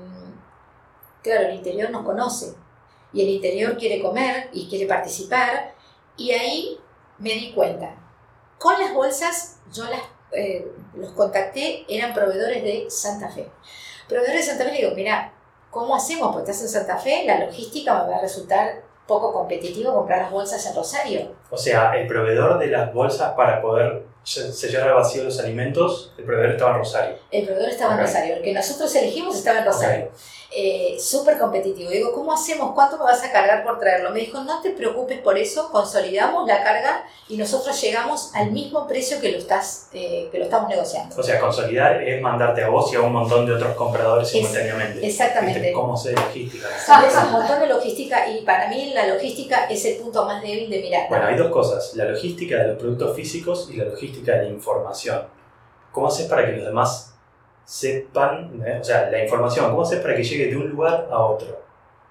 claro, 1.22 1.48
el 1.48 1.54
interior 1.56 1.90
nos 1.90 2.04
conoce 2.04 2.54
y 3.12 3.22
el 3.22 3.28
interior 3.28 3.76
quiere 3.76 4.02
comer 4.02 4.50
y 4.52 4.68
quiere 4.68 4.86
participar 4.86 5.74
y 6.16 6.32
ahí 6.32 6.78
me 7.18 7.30
di 7.30 7.52
cuenta. 7.52 7.94
Con 8.58 8.78
las 8.80 8.94
bolsas 8.94 9.58
yo 9.72 9.84
las, 9.84 10.02
eh, 10.32 10.66
los 10.94 11.12
contacté, 11.12 11.84
eran 11.88 12.14
proveedores 12.14 12.62
de 12.62 12.90
Santa 12.90 13.30
Fe. 13.30 13.50
Proveedores 14.08 14.46
de 14.46 14.52
Santa 14.52 14.64
Fe 14.64 14.72
le 14.72 14.78
digo, 14.78 14.94
mira, 14.94 15.32
¿cómo 15.70 15.94
hacemos? 15.94 16.32
Porque 16.32 16.50
estás 16.50 16.62
en 16.62 16.68
Santa 16.68 16.98
Fe, 16.98 17.24
la 17.24 17.44
logística 17.44 18.02
me 18.02 18.10
va 18.10 18.16
a 18.16 18.20
resultar 18.22 18.82
poco 19.06 19.32
competitivo 19.32 19.94
comprar 19.94 20.22
las 20.22 20.30
bolsas 20.30 20.64
en 20.66 20.74
Rosario. 20.74 21.32
O 21.50 21.56
sea, 21.56 21.96
el 21.96 22.06
proveedor 22.06 22.58
de 22.58 22.66
las 22.68 22.92
bolsas 22.92 23.32
para 23.34 23.60
poder 23.62 24.02
se- 24.24 24.52
sellar 24.52 24.88
al 24.88 24.94
vacío 24.94 25.22
los 25.24 25.38
alimentos, 25.38 26.12
el 26.18 26.24
proveedor 26.24 26.52
estaba 26.52 26.70
en 26.72 26.78
Rosario. 26.78 27.16
El 27.30 27.44
proveedor 27.46 27.68
estaba 27.70 27.94
en 27.94 28.00
Rosario, 28.00 28.36
el 28.36 28.42
que 28.42 28.52
nosotros 28.52 28.94
elegimos 28.96 29.36
estaba 29.36 29.60
en 29.60 29.64
Rosario. 29.66 30.10
Eh, 30.54 30.96
Súper 31.00 31.38
competitivo. 31.38 31.90
Digo, 31.90 32.12
¿cómo 32.12 32.32
hacemos? 32.32 32.72
¿Cuánto 32.74 32.96
me 32.98 33.04
vas 33.04 33.22
a 33.22 33.30
cargar 33.32 33.64
por 33.64 33.78
traerlo? 33.78 34.10
Me 34.10 34.20
dijo, 34.20 34.42
no 34.44 34.60
te 34.62 34.70
preocupes 34.70 35.18
por 35.20 35.36
eso, 35.38 35.70
consolidamos 35.70 36.46
la 36.46 36.62
carga 36.62 37.04
y 37.28 37.36
nosotros 37.36 37.78
llegamos 37.80 38.30
al 38.34 38.52
mismo 38.52 38.86
precio 38.86 39.20
que 39.20 39.32
lo, 39.32 39.38
estás, 39.38 39.88
eh, 39.92 40.28
que 40.30 40.38
lo 40.38 40.44
estamos 40.44 40.68
negociando. 40.68 41.16
O 41.18 41.22
sea, 41.22 41.40
consolidar 41.40 42.02
es 42.02 42.22
mandarte 42.22 42.62
a 42.62 42.68
vos 42.68 42.92
y 42.92 42.96
a 42.96 43.00
un 43.02 43.12
montón 43.12 43.44
de 43.46 43.52
otros 43.54 43.74
compradores 43.74 44.28
Es- 44.28 44.32
simultáneamente. 44.32 45.06
exactamente. 45.06 45.58
¿Viste 45.60 45.72
¿Cómo 45.74 45.96
se 45.96 46.12
logística? 46.12 46.68
¿Sabes? 46.78 47.12
Un 47.26 47.32
montón 47.32 47.60
de 47.60 47.66
logística 47.66 48.28
y 48.28 48.42
para 48.42 48.68
mí 48.68 48.92
la 48.94 49.06
logística 49.06 49.66
es 49.66 49.84
el 49.84 49.96
punto 49.96 50.24
más 50.24 50.40
débil 50.42 50.70
de 50.70 50.78
Miranda. 50.80 51.08
Bueno, 51.08 51.26
hay 51.26 51.36
dos 51.36 51.50
cosas, 51.50 51.94
la 51.94 52.04
logística 52.04 52.56
de 52.58 52.68
los 52.68 52.78
productos 52.78 53.14
físicos 53.16 53.68
y 53.72 53.76
la 53.76 53.84
logística 53.84 54.32
de 54.32 54.44
la 54.44 54.48
información. 54.50 55.22
¿Cómo 55.92 56.08
haces 56.08 56.26
para 56.28 56.46
que 56.46 56.52
los 56.52 56.66
demás 56.66 57.05
sepan, 57.66 58.62
eh? 58.64 58.78
o 58.80 58.84
sea, 58.84 59.10
la 59.10 59.22
información, 59.22 59.70
cómo 59.70 59.82
haces 59.82 60.00
para 60.00 60.16
que 60.16 60.24
llegue 60.24 60.46
de 60.46 60.56
un 60.56 60.70
lugar 60.70 61.08
a 61.10 61.18
otro? 61.18 61.60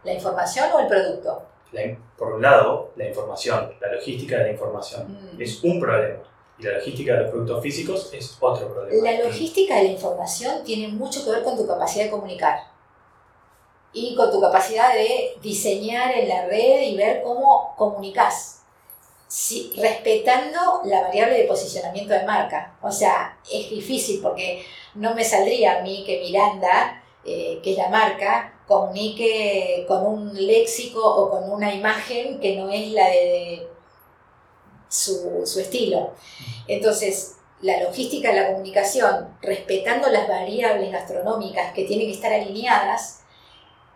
¿La 0.04 0.14
información 0.14 0.70
o 0.72 0.80
el 0.80 0.88
producto? 0.88 1.42
La 1.72 1.82
por 2.18 2.34
un 2.34 2.42
lado, 2.42 2.92
la 2.96 3.08
información, 3.08 3.74
la 3.82 3.92
logística 3.94 4.38
de 4.38 4.44
la 4.44 4.52
información 4.52 5.34
Mm. 5.34 5.42
es 5.42 5.64
un 5.64 5.80
problema 5.80 6.20
y 6.58 6.64
la 6.64 6.74
logística 6.74 7.14
de 7.14 7.22
los 7.22 7.32
productos 7.32 7.64
físicos 7.64 8.10
es 8.14 8.38
otro 8.40 8.74
problema. 8.74 9.04
La 9.12 9.24
logística 9.24 9.76
de 9.76 9.84
la 9.84 9.90
información 9.92 10.64
tiene 10.64 10.88
mucho 10.90 11.24
que 11.26 11.32
ver 11.32 11.44
con 11.44 11.58
tu 11.58 11.66
capacidad 11.68 12.06
de 12.06 12.12
comunicar 12.12 12.60
y 13.92 14.16
con 14.16 14.32
tu 14.32 14.40
capacidad 14.42 14.94
de 14.94 15.38
diseñar 15.42 16.12
en 16.12 16.30
la 16.30 16.46
red 16.48 16.82
y 16.82 16.98
ver 16.98 17.22
cómo 17.24 17.74
comunicas, 17.78 18.65
Respetando 19.76 20.82
la 20.86 21.02
variable 21.02 21.38
de 21.38 21.46
posicionamiento 21.46 22.14
de 22.14 22.26
marca. 22.26 22.78
O 22.82 22.92
sea, 22.92 23.38
es 23.52 23.70
difícil 23.70 24.22
porque 24.22 24.66
no 24.96 25.14
me 25.16 25.24
saldría 25.24 25.80
a 25.80 25.82
mí 25.82 26.04
que 26.06 26.20
Miranda, 26.20 27.04
eh, 27.26 27.60
que 27.64 27.72
es 27.72 27.78
la 27.78 27.90
marca, 27.90 28.54
comunique 28.68 29.86
con 29.88 30.06
un 30.06 30.34
léxico 30.34 31.02
o 31.02 31.30
con 31.30 31.52
una 31.52 31.74
imagen 31.74 32.40
que 32.40 32.56
no 32.56 32.70
es 32.70 32.92
la 32.92 33.08
de 33.10 33.68
su, 34.88 35.42
su 35.46 35.60
estilo. 35.60 36.14
Entonces, 36.68 37.36
la 37.62 37.82
logística 37.82 38.32
de 38.32 38.42
la 38.42 38.48
comunicación, 38.50 39.38
respetando 39.42 40.10
las 40.10 40.28
variables 40.28 40.92
gastronómicas 40.92 41.74
que 41.74 41.86
tienen 41.86 42.08
que 42.08 42.14
estar 42.14 42.32
alineadas, 42.32 43.25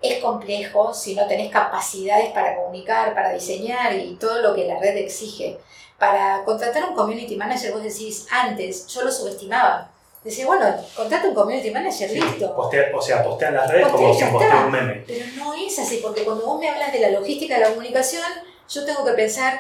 es 0.02 0.20
complejo 0.24 0.94
si 0.94 1.16
no 1.16 1.28
tenés 1.28 1.52
capacidades 1.52 2.32
para 2.32 2.56
comunicar, 2.56 3.14
para 3.14 3.34
diseñar 3.34 3.94
y 3.96 4.16
todo 4.16 4.42
lo 4.42 4.56
que 4.56 4.66
la 4.66 4.80
red 4.80 4.96
exige. 4.98 5.58
Para 5.98 6.44
contratar 6.46 6.86
un 6.90 6.96
community 6.96 7.36
manager, 7.36 7.74
vos 7.74 7.84
decís, 7.84 8.26
antes 8.32 8.88
yo 8.88 9.04
lo 9.04 9.12
subestimaba. 9.12 9.90
Decía, 10.24 10.46
bueno, 10.48 10.66
contrata 10.96 11.28
un 11.28 11.34
community 11.34 11.72
manager, 11.72 12.10
Sí, 12.10 12.20
listo. 12.20 12.56
postea- 12.56 12.92
o 12.96 13.02
sea, 13.02 13.24
postea 13.24 13.50
en 13.50 13.56
las 13.56 13.70
redes 13.70 13.88
Postea 13.88 13.98
como 14.00 14.10
y 14.10 14.14
ya 14.14 14.20
quien 14.20 14.32
postea 14.32 14.54
está. 14.54 14.66
un 14.66 14.72
meme. 14.72 15.04
Pero 15.08 15.26
no 15.38 15.54
es 15.54 15.80
así, 15.80 16.00
porque 16.04 16.24
cuando 16.24 16.46
vos 16.46 16.60
me 16.60 16.70
hablas 16.70 16.92
de 16.94 17.00
la 17.00 17.10
logística 17.10 17.56
de 17.56 17.62
la 17.62 17.70
comunicación, 17.70 18.24
yo 18.70 18.86
tengo 18.86 19.04
que 19.06 19.12
pensar 19.14 19.60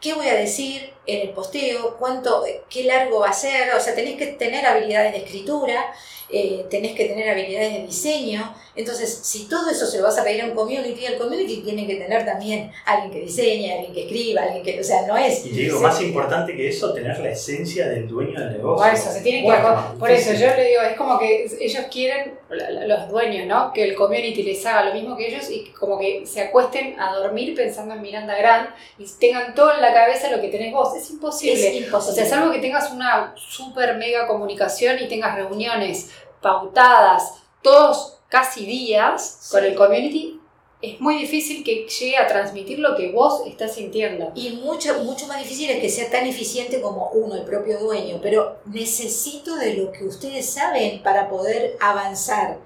qué 0.00 0.14
voy 0.14 0.28
a 0.28 0.34
decir 0.34 0.92
en 1.06 1.28
el 1.28 1.30
posteo, 1.30 1.96
cuánto, 1.98 2.44
qué 2.68 2.84
largo 2.84 3.20
va 3.20 3.30
a 3.30 3.32
ser, 3.32 3.74
o 3.74 3.80
sea, 3.80 3.94
tenés 3.94 4.16
que 4.16 4.26
tener 4.28 4.66
habilidades 4.66 5.12
de 5.12 5.18
escritura, 5.18 5.92
eh, 6.32 6.66
tenés 6.70 6.94
que 6.94 7.06
tener 7.06 7.28
habilidades 7.28 7.72
de 7.74 7.86
diseño. 7.86 8.54
Entonces, 8.76 9.20
si 9.22 9.48
todo 9.48 9.68
eso 9.68 9.84
se 9.84 9.98
lo 9.98 10.04
vas 10.04 10.16
a 10.16 10.22
pedir 10.22 10.42
a 10.42 10.46
un 10.46 10.54
community, 10.54 11.04
el 11.04 11.18
community 11.18 11.60
tiene 11.62 11.88
que 11.88 11.96
tener 11.96 12.24
también 12.24 12.70
alguien 12.86 13.10
que 13.10 13.20
diseñe, 13.20 13.72
alguien 13.72 13.92
que 13.92 14.02
escriba, 14.04 14.42
alguien 14.42 14.62
que, 14.62 14.80
o 14.80 14.84
sea, 14.84 15.06
no 15.08 15.16
es... 15.16 15.44
Y 15.44 15.50
te 15.50 15.56
digo, 15.56 15.80
más 15.80 16.00
importante 16.00 16.54
que 16.54 16.68
eso, 16.68 16.92
tener 16.92 17.18
la 17.18 17.30
esencia 17.30 17.88
del 17.88 18.06
dueño 18.06 18.38
del 18.38 18.52
negocio. 18.52 18.84
Por 18.84 18.94
eso, 18.94 19.10
se 19.10 19.22
tienen 19.22 19.42
que 19.42 19.50
Bueno, 19.50 19.94
Por 19.98 20.10
eso, 20.10 20.32
yo 20.34 20.54
le 20.54 20.68
digo, 20.68 20.82
es 20.82 20.96
como 20.96 21.18
que 21.18 21.46
ellos 21.60 21.84
quieren, 21.90 22.38
los 22.48 23.08
dueños, 23.08 23.46
¿no? 23.46 23.72
Que 23.72 23.84
el 23.84 23.96
community 23.96 24.44
les 24.44 24.64
haga 24.66 24.84
lo 24.84 24.94
mismo 24.94 25.16
que 25.16 25.28
ellos 25.28 25.50
y 25.50 25.66
como 25.78 25.98
que 25.98 26.24
se 26.26 26.42
acuesten 26.42 26.98
a 27.00 27.14
dormir 27.16 27.54
pensando 27.56 27.94
en 27.94 28.02
Miranda 28.02 28.36
Grand 28.38 28.68
y 28.98 29.04
tengan 29.18 29.54
todo 29.54 29.74
en 29.74 29.80
la 29.80 29.92
cabeza 29.92 30.30
lo 30.30 30.40
que 30.40 30.48
tenés 30.48 30.72
vos. 30.72 30.89
Es 30.96 31.10
imposible. 31.10 31.68
Es 31.68 31.74
O 31.82 31.86
imposible. 31.86 32.14
sea, 32.14 32.26
salvo 32.38 32.52
que 32.52 32.58
tengas 32.58 32.90
una 32.92 33.34
super 33.36 33.96
mega 33.96 34.26
comunicación 34.26 34.98
y 35.00 35.08
tengas 35.08 35.34
reuniones 35.36 36.10
pautadas 36.40 37.34
todos 37.62 38.18
casi 38.28 38.64
días 38.64 39.48
con 39.50 39.60
Sí. 39.60 39.66
el 39.66 39.74
community, 39.74 40.40
es 40.82 40.98
muy 40.98 41.16
difícil 41.18 41.62
que 41.62 41.86
llegue 41.86 42.16
a 42.16 42.26
transmitir 42.26 42.78
lo 42.78 42.96
que 42.96 43.12
vos 43.12 43.42
estás 43.46 43.74
sintiendo. 43.74 44.32
Y 44.34 44.50
mucho, 44.64 45.02
mucho 45.04 45.26
más 45.26 45.38
difícil 45.38 45.68
es 45.68 45.78
que 45.80 45.90
sea 45.90 46.10
tan 46.10 46.26
eficiente 46.26 46.80
como 46.80 47.10
uno, 47.10 47.34
el 47.34 47.42
propio 47.42 47.78
dueño, 47.78 48.18
pero 48.22 48.56
necesito 48.64 49.56
de 49.56 49.74
lo 49.74 49.92
que 49.92 50.04
ustedes 50.04 50.48
saben 50.48 51.02
para 51.02 51.28
poder 51.28 51.76
avanzar, 51.80 52.56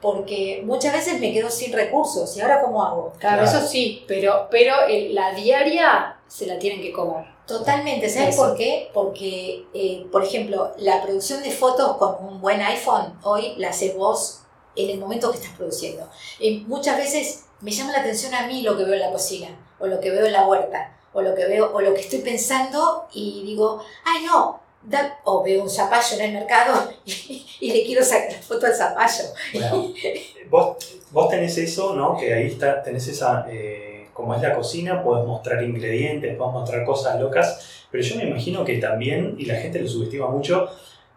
porque 0.00 0.62
muchas 0.64 0.92
veces 0.92 1.18
me 1.18 1.32
quedo 1.32 1.50
sin 1.50 1.72
recursos 1.72 2.36
y 2.36 2.40
ahora 2.42 2.60
cómo 2.62 2.84
hago. 2.84 3.12
Claro, 3.18 3.42
Claro. 3.42 3.58
eso 3.58 3.66
sí, 3.66 4.04
pero, 4.06 4.46
pero 4.52 4.74
el- 4.88 5.12
la 5.14 5.32
diaria 5.32 6.16
se 6.28 6.46
la 6.46 6.58
tienen 6.60 6.80
que 6.80 6.92
comer. 6.92 7.24
Totalmente, 7.46 8.08
¿sabes 8.08 8.34
Eso. 8.34 8.42
por 8.44 8.56
qué? 8.56 8.90
Porque, 8.94 9.66
eh, 9.74 10.06
por 10.10 10.24
ejemplo, 10.24 10.72
la 10.78 11.02
producción 11.02 11.42
de 11.42 11.50
fotos 11.50 11.96
con 11.98 12.16
un 12.24 12.40
buen 12.40 12.60
iPhone 12.62 13.18
hoy 13.22 13.54
la 13.58 13.68
haces 13.68 13.94
vos 13.96 14.40
en 14.76 14.90
el 14.90 14.98
momento 14.98 15.30
que 15.30 15.38
estás 15.38 15.52
produciendo. 15.56 16.08
Y 16.40 16.60
muchas 16.60 16.96
veces 16.96 17.44
me 17.60 17.70
llama 17.70 17.92
la 17.92 18.00
atención 18.00 18.34
a 18.34 18.46
mí 18.46 18.62
lo 18.62 18.76
que 18.76 18.84
veo 18.84 18.94
en 18.94 19.00
la 19.00 19.12
cocina, 19.12 19.48
o 19.78 19.86
lo 19.86 20.00
que 20.00 20.10
veo 20.10 20.26
en 20.26 20.32
la 20.32 20.46
huerta, 20.46 20.96
o 21.12 21.20
lo 21.22 21.34
que 21.34 21.46
veo, 21.46 21.70
o 21.74 21.80
lo 21.80 21.94
que 21.94 22.00
estoy 22.00 22.20
pensando 22.20 23.06
y 23.12 23.42
digo, 23.44 23.82
ay 24.04 24.24
no, 24.24 24.60
da- 24.82 25.20
o 25.24 25.42
veo 25.42 25.62
un 25.62 25.70
zapallo 25.70 26.16
en 26.16 26.22
el 26.24 26.32
mercado 26.32 26.90
y, 27.04 27.72
le 27.72 27.84
quiero 27.84 28.04
sacar 28.04 28.42
foto 28.42 28.66
al 28.66 28.74
zapallo. 28.74 29.24
Bueno, 29.52 29.92
vos, 30.50 30.76
vos 31.10 31.28
tenés 31.28 31.56
eso, 31.58 31.94
¿no? 31.94 32.16
Que 32.16 32.34
ahí 32.34 32.46
está, 32.48 32.82
tenés 32.82 33.06
esa, 33.08 33.46
eh, 33.50 33.93
como 34.14 34.34
es 34.34 34.40
la 34.40 34.54
cocina, 34.54 35.02
podés 35.02 35.26
mostrar 35.26 35.62
ingredientes, 35.62 36.36
podés 36.36 36.52
mostrar 36.54 36.84
cosas 36.84 37.20
locas, 37.20 37.86
pero 37.90 38.02
yo 38.02 38.16
me 38.16 38.24
imagino 38.24 38.64
que 38.64 38.78
también, 38.78 39.34
y 39.36 39.44
la 39.44 39.56
gente 39.56 39.80
lo 39.80 39.88
subestima 39.88 40.28
mucho, 40.28 40.70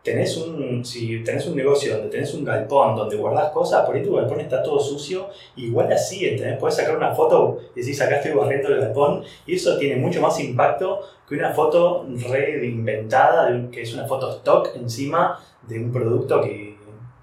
tenés 0.04 0.38
un, 0.38 0.84
si 0.86 1.24
tenés 1.24 1.45
un 1.48 1.56
negocio 1.56 1.93
donde 1.93 2.10
tenés 2.10 2.34
un 2.34 2.45
galpón, 2.45 2.95
donde 2.95 3.18
guardás 3.18 3.52
cosas, 3.52 3.86
por 3.86 3.95
ahí 3.95 4.04
tu 4.04 4.16
galpón 4.16 4.39
está 4.39 4.64
todo 4.64 4.80
sucio, 4.80 5.30
igual 5.56 5.91
así, 5.91 6.26
¿entendés? 6.26 6.58
Podés 6.58 6.76
sacar 6.76 6.95
una 6.98 7.14
foto 7.14 7.60
y 7.76 7.82
decís, 7.82 8.02
acá 8.02 8.18
estoy 8.18 8.32
barriendo 8.32 8.70
el 8.70 8.80
galpón, 8.80 9.24
y 9.45 9.56
eso 9.56 9.78
tiene 9.78 9.98
mucho 9.98 10.22
más 10.22 10.39
impacto 10.39 11.02
que 11.28 11.36
una 11.36 11.52
foto 11.54 12.06
reinventada, 12.30 13.70
que 13.70 13.82
es 13.82 13.93
una 13.93 14.08
foto 14.08 14.38
stock 14.38 14.70
encima 14.76 15.39
de 15.68 15.78
un 15.78 15.91
producto 15.91 16.41
que, 16.41 16.76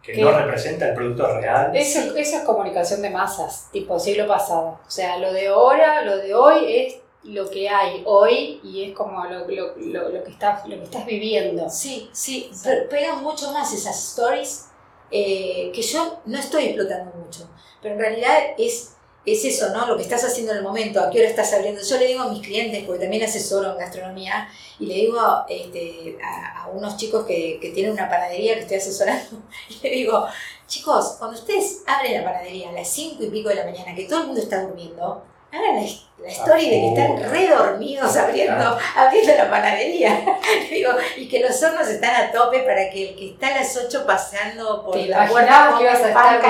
que 0.05 0.12
¿Qué? 0.12 0.20
no 0.20 0.30
representa 0.32 0.88
el 0.88 0.94
producto 0.94 1.26
real. 1.40 1.74
Eso, 1.74 2.14
eso 2.16 2.36
es 2.36 2.42
comunicación 2.44 3.02
de 3.02 3.11
masas, 3.11 3.68
tipo 3.72 3.98
siglo 3.98 4.26
pasado. 4.26 4.80
O 4.86 4.90
sea, 4.90 5.18
lo 5.18 5.32
de 5.32 5.48
ahora, 5.48 6.02
lo 6.02 6.18
de 6.18 6.34
hoy 6.34 6.76
es 6.76 6.96
lo 7.24 7.48
que 7.48 7.68
hay 7.70 8.02
hoy 8.05 8.61
y 8.62 8.84
es 8.84 8.94
como 8.94 9.24
lo, 9.24 9.46
lo, 9.48 9.76
lo, 9.76 10.09
lo 10.11 10.24
que, 10.24 10.30
estás, 10.30 10.66
lo 10.68 10.76
que 10.76 10.84
estás 10.84 11.07
viviendo. 11.07 11.70
Sí, 11.70 12.11
sí, 12.12 12.50
pe- 12.62 12.82
pegan 12.82 13.22
mucho 13.22 13.50
más 13.52 13.72
esas 13.72 13.96
stories 14.11 14.66
eh, 15.11 15.70
que 15.74 15.80
yo 15.82 16.20
no 16.26 16.38
estoy 16.38 16.64
explotando 16.66 17.12
mucho, 17.16 17.48
pero 17.80 17.94
en 17.94 18.00
realidad 18.00 18.36
es, 18.59 18.93
es 19.27 19.45
eso, 19.45 19.70
¿no? 19.70 19.87
Lo 19.87 19.97
que 19.97 20.03
estás 20.03 20.22
haciendo 20.25 20.53
en 20.53 20.59
el 20.59 20.64
momento, 20.64 21.01
a 21.01 21.11
qué 21.11 21.20
hora 21.20 21.29
estás 21.29 21.53
abriendo. 21.55 21.81
Yo 21.83 21.97
le 21.99 22.07
digo 22.07 22.22
a 22.22 22.29
mis 22.29 22.43
clientes, 22.43 22.85
porque 22.85 23.03
también 23.03 23.22
asesoro 23.25 23.72
en 23.72 23.79
gastronomía, 23.79 24.49
y 24.79 24.87
le 24.87 24.95
digo 24.95 25.18
este, 25.49 26.18
a, 26.22 26.64
a 26.64 26.68
unos 26.68 26.97
chicos 26.97 27.25
que, 27.25 27.59
que 27.61 27.70
tienen 27.70 27.93
una 27.93 28.09
panadería 28.09 28.55
que 28.55 28.61
estoy 28.61 28.77
asesorando, 28.79 29.43
y 29.68 29.83
le 29.83 29.91
digo, 29.95 30.27
chicos, 30.66 31.16
cuando 31.18 31.39
ustedes 31.39 31.83
abren 31.87 32.14
la 32.14 32.25
panadería 32.25 32.68
a 32.68 32.72
las 32.72 32.89
5 32.89 33.22
y 33.22 33.31
pico 33.31 33.49
de 33.49 33.57
la 33.57 33.64
mañana, 33.64 33.95
que 33.95 34.05
todo 34.05 34.20
el 34.20 34.27
mundo 34.27 34.43
está 34.43 34.62
durmiendo, 34.62 35.25
hagan 35.51 35.77
la, 35.77 35.83
la 36.22 36.29
story 36.29 36.64
de 36.64 36.81
que 36.81 36.89
están 36.89 37.31
re 37.31 37.49
dormidos 37.49 38.16
abriendo, 38.16 38.79
abriendo 38.97 39.35
la 39.37 39.51
panadería. 39.51 40.41
Le 40.70 40.77
digo, 40.77 40.91
y 41.16 41.29
que 41.29 41.41
los 41.41 41.62
hornos 41.62 41.89
están 41.89 42.14
a 42.14 42.33
tope 42.33 42.61
para 42.61 42.91
que 42.91 43.11
el 43.11 43.16
que 43.16 43.31
está 43.31 43.49
a 43.49 43.61
las 43.61 43.77
8 43.77 44.05
pasando 44.07 44.85
por 44.85 44.95
¿Te 44.95 45.07
la 45.07 45.29
puerta 45.29 45.75
que 45.79 45.85
ibas 45.85 46.01
a 46.03 46.09
estar 46.09 46.41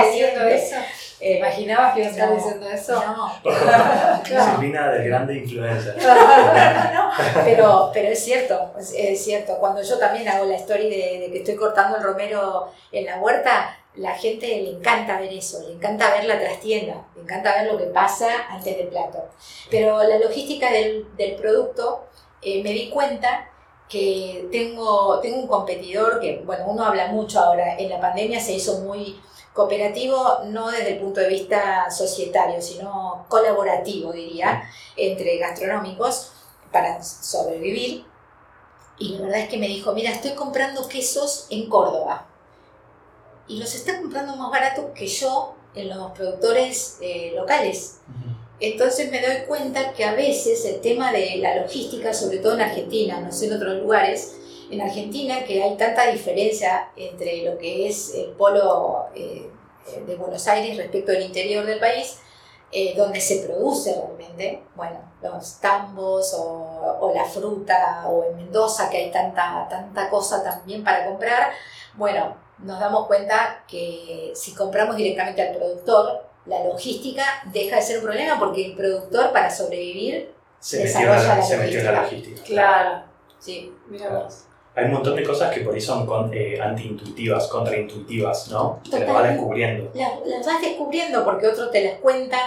eso? 0.49 0.75
¿Te 1.19 1.37
imaginabas 1.37 1.93
que 1.93 2.01
ibas 2.01 2.11
a 2.11 2.15
estar 2.15 2.29
No, 2.29 2.35
diciendo 2.35 2.69
eso? 2.69 3.03
No, 3.03 3.31
Silvina 4.55 4.89
del 4.89 5.07
grande 5.07 5.35
influencer. 5.35 5.95
no, 5.97 6.13
no, 6.93 6.93
no, 6.93 7.11
pero, 7.43 7.91
pero 7.93 8.09
es 8.09 8.23
cierto, 8.23 8.73
es, 8.79 8.93
es 8.95 9.23
cierto. 9.23 9.57
Cuando 9.59 9.81
yo 9.81 9.97
también 9.97 10.27
hago 10.27 10.45
la 10.45 10.55
story 10.55 10.89
de, 10.89 11.19
de 11.19 11.29
que 11.31 11.37
estoy 11.39 11.55
cortando 11.55 11.97
el 11.97 12.03
romero 12.03 12.69
en 12.91 13.05
la 13.05 13.17
huerta, 13.17 13.77
la 13.95 14.11
gente 14.13 14.47
le 14.47 14.71
encanta 14.71 15.19
ver 15.19 15.31
eso, 15.31 15.61
le 15.67 15.75
encanta 15.75 16.11
ver 16.13 16.25
la 16.25 16.37
trastienda, 16.37 17.05
le 17.15 17.21
encanta 17.21 17.55
ver 17.61 17.71
lo 17.71 17.77
que 17.77 17.85
pasa 17.85 18.27
antes 18.49 18.77
del 18.77 18.87
plato. 18.87 19.23
Pero 19.71 20.03
la 20.03 20.17
logística 20.19 20.69
del, 20.69 21.07
del 21.15 21.35
producto, 21.35 22.07
eh, 22.41 22.61
me 22.61 22.71
di 22.71 22.89
cuenta 22.89 23.49
que 23.87 24.47
tengo, 24.51 25.19
tengo 25.21 25.37
un 25.37 25.47
competidor 25.47 26.19
que, 26.19 26.41
bueno, 26.43 26.65
uno 26.67 26.83
habla 26.85 27.07
mucho 27.07 27.39
ahora, 27.39 27.77
en 27.77 27.89
la 27.89 28.01
pandemia 28.01 28.39
se 28.39 28.53
hizo 28.53 28.79
muy 28.81 29.17
cooperativo, 29.55 30.41
no 30.47 30.69
desde 30.69 30.95
el 30.95 30.99
punto 30.99 31.21
de 31.21 31.29
vista 31.29 31.89
societario, 31.89 32.61
sino 32.61 33.25
colaborativo, 33.29 34.11
diría, 34.11 34.63
entre 34.97 35.37
gastronómicos 35.37 36.33
para 36.73 37.01
sobrevivir. 37.01 38.05
Y 38.99 39.13
la 39.13 39.21
verdad 39.21 39.39
es 39.39 39.49
que 39.49 39.57
me 39.57 39.69
dijo, 39.69 39.93
mira, 39.93 40.11
estoy 40.11 40.31
comprando 40.31 40.87
quesos 40.89 41.47
en 41.49 41.69
Córdoba. 41.69 42.27
Y 43.47 43.57
los 43.59 43.73
está 43.73 43.97
comprando 44.01 44.35
más 44.35 44.51
barato 44.51 44.93
que 44.93 45.07
yo 45.07 45.55
en 45.73 45.87
los 45.87 46.11
productores 46.11 46.97
eh, 46.99 47.31
locales. 47.33 47.99
Entonces 48.59 49.09
me 49.09 49.21
doy 49.21 49.45
cuenta 49.47 49.93
que 49.93 50.03
a 50.03 50.15
veces 50.15 50.65
el 50.65 50.81
tema 50.81 51.13
de 51.13 51.37
la 51.37 51.61
logística, 51.61 52.13
sobre 52.13 52.39
todo 52.39 52.55
en 52.55 52.61
Argentina, 52.61 53.21
no 53.21 53.31
sé 53.31 53.47
en 53.47 53.53
otros 53.53 53.81
lugares, 53.81 54.35
en 54.71 54.81
Argentina 54.81 55.43
que 55.45 55.61
hay 55.63 55.75
tanta 55.77 56.07
diferencia 56.11 56.89
entre 56.95 57.43
lo 57.43 57.57
que 57.57 57.87
es 57.87 58.13
el 58.15 58.31
polo 58.31 59.05
eh, 59.15 59.49
de 60.05 60.15
Buenos 60.15 60.47
Aires 60.47 60.77
respecto 60.77 61.11
al 61.11 61.21
interior 61.21 61.65
del 61.65 61.79
país, 61.79 62.19
eh, 62.71 62.93
donde 62.97 63.21
se 63.21 63.45
produce 63.45 63.93
realmente, 63.95 64.61
bueno, 64.75 64.99
los 65.21 65.59
tambos 65.61 66.33
o, 66.33 66.97
o 66.99 67.13
la 67.13 67.23
fruta, 67.25 68.05
o 68.07 68.23
en 68.25 68.35
Mendoza 68.37 68.89
que 68.89 68.97
hay 68.97 69.11
tanta, 69.11 69.67
tanta 69.69 70.09
cosa 70.09 70.43
también 70.43 70.83
para 70.83 71.05
comprar, 71.05 71.51
bueno, 71.93 72.35
nos 72.59 72.79
damos 72.79 73.07
cuenta 73.07 73.63
que 73.67 74.31
si 74.35 74.53
compramos 74.53 74.95
directamente 74.95 75.41
al 75.41 75.55
productor, 75.55 76.25
la 76.45 76.63
logística 76.63 77.23
deja 77.45 77.77
de 77.77 77.81
ser 77.81 77.97
un 77.99 78.05
problema 78.05 78.39
porque 78.39 78.65
el 78.65 78.75
productor 78.75 79.31
para 79.31 79.49
sobrevivir, 79.49 80.33
Se 80.59 80.83
metió, 80.83 81.11
Desarrolla 81.11 81.27
la, 81.27 81.35
la 81.35 81.41
se 81.43 81.57
metió 81.57 81.79
en 81.79 81.85
la 81.85 81.91
logística. 81.91 82.29
logística. 82.29 82.43
Claro. 82.43 83.03
sí, 83.39 83.73
Mira 83.87 84.09
vos. 84.09 84.44
Hay 84.75 84.85
un 84.85 84.91
montón 84.91 85.15
de 85.15 85.23
cosas 85.23 85.53
que 85.53 85.61
por 85.61 85.73
ahí 85.73 85.81
son 85.81 86.05
con- 86.05 86.31
eh, 86.33 86.59
antiintuitivas, 86.61 87.47
contraintuitivas, 87.47 88.49
¿no? 88.49 88.79
Te 88.89 88.99
las 88.99 89.13
vas 89.13 89.29
descubriendo. 89.29 89.91
las, 89.93 90.11
las 90.25 90.45
vas 90.45 90.61
descubriendo 90.61 91.23
porque 91.23 91.47
otro 91.47 91.69
te 91.69 91.83
las 91.83 91.99
cuenta, 91.99 92.37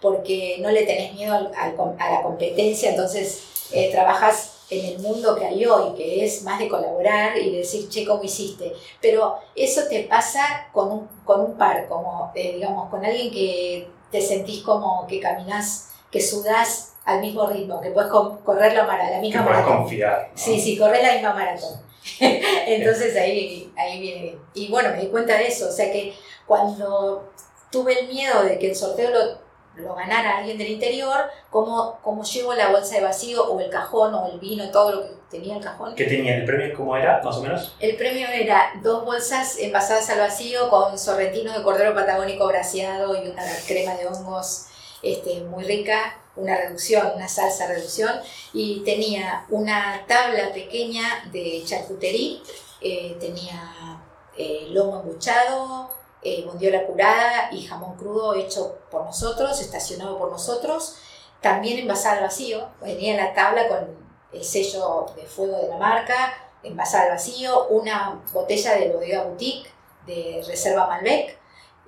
porque 0.00 0.56
no 0.60 0.70
le 0.70 0.84
tenés 0.84 1.14
miedo 1.14 1.32
al- 1.34 1.52
al 1.56 1.74
a 1.98 2.10
la 2.12 2.22
competencia, 2.22 2.90
entonces 2.90 3.44
eh, 3.72 3.90
trabajas 3.92 4.52
en 4.68 4.84
el 4.84 4.98
mundo 4.98 5.36
que 5.36 5.44
hay 5.46 5.64
hoy, 5.64 5.94
que 5.96 6.24
es 6.24 6.42
más 6.42 6.58
de 6.58 6.68
colaborar 6.68 7.38
y 7.38 7.50
de 7.52 7.58
decir, 7.58 7.88
che, 7.88 8.04
¿cómo 8.04 8.22
hiciste? 8.24 8.72
Pero 9.00 9.36
eso 9.54 9.82
te 9.88 10.02
pasa 10.04 10.68
con 10.72 10.90
un, 10.90 11.08
con 11.24 11.40
un 11.40 11.56
par, 11.56 11.86
como, 11.88 12.32
eh, 12.34 12.54
digamos, 12.54 12.90
con 12.90 13.04
alguien 13.04 13.30
que 13.30 13.88
te 14.10 14.20
sentís 14.20 14.62
como 14.62 15.06
que 15.06 15.20
caminás, 15.20 15.90
que 16.10 16.20
sudás 16.20 16.94
al 17.06 17.20
mismo 17.20 17.46
ritmo, 17.48 17.80
que 17.80 17.90
puedes 17.90 18.10
correr 18.10 18.72
la, 18.74 18.84
mara, 18.84 19.04
la 19.08 19.16
Que 19.16 19.20
misma 19.22 19.44
puedes 19.44 19.60
maratón. 19.60 19.82
confiar. 19.82 20.28
¿no? 20.32 20.38
Sí, 20.38 20.60
sí, 20.60 20.76
corres 20.76 21.02
la 21.02 21.12
misma 21.14 21.32
maratón. 21.34 21.80
Entonces 22.20 23.16
ahí, 23.16 23.72
ahí 23.76 24.00
viene 24.00 24.22
bien. 24.22 24.38
Y 24.54 24.68
bueno, 24.70 24.90
me 24.90 24.98
di 25.02 25.06
cuenta 25.08 25.34
de 25.38 25.46
eso. 25.46 25.68
O 25.68 25.72
sea 25.72 25.90
que 25.90 26.14
cuando 26.46 27.30
tuve 27.70 28.00
el 28.00 28.08
miedo 28.08 28.42
de 28.42 28.58
que 28.58 28.70
el 28.70 28.76
sorteo 28.76 29.10
lo, 29.10 29.82
lo 29.82 29.94
ganara 29.94 30.38
alguien 30.38 30.58
del 30.58 30.68
interior, 30.70 31.16
como, 31.50 31.98
como 32.02 32.24
llevo 32.24 32.54
la 32.54 32.70
bolsa 32.70 32.96
de 32.96 33.02
vacío 33.02 33.44
o 33.52 33.60
el 33.60 33.70
cajón 33.70 34.14
o 34.14 34.26
el 34.32 34.38
vino, 34.38 34.70
todo 34.70 34.92
lo 34.92 35.02
que 35.02 35.10
tenía 35.30 35.56
el 35.56 35.62
cajón. 35.62 35.94
¿Qué 35.94 36.04
tenía? 36.04 36.36
¿El 36.36 36.44
premio 36.44 36.74
cómo 36.76 36.96
era, 36.96 37.20
más 37.22 37.36
o 37.36 37.42
menos? 37.42 37.74
El 37.80 37.96
premio 37.96 38.26
era 38.28 38.70
dos 38.82 39.04
bolsas 39.04 39.58
envasadas 39.58 40.08
al 40.10 40.18
vacío 40.20 40.68
con 40.70 40.98
sorrentinos 40.98 41.56
de 41.56 41.62
cordero 41.62 41.94
patagónico 41.94 42.46
braseado 42.46 43.14
y 43.22 43.28
una 43.28 43.42
crema 43.66 43.94
de 43.94 44.06
hongos 44.06 44.66
este, 45.02 45.40
muy 45.42 45.64
rica, 45.64 46.16
una 46.36 46.56
reducción, 46.56 47.12
una 47.14 47.28
salsa 47.28 47.66
reducción, 47.66 48.12
y 48.52 48.80
tenía 48.84 49.46
una 49.50 50.04
tabla 50.06 50.52
pequeña 50.52 51.28
de 51.32 51.62
charcutería, 51.64 52.40
eh, 52.80 53.16
tenía 53.18 54.02
eh, 54.36 54.66
lomo 54.70 55.00
embuchado, 55.00 55.90
eh, 56.22 56.44
bondiola 56.44 56.84
curada 56.86 57.48
y 57.52 57.64
jamón 57.66 57.96
crudo 57.96 58.34
hecho 58.34 58.78
por 58.90 59.04
nosotros, 59.04 59.60
estacionado 59.60 60.18
por 60.18 60.30
nosotros, 60.30 60.96
también 61.40 61.78
envasado 61.78 62.16
al 62.16 62.22
vacío, 62.24 62.68
venía 62.80 63.16
la 63.16 63.32
tabla 63.32 63.68
con 63.68 63.96
el 64.32 64.44
sello 64.44 65.06
de 65.14 65.22
fuego 65.22 65.56
de 65.58 65.68
la 65.68 65.76
marca, 65.76 66.34
envasada 66.62 67.04
al 67.04 67.10
vacío, 67.10 67.68
una 67.68 68.20
botella 68.32 68.74
de 68.74 68.90
bodega 68.90 69.24
boutique 69.24 69.70
de 70.06 70.42
reserva 70.46 70.86
Malbec, 70.86 71.35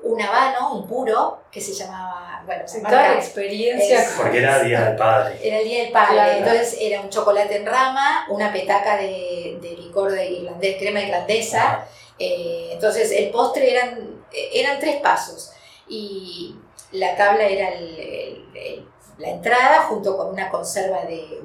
un 0.03 0.20
habano, 0.22 0.74
un 0.74 0.86
puro, 0.86 1.42
que 1.51 1.61
se 1.61 1.72
llamaba, 1.74 2.42
bueno, 2.46 2.66
se 2.66 2.78
Toda 2.80 2.90
la 2.92 2.99
marca, 3.09 3.14
experiencia. 3.18 4.03
Es- 4.03 4.11
Porque 4.16 4.38
era 4.38 4.61
Día 4.62 4.80
del 4.84 4.96
Padre. 4.96 5.38
era 5.42 5.59
el 5.59 5.64
día 5.68 5.82
del 5.84 5.92
padre, 5.92 6.14
Claro. 6.14 6.32
entonces 6.38 6.76
era 6.80 7.01
un 7.01 7.11
chocolate 7.11 7.57
en 7.57 7.66
rama, 7.66 8.26
una 8.30 8.53
petaca 8.53 8.96
de, 8.96 9.59
de 9.61 9.70
licor 9.76 10.12
de 10.12 10.26
irlandés, 10.30 10.76
crema 10.78 11.01
irlandesa, 11.01 11.86
eh, 12.18 12.70
entonces 12.72 13.11
el 13.12 13.30
postre 13.30 13.70
eran, 13.72 14.22
eran 14.53 14.78
tres 14.78 14.96
pasos 14.96 15.51
y 15.88 16.55
la 16.92 17.16
tabla 17.16 17.44
era 17.44 17.68
el- 17.70 17.99
el- 17.99 18.49
el- 18.57 18.88
la 19.18 19.28
entrada 19.30 19.82
junto 19.82 20.16
con 20.16 20.28
una 20.28 20.49
conserva 20.49 21.03
de, 21.03 21.40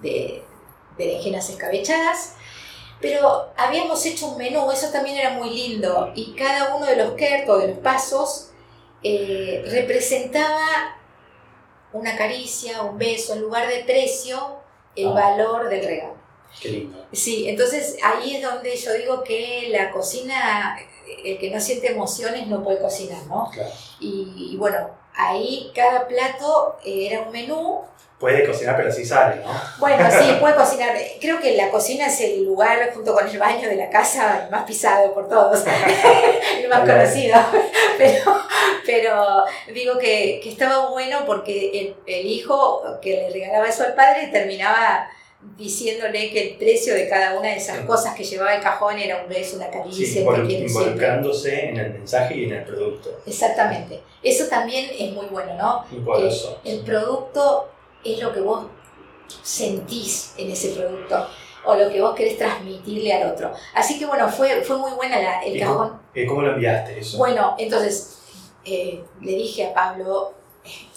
de 0.00 0.42
berenjenas 0.96 1.48
escabechadas. 1.50 2.34
Pero 3.02 3.50
habíamos 3.56 4.06
hecho 4.06 4.28
un 4.28 4.38
menú, 4.38 4.70
eso 4.70 4.88
también 4.90 5.18
era 5.18 5.30
muy 5.30 5.50
lindo, 5.50 6.12
y 6.14 6.32
cada 6.34 6.74
uno 6.76 6.86
de 6.86 6.96
los 6.96 7.12
kert 7.14 7.48
o 7.48 7.58
de 7.58 7.68
los 7.68 7.78
pasos 7.78 8.50
eh, 9.02 9.64
representaba 9.66 10.96
una 11.92 12.16
caricia, 12.16 12.82
un 12.82 12.96
beso, 12.96 13.34
en 13.34 13.40
lugar 13.42 13.68
de 13.68 13.80
precio, 13.84 14.56
el 14.96 15.08
Ah. 15.08 15.12
valor 15.12 15.68
del 15.68 15.84
regalo. 15.84 16.14
Qué 16.60 16.68
lindo. 16.68 17.04
Sí, 17.12 17.48
entonces 17.48 17.96
ahí 18.04 18.36
es 18.36 18.42
donde 18.42 18.76
yo 18.76 18.92
digo 18.94 19.22
que 19.24 19.68
la 19.70 19.90
cocina, 19.90 20.78
el 21.24 21.38
que 21.38 21.50
no 21.50 21.60
siente 21.60 21.90
emociones 21.90 22.46
no 22.46 22.62
puede 22.62 22.78
cocinar, 22.80 23.26
¿no? 23.26 23.50
Claro. 23.52 23.70
Y, 24.00 24.50
y 24.52 24.56
bueno, 24.56 24.90
ahí 25.28 25.70
cada 25.74 26.06
plato 26.06 26.76
eh, 26.84 27.08
era 27.10 27.22
un 27.22 27.32
menú. 27.32 27.82
Puede 28.18 28.46
cocinar, 28.46 28.76
pero 28.76 28.92
sí 28.92 29.04
sale, 29.04 29.42
¿no? 29.44 29.50
Bueno, 29.78 30.08
sí, 30.10 30.36
puede 30.40 30.54
cocinar. 30.54 30.96
Creo 31.20 31.40
que 31.40 31.56
la 31.56 31.70
cocina 31.70 32.06
es 32.06 32.20
el 32.20 32.44
lugar, 32.44 32.92
junto 32.94 33.14
con 33.14 33.26
el 33.26 33.38
baño 33.38 33.68
de 33.68 33.74
la 33.74 33.90
casa, 33.90 34.46
más 34.50 34.64
pisado 34.64 35.12
por 35.12 35.28
todos, 35.28 35.64
el 36.58 36.68
más 36.68 36.80
conocido. 36.80 37.38
Pero, 37.98 38.36
pero 38.84 39.44
digo 39.72 39.96
que, 39.98 40.40
que 40.42 40.48
estaba 40.48 40.88
bueno 40.88 41.24
porque 41.24 41.70
el, 41.72 41.96
el 42.06 42.26
hijo 42.26 42.82
que 43.00 43.10
le 43.10 43.30
regalaba 43.30 43.68
eso 43.68 43.84
al 43.84 43.94
padre 43.94 44.28
terminaba 44.28 45.08
diciéndole 45.56 46.30
que 46.30 46.50
el 46.50 46.56
precio 46.56 46.94
de 46.94 47.08
cada 47.08 47.38
una 47.38 47.48
de 47.48 47.56
esas 47.56 47.78
Sí. 47.80 47.84
cosas 47.86 48.14
que 48.14 48.24
llevaba 48.24 48.54
el 48.54 48.62
cajón 48.62 48.98
era 48.98 49.22
un 49.22 49.28
beso, 49.28 49.56
una 49.56 49.66
Sí, 49.66 49.72
caricia, 49.72 50.06
te 50.14 50.20
invol- 50.20 50.34
quiero 50.34 50.46
siempre. 50.48 50.66
involucrándose 50.68 51.64
en 51.68 51.76
el 51.78 51.92
mensaje 51.94 52.36
y 52.36 52.44
en 52.44 52.52
el 52.52 52.64
producto. 52.64 53.10
Exactamente. 53.26 54.00
Eso 54.22 54.46
también 54.48 54.90
es 54.98 55.12
muy 55.12 55.26
bueno, 55.26 55.54
¿no? 55.54 55.84
El 56.64 56.80
producto 56.80 57.68
es 58.04 58.18
lo 58.20 58.32
que 58.32 58.40
vos 58.40 58.66
sentís 59.42 60.34
en 60.36 60.50
ese 60.50 60.70
producto 60.70 61.26
o 61.64 61.74
lo 61.74 61.88
que 61.90 62.00
vos 62.00 62.14
querés 62.14 62.36
transmitirle 62.38 63.12
al 63.12 63.30
otro. 63.32 63.52
Así 63.74 63.98
que 63.98 64.06
bueno, 64.06 64.28
fue, 64.28 64.62
fue 64.62 64.76
muy 64.78 64.92
buena 64.92 65.20
la- 65.20 65.42
el 65.44 65.56
¿Y 65.56 65.60
cajón. 65.60 66.00
Eh, 66.14 66.26
¿Cómo 66.26 66.42
lo 66.42 66.54
enviaste 66.54 66.98
eso? 66.98 67.18
Bueno, 67.18 67.54
entonces 67.58 68.18
eh, 68.64 69.02
le 69.20 69.32
dije 69.32 69.66
a 69.66 69.74
Pablo, 69.74 70.34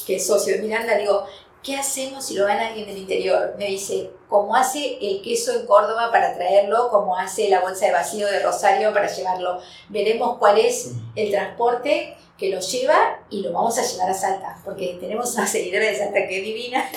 que 0.06 0.18
es 0.18 0.28
socio 0.28 0.56
de 0.56 0.62
Miranda, 0.62 0.96
digo, 0.98 1.26
¿qué 1.66 1.76
hacemos 1.76 2.28
si 2.28 2.36
lo 2.36 2.46
gana 2.46 2.68
alguien 2.68 2.86
del 2.86 3.00
interior? 3.00 3.56
Me 3.58 3.66
dice, 3.66 4.12
como 4.30 4.56
hace 4.56 5.00
el 5.02 5.22
queso 5.24 5.52
en 5.60 5.66
Córdoba 5.66 6.12
para 6.12 6.36
traerlo, 6.36 6.90
como 6.90 7.18
hace 7.18 7.50
la 7.50 7.62
bolsa 7.62 7.88
de 7.88 7.92
vacío 7.92 8.28
de 8.28 8.40
Rosario 8.40 8.94
para 8.94 9.08
llevarlo. 9.08 9.60
Veremos 9.90 10.38
cuál 10.38 10.60
es 10.60 10.92
el 11.16 11.32
transporte 11.32 12.16
que 12.38 12.50
lo 12.50 12.60
lleva 12.60 13.20
y 13.32 13.42
lo 13.42 13.52
vamos 13.52 13.78
a 13.80 13.84
llevar 13.84 14.10
a 14.12 14.14
Salta, 14.14 14.62
porque 14.64 14.98
tenemos 15.00 15.34
una 15.34 15.48
seguidora 15.48 15.86
de 15.86 15.98
Salta 15.98 16.28
que 16.28 16.38
es 16.38 16.44
divina 16.44 16.88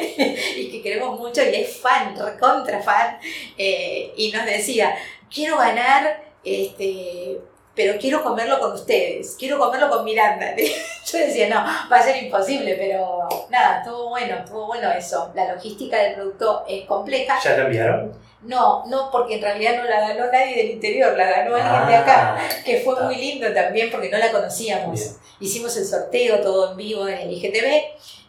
y 0.56 0.70
que 0.70 0.82
queremos 0.82 1.18
mucho 1.18 1.42
y 1.42 1.54
es 1.56 1.76
fan, 1.78 2.16
recontra 2.16 2.80
fan, 2.80 3.18
eh, 3.58 4.12
y 4.16 4.30
nos 4.30 4.44
decía, 4.44 4.94
quiero 5.32 5.56
ganar, 5.58 6.22
este, 6.44 7.40
pero 7.74 7.98
quiero 7.98 8.22
comerlo 8.22 8.60
con 8.60 8.72
ustedes, 8.72 9.34
quiero 9.38 9.58
comerlo 9.58 9.88
con 9.88 10.04
Miranda. 10.04 10.54
Yo 10.56 11.18
decía, 11.18 11.48
no, 11.48 11.64
va 11.90 11.96
a 11.98 12.02
ser 12.02 12.22
imposible, 12.22 12.74
pero 12.74 13.28
nada, 13.50 13.78
estuvo 13.78 14.10
bueno, 14.10 14.36
estuvo 14.36 14.66
bueno 14.66 14.90
eso. 14.92 15.30
La 15.34 15.54
logística 15.54 15.96
del 15.98 16.14
producto 16.14 16.64
es 16.68 16.84
compleja. 16.84 17.38
¿Ya 17.42 17.56
lo 17.56 17.64
enviaron? 17.64 18.12
No, 18.42 18.84
no, 18.86 19.10
porque 19.10 19.36
en 19.36 19.42
realidad 19.42 19.76
no 19.76 19.84
la 19.84 20.00
ganó 20.00 20.26
nadie 20.30 20.56
del 20.56 20.70
interior, 20.72 21.16
la 21.16 21.30
ganó 21.30 21.54
alguien 21.54 21.86
de 21.86 21.94
acá 21.94 22.36
Ah, 22.36 22.48
que 22.64 22.80
fue 22.80 23.00
muy 23.02 23.16
lindo 23.16 23.52
también 23.52 23.90
porque 23.90 24.10
no 24.10 24.18
la 24.18 24.32
conocíamos. 24.32 24.98
Bien. 24.98 25.12
Hicimos 25.40 25.76
el 25.76 25.86
sorteo 25.86 26.40
todo 26.40 26.72
en 26.72 26.76
vivo 26.76 27.06
en 27.06 27.18
el 27.18 27.32
IGTV 27.32 27.82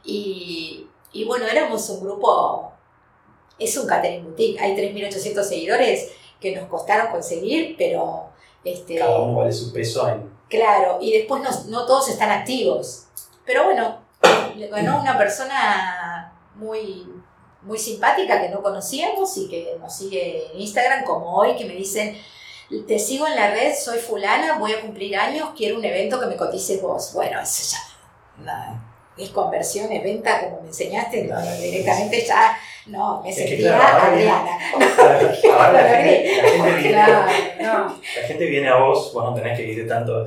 y, 0.06 0.88
y 1.12 1.26
bueno, 1.26 1.46
éramos 1.48 1.89
un 1.89 2.02
grupo, 2.02 2.72
es 3.58 3.76
un 3.76 3.88
catering 3.88 4.24
boutique, 4.24 4.60
hay 4.62 4.76
3.800 4.76 5.44
seguidores 5.44 6.12
que 6.39 6.56
nos 6.56 6.68
costaron 6.70 7.08
conseguir, 7.12 7.76
pero 7.78 8.33
este, 8.64 8.95
Cada 8.95 9.20
uno 9.20 9.39
vale 9.39 9.51
su 9.51 9.74
peso 9.74 10.07
en... 10.07 10.30
claro, 10.49 10.99
y 11.01 11.11
después 11.14 11.41
no, 11.41 11.49
no 11.70 11.86
todos 11.86 12.09
están 12.09 12.32
activos. 12.32 13.05
Pero 13.45 13.66
bueno, 13.66 13.99
le 14.55 14.68
ganó 14.68 15.01
una 15.01 15.18
persona 15.18 16.34
muy, 16.55 17.07
muy 17.61 17.78
simpática 17.78 18.41
que 18.41 18.49
no 18.49 18.61
conocíamos 18.61 19.38
y 19.38 19.49
que 19.49 19.78
nos 19.80 19.95
sigue 19.95 20.51
en 20.53 20.61
Instagram, 20.61 21.03
como 21.03 21.36
hoy, 21.36 21.55
que 21.55 21.66
me 21.66 21.74
dicen, 21.74 22.18
te 22.88 22.99
sigo 22.99 23.28
en 23.28 23.36
la 23.36 23.51
red, 23.51 23.74
soy 23.76 23.99
fulana, 23.99 24.57
voy 24.57 24.74
a 24.74 24.82
cumplir 24.82 25.16
años, 25.18 25.49
quiero 25.55 25.78
un 25.78 25.86
evento 25.86 26.20
que 26.20 26.26
me 26.28 26.38
cotices 26.38 26.82
vos. 26.82 27.14
Bueno, 27.14 27.39
eso 27.41 27.76
ya 27.76 28.43
nada, 28.43 28.93
es 29.18 29.30
conversión, 29.30 29.91
es 29.91 30.03
venta, 30.03 30.39
como 30.41 30.61
me 30.61 30.68
enseñaste, 30.68 31.24
no, 31.24 31.39
directamente 31.57 32.26
ya, 32.26 32.57
no, 32.88 33.22
me 33.22 33.30
Es 33.30 33.36
que 33.38 33.47
sentía 33.47 33.76
claro, 33.78 33.97
ahora 33.97 34.09
viene- 34.16 34.32
Adriana. 34.32 34.59
Ahora 35.53 35.72
la 35.72 35.89
gente, 35.97 36.41
la 36.43 36.49
gente 36.49 36.72
viene, 36.74 36.89
Claro, 36.89 37.26
no. 37.61 37.88
la 38.22 38.28
gente 38.28 38.45
viene 38.45 38.70
a 38.70 38.76
vos, 38.76 39.14
vos 39.14 39.24
no 39.24 39.34
tenés 39.36 39.57
que 39.57 39.64
ir 39.66 39.88
tanto 39.88 40.16
a- 40.18 40.26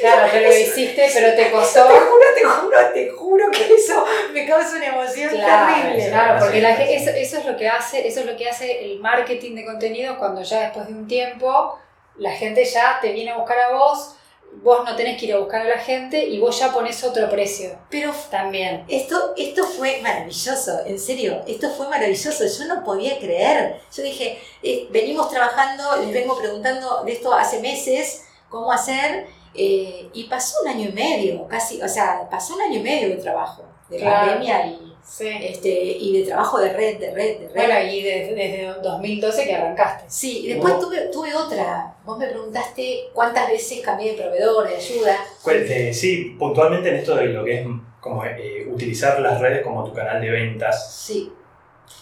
Claro, 0.00 0.28
pero 0.30 0.48
lo 0.48 0.56
hiciste, 0.56 1.08
pero 1.12 1.34
te 1.34 1.50
costó. 1.52 1.86
Te 1.88 1.94
juro, 1.94 2.24
te 2.36 2.44
juro, 2.44 2.78
te 2.94 3.10
juro 3.10 3.50
que 3.50 3.74
eso 3.74 4.04
me 4.32 4.46
causa 4.46 4.76
una 4.76 4.86
emoción 4.86 5.30
Claro, 5.30 5.74
terrible. 5.82 6.08
claro, 6.10 6.40
porque 6.44 6.60
la 6.60 6.70
eso, 6.82 7.10
eso 7.10 7.38
es 7.38 7.46
lo 7.46 7.56
que 7.56 7.68
hace, 7.68 8.06
eso 8.06 8.20
es 8.20 8.26
lo 8.26 8.36
que 8.36 8.48
hace 8.48 8.84
el 8.84 9.00
marketing 9.00 9.54
de 9.56 9.64
contenido 9.64 10.18
cuando 10.18 10.42
ya 10.42 10.60
después 10.60 10.86
de 10.86 10.92
un 10.92 11.08
tiempo 11.08 11.78
la 12.18 12.30
gente 12.32 12.64
ya 12.64 12.98
te 13.00 13.10
viene 13.12 13.30
a 13.32 13.38
buscar 13.38 13.58
a 13.58 13.72
vos, 13.72 14.16
vos 14.62 14.84
no 14.84 14.94
tenés 14.96 15.18
que 15.18 15.26
ir 15.26 15.34
a 15.34 15.38
buscar 15.38 15.62
a 15.62 15.64
la 15.68 15.78
gente 15.78 16.24
y 16.26 16.38
vos 16.38 16.58
ya 16.58 16.72
pones 16.72 17.02
otro 17.04 17.28
precio 17.30 17.70
Pero 17.90 18.12
también. 18.30 18.84
esto, 18.88 19.32
esto 19.36 19.64
fue 19.64 20.00
maravilloso, 20.02 20.80
en 20.86 20.98
serio, 20.98 21.42
esto 21.46 21.70
fue 21.70 21.88
maravilloso. 21.88 22.44
Yo 22.44 22.64
no 22.74 22.84
podía 22.84 23.18
creer. 23.18 23.80
Yo 23.96 24.02
dije, 24.02 24.38
eh, 24.62 24.86
venimos 24.90 25.30
trabajando, 25.30 25.96
les 26.02 26.12
vengo 26.12 26.36
preguntando 26.38 27.02
de 27.04 27.12
esto 27.12 27.32
hace 27.32 27.60
meses, 27.60 28.24
cómo 28.48 28.70
hacer, 28.70 29.26
eh, 29.54 30.08
y 30.12 30.24
pasó 30.24 30.56
un 30.62 30.68
año 30.68 30.88
y 30.90 30.92
medio, 30.92 31.46
casi, 31.48 31.82
o 31.82 31.88
sea, 31.88 32.28
pasó 32.30 32.54
un 32.54 32.62
año 32.62 32.78
y 32.80 32.82
medio 32.82 33.08
de 33.08 33.16
trabajo, 33.16 33.64
de 33.88 33.98
Claro. 33.98 34.26
pandemia 34.32 34.66
y, 34.66 34.91
Sí. 35.04 35.28
este, 35.28 35.68
y 35.68 36.18
de 36.18 36.26
trabajo 36.26 36.58
de 36.58 36.72
red, 36.72 36.98
de 36.98 37.14
red, 37.14 37.38
de 37.40 37.48
red. 37.48 37.54
Bueno, 37.54 37.90
y 37.90 38.02
desde, 38.02 38.34
desde 38.34 38.74
2012 38.82 39.44
que 39.44 39.54
arrancaste. 39.54 40.04
Sí, 40.08 40.46
y 40.46 40.48
después 40.54 40.78
tuve, 40.78 41.08
tuve 41.12 41.34
otra. 41.34 41.94
Vos 42.04 42.18
me 42.18 42.26
preguntaste 42.28 43.10
cuántas 43.12 43.48
veces 43.48 43.80
cambié 43.80 44.12
de 44.12 44.22
proveedor, 44.22 44.68
de 44.68 44.76
ayuda. 44.76 45.16
Eh, 45.46 45.92
sí, 45.92 46.36
puntualmente 46.38 46.88
en 46.88 46.96
esto 46.96 47.16
de 47.16 47.26
lo 47.26 47.44
que 47.44 47.60
es 47.60 47.66
como 48.00 48.24
eh, 48.24 48.66
utilizar 48.68 49.20
las 49.20 49.40
redes 49.40 49.62
como 49.62 49.84
tu 49.84 49.92
canal 49.94 50.20
de 50.20 50.30
ventas, 50.30 50.92
Sí, 50.92 51.32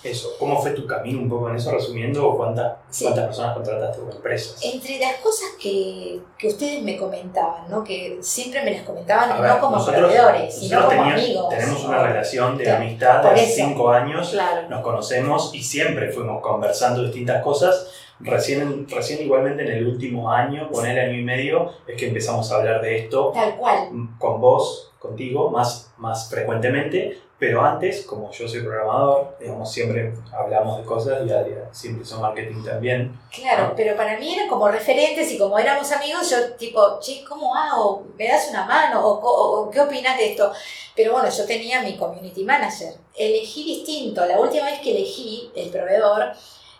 eso, 0.03 0.30
¿cómo 0.38 0.61
fue 0.61 0.70
tu 0.70 0.86
camino 0.86 1.18
un 1.20 1.28
poco 1.28 1.51
en 1.51 1.57
eso 1.57 1.70
resumiendo 1.72 2.34
cuántas, 2.36 2.72
Sí. 2.88 3.05
cuántas 3.05 3.26
personas 3.26 3.55
contrataste 3.55 4.01
o 4.01 4.11
empresas? 4.11 4.61
Entre 4.64 4.99
las 4.99 5.16
cosas 5.16 5.49
que, 5.61 6.20
que 6.38 6.49
ustedes 6.49 6.82
me 6.82 6.97
comentaban, 6.97 7.68
¿no? 7.70 7.84
que 7.84 8.18
siempre 8.22 8.64
me 8.64 8.70
las 8.72 8.82
comentaban 8.82 9.30
A 9.30 9.41
ver, 9.41 9.51
no 9.53 9.61
como 9.61 9.76
nosotros- 9.76 10.01
proveedores, 10.01 10.55
sino 10.59 10.78
como 10.86 10.91
tenía- 10.91 11.14
amigos. 11.14 11.49
Tenemos 11.51 11.84
una 11.84 12.03
relación 12.03 12.57
de 12.57 12.64
Claro, 12.64 12.82
amistad 12.82 13.22
de 13.34 13.43
eso. 13.45 13.53
cinco 13.57 13.91
años, 13.91 14.30
Claro. 14.30 14.68
nos 14.70 14.80
conocemos 14.82 15.55
y 15.55 15.62
siempre 15.62 16.11
fuimos 16.12 16.41
conversando 16.41 17.03
distintas 17.03 17.43
cosas. 17.43 17.91
Recién, 18.22 18.86
recién 18.88 19.22
igualmente 19.22 19.62
en 19.62 19.70
el 19.72 19.86
último 19.86 20.30
año, 20.30 20.68
con 20.70 20.84
el 20.86 20.99
año 20.99 21.18
y 21.18 21.24
medio, 21.24 21.70
es 21.86 21.97
que 21.97 22.09
empezamos 22.09 22.53
a 22.53 22.57
hablar 22.57 22.82
de 22.82 22.99
esto 22.99 23.30
Tal 23.34 23.57
cual. 23.57 23.88
con 24.18 24.41
vos, 24.43 24.93
contigo, 24.99 25.51
más, 25.51 25.91
más 25.97 26.28
frecuentemente, 26.28 27.18
pero 27.41 27.64
antes, 27.64 28.05
como 28.05 28.30
yo 28.30 28.47
soy 28.47 28.61
programador, 28.61 29.34
digamos, 29.41 29.72
siempre 29.72 30.12
hablamos 30.30 30.78
de 30.78 30.84
cosas 30.84 31.26
y 31.26 31.32
Adria 31.32 31.68
siempre 31.72 32.05
hizo 32.05 32.20
marketing 32.20 32.62
también. 32.62 33.18
Claro, 33.34 33.68
Ah. 33.70 33.72
pero 33.74 33.97
para 33.97 34.18
mí 34.18 34.34
eran 34.34 34.47
como 34.47 34.68
referentes 34.68 35.32
y 35.32 35.38
como 35.38 35.59
éramos 35.59 35.91
amigos, 35.91 36.28
yo 36.30 36.53
tipo, 36.59 37.01
che, 37.01 37.24
¿cómo 37.26 37.57
hago? 37.57 38.07
¿Me 38.18 38.28
das 38.28 38.49
una 38.51 38.66
mano? 38.66 39.05
¿O, 39.05 39.62
o 39.62 39.70
qué 39.70 39.80
opinas 39.80 40.18
de 40.18 40.32
esto? 40.32 40.53
Pero 40.95 41.12
bueno, 41.12 41.30
yo 41.30 41.47
tenía 41.47 41.82
mi 41.82 41.97
community 41.97 42.45
manager. 42.45 42.93
Elegí 43.16 43.64
distinto. 43.64 44.24
La 44.26 44.38
última 44.38 44.66
vez 44.66 44.80
que 44.80 44.91
elegí 44.91 45.51
el 45.57 45.70
proveedor, 45.70 46.32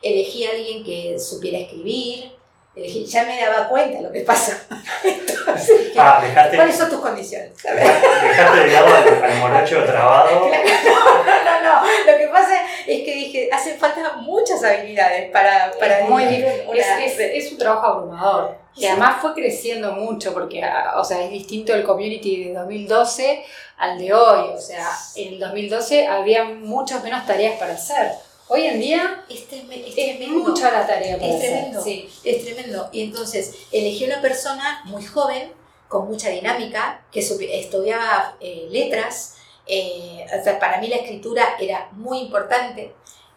elegí 0.03 0.45
a 0.45 0.51
alguien 0.51 0.85
que 0.85 1.19
supiera 1.19 1.59
escribir. 1.59 2.39
Ya 3.07 3.25
me 3.25 3.41
daba 3.41 3.69
cuenta 3.69 4.01
lo 4.01 4.11
que 4.11 4.21
pasa. 4.21 4.63
Entonces, 5.05 5.93
Ah, 5.99 6.21
dejaste, 6.23 6.57
¿cuáles 6.57 6.77
son 6.77 6.91
tus 6.91 7.01
condiciones? 7.01 7.51
Dejaste 7.63 8.61
de 8.61 8.73
lado 8.73 8.87
al, 8.95 9.25
al 9.25 9.39
morocho 9.39 9.85
trabado. 9.85 10.51
No, 10.91 11.45
no, 11.45 11.63
no. 11.63 12.13
Lo 12.13 12.19
que 12.19 12.29
pasa 12.29 12.55
es 12.87 13.05
que 13.05 13.15
dije, 13.15 13.49
hacen 13.53 13.79
falta 13.79 14.15
muchas 14.17 14.63
habilidades 14.65 15.31
para, 15.31 15.71
para 15.79 16.01
Es 16.01 16.09
muy 16.09 16.25
Es, 16.25 16.87
es, 17.05 17.19
es 17.19 17.53
un 17.53 17.59
trabajo 17.59 17.87
abrumador. 17.87 18.57
Y 18.75 18.87
además 18.87 19.17
fue 19.21 19.35
creciendo 19.35 19.93
mucho 19.93 20.33
porque, 20.33 20.63
ah, 20.65 20.95
o 20.97 21.05
sea, 21.05 21.23
es 21.23 21.31
distinto 21.31 21.75
el 21.75 21.85
community 21.85 22.45
de 22.45 22.55
2012 22.55 23.45
al 23.79 23.99
de 23.99 24.13
hoy. 24.15 24.51
O 24.55 24.61
sea, 24.61 24.89
en 25.17 25.35
el 25.35 25.39
2012 25.41 26.07
había 26.07 26.45
muchas 26.45 27.03
menos 27.05 27.27
tareas 27.27 27.59
para 27.59 27.75
hacer. 27.75 28.13
Hoy 28.53 28.67
en 28.67 28.81
día 28.81 29.25
Es, 29.29 29.49
treme- 29.49 29.85
es 29.87 29.95
tremendo. 29.95 30.51
mucha 30.51 30.73
la 30.73 30.85
tarea 30.85 31.17
para 31.17 31.29
Es 31.29 31.37
hacer. 31.37 31.51
tremendo. 31.53 31.83
Sí. 31.85 32.11
Es 32.25 32.45
tremendo. 32.45 32.89
Y 32.93 33.03
entonces 33.05 33.55
elegí 33.71 34.05
una 34.05 34.21
persona 34.21 34.83
muy 34.87 35.05
joven, 35.05 35.53
con 35.87 36.09
mucha 36.09 36.31
dinámica, 36.31 37.05
que 37.13 37.21
estudiaba 37.21 38.37
eh, 38.41 38.67
letras. 38.71 39.37
eh, 39.67 40.27
o 40.39 40.43
sea, 40.43 40.59
para 40.59 40.81
mí 40.81 40.89
la 40.89 40.97
escritura 40.97 41.55
era 41.61 41.89
muy 41.93 42.19
importante. 42.19 42.93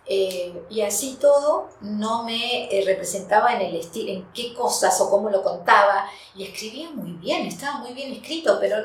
eh, 0.05 0.51
y 0.69 0.81
así 0.81 1.17
todo 1.21 1.69
no 1.79 2.23
me 2.23 2.65
eh, 2.65 2.83
representaba 2.85 3.53
en 3.55 3.61
el 3.61 3.75
estilo, 3.77 4.11
en 4.11 4.25
qué 4.33 4.53
cosas 4.53 4.99
o 4.99 5.09
cómo 5.11 5.29
lo 5.29 5.43
contaba. 5.43 6.09
Y 6.35 6.43
escribía 6.45 6.89
muy 6.89 7.11
bien, 7.13 7.45
estaba 7.45 7.77
muy 7.77 7.93
bien 7.93 8.11
escrito, 8.11 8.57
pero 8.59 8.77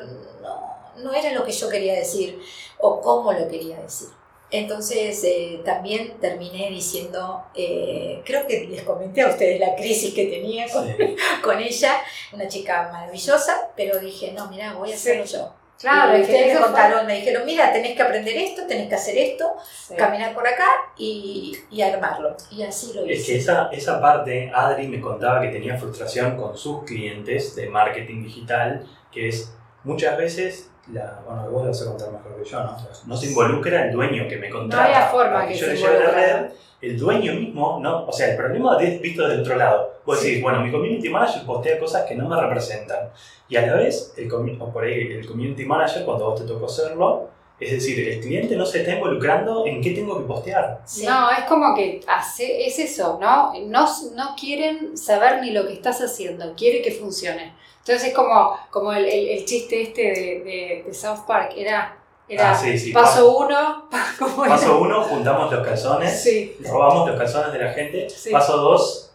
no, 0.43 0.53
no 0.97 1.11
era 1.13 1.33
lo 1.33 1.43
que 1.43 1.51
yo 1.51 1.67
quería 1.69 1.93
decir 1.95 2.39
o 2.79 3.01
cómo 3.01 3.33
lo 3.33 3.47
quería 3.49 3.79
decir. 3.81 4.07
Entonces 4.51 5.23
eh, 5.23 5.61
también 5.63 6.17
terminé 6.19 6.69
diciendo, 6.69 7.43
eh, 7.55 8.21
creo 8.25 8.47
que 8.47 8.67
les 8.69 8.81
comenté 8.81 9.21
a 9.21 9.27
ustedes 9.29 9.59
la 9.59 9.75
crisis 9.75 10.13
que 10.13 10.25
tenía 10.25 10.67
con, 10.69 10.87
Sí. 10.87 10.93
con 11.43 11.59
ella, 11.59 12.01
una 12.33 12.47
chica 12.47 12.89
maravillosa, 12.91 13.69
pero 13.75 13.99
dije, 13.99 14.31
no, 14.31 14.47
mira, 14.49 14.73
voy 14.73 14.91
a 14.91 14.95
hacerlo 14.95 15.25
yo. 15.25 15.53
Claro, 15.79 16.17
y 16.17 16.21
es 16.21 16.27
ustedes 16.27 16.55
me 16.55 16.59
contaron, 16.61 17.05
me 17.07 17.15
dijeron, 17.15 17.45
mira, 17.45 17.71
tenés 17.71 17.95
que 17.95 18.01
aprender 18.01 18.35
esto, 18.35 18.67
tenés 18.67 18.89
que 18.89 18.95
hacer 18.95 19.17
esto, 19.17 19.53
Sí. 19.87 19.95
caminar 19.95 20.33
por 20.33 20.45
acá 20.45 20.65
y, 20.97 21.55
y 21.71 21.81
armarlo. 21.81 22.35
Y 22.51 22.63
así 22.63 22.91
lo 22.93 23.05
Es 23.05 23.19
hice. 23.21 23.31
que 23.31 23.37
esa, 23.37 23.69
esa 23.71 24.01
parte, 24.01 24.51
Adri 24.53 24.87
me 24.89 24.99
contaba 24.99 25.39
que 25.41 25.47
tenía 25.49 25.77
frustración 25.77 26.35
con 26.35 26.57
sus 26.57 26.83
clientes 26.83 27.55
de 27.55 27.69
marketing 27.69 28.23
digital, 28.23 28.85
que 29.09 29.29
es 29.29 29.53
muchas 29.85 30.17
veces, 30.17 30.68
la, 30.93 31.21
bueno, 31.25 31.49
vos 31.51 31.63
lo 31.63 31.69
vas 31.69 31.81
a 31.81 31.85
contar 31.85 32.11
mejor 32.11 32.41
que 32.41 32.49
yo, 32.49 32.63
¿no? 32.63 32.77
No 33.05 33.17
se 33.17 33.27
involucra 33.27 33.85
el 33.85 33.91
dueño 33.91 34.27
que 34.27 34.37
me 34.37 34.49
contrata. 34.49 34.85
había 34.85 35.07
forma 35.07 35.33
para 35.33 35.47
que 35.47 35.55
yo 35.55 35.65
se 35.65 35.73
le 35.73 35.79
lleve 35.79 35.99
la 35.99 36.11
red, 36.11 36.45
el 36.81 36.97
dueño 36.97 37.33
mismo, 37.33 37.79
¿no? 37.81 38.05
O 38.05 38.11
sea, 38.11 38.31
el 38.31 38.37
problema 38.37 38.77
es 38.81 39.01
visto 39.01 39.27
del 39.27 39.41
otro 39.41 39.55
lado. 39.55 39.99
Vos 40.05 40.23
decís, 40.23 40.41
bueno, 40.41 40.61
mi 40.61 40.71
community 40.71 41.09
manager 41.09 41.45
postea 41.45 41.79
cosas 41.79 42.05
que 42.05 42.15
no 42.15 42.27
me 42.27 42.39
representan. 42.39 43.09
Y 43.47 43.57
a 43.57 43.67
la 43.67 43.75
vez, 43.75 44.13
el, 44.17 44.31
o 44.31 44.71
por 44.71 44.83
ahí, 44.83 45.11
el 45.11 45.27
community 45.27 45.65
manager, 45.65 46.05
cuando 46.05 46.25
vos 46.29 46.39
te 46.39 46.47
tocó 46.47 46.65
hacerlo, 46.65 47.29
es 47.59 47.71
decir, 47.71 48.07
el 48.07 48.21
cliente 48.21 48.55
no 48.55 48.65
se 48.65 48.79
está 48.79 48.93
involucrando 48.93 49.65
en 49.65 49.81
qué 49.81 49.91
tengo 49.91 50.17
que 50.17 50.23
postear. 50.25 50.81
Sí. 50.85 51.05
No, 51.05 51.29
es 51.29 51.43
como 51.43 51.75
que 51.75 51.99
hace, 52.07 52.65
es 52.65 52.79
eso, 52.79 53.19
¿no? 53.19 53.51
¿no? 53.65 53.85
No 54.15 54.35
quieren 54.39 54.97
saber 54.97 55.41
ni 55.41 55.51
lo 55.51 55.67
que 55.67 55.73
estás 55.73 56.01
haciendo, 56.01 56.53
quiere 56.55 56.81
que 56.81 56.91
funcione. 56.91 57.53
Entonces 57.89 58.09
es 58.09 58.13
como, 58.15 58.55
como 58.69 58.93
el, 58.93 59.03
el- 59.05 59.29
el 59.29 59.45
chiste 59.45 59.81
este 59.81 60.01
de, 60.03 60.11
de- 60.45 60.83
de 60.85 60.93
South 60.93 61.21
Park, 61.25 61.53
era, 61.57 61.97
era 62.27 62.51
Ah, 62.51 62.55
sí, 62.55 62.77
sí, 62.77 62.91
paso 62.91 63.35
uno. 63.35 63.89
Paso 64.47 64.79
uno, 64.79 65.01
juntamos 65.05 65.51
los 65.51 65.65
calzones. 65.65 66.21
Sí, 66.21 66.55
robamos 66.69 67.09
los 67.09 67.17
calzones 67.17 67.51
de 67.51 67.59
la 67.59 67.73
gente. 67.73 68.07
Paso 68.31 68.57
2, 68.57 69.11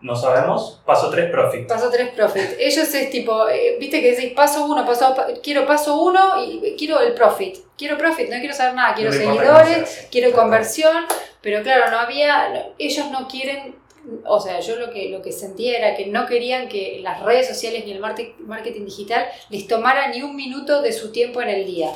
no 0.00 0.16
sabemos. 0.16 0.80
Paso 0.84 1.08
3, 1.08 1.30
profit. 1.30 1.68
paso 1.68 1.88
tres 1.88 2.08
profit. 2.10 2.56
Ellos 2.58 2.92
es 2.92 3.10
tipo, 3.10 3.48
eh, 3.48 3.76
viste 3.78 4.02
que 4.02 4.10
decís 4.16 4.32
paso 4.34 4.64
uno, 4.66 4.84
paso, 4.84 5.14
pa- 5.14 5.28
quiero 5.40 5.64
paso 5.66 5.96
uno 6.02 6.42
y 6.44 6.74
quiero 6.76 6.98
el 7.00 7.14
profit. 7.14 7.58
Quiero 7.78 7.96
profit, 7.96 8.28
no 8.28 8.38
quiero 8.40 8.54
saber 8.54 8.74
nada, 8.74 8.94
quiero 8.94 9.12
No 9.12 9.16
seguidores, 9.16 10.08
quiero 10.10 10.32
conversión, 10.32 11.04
pero 11.40 11.62
claro, 11.62 11.90
no 11.92 11.98
había, 12.00 12.70
ellos 12.78 13.06
no 13.12 13.28
quieren, 13.28 13.76
o 14.24 14.40
sea, 14.40 14.60
yo 14.60 14.76
lo 14.76 14.90
que, 14.90 15.08
lo 15.08 15.22
que 15.22 15.32
sentía 15.32 15.78
era 15.78 15.96
que 15.96 16.06
no 16.06 16.26
querían 16.26 16.68
que 16.68 17.00
las 17.02 17.22
redes 17.22 17.48
sociales 17.48 17.84
ni 17.84 17.92
el 17.92 18.00
marketing 18.00 18.84
digital 18.84 19.26
les 19.50 19.66
tomara 19.66 20.08
ni 20.08 20.22
un 20.22 20.36
minuto 20.36 20.82
de 20.82 20.92
su 20.92 21.10
tiempo 21.12 21.40
en 21.42 21.48
el 21.48 21.66
día. 21.66 21.92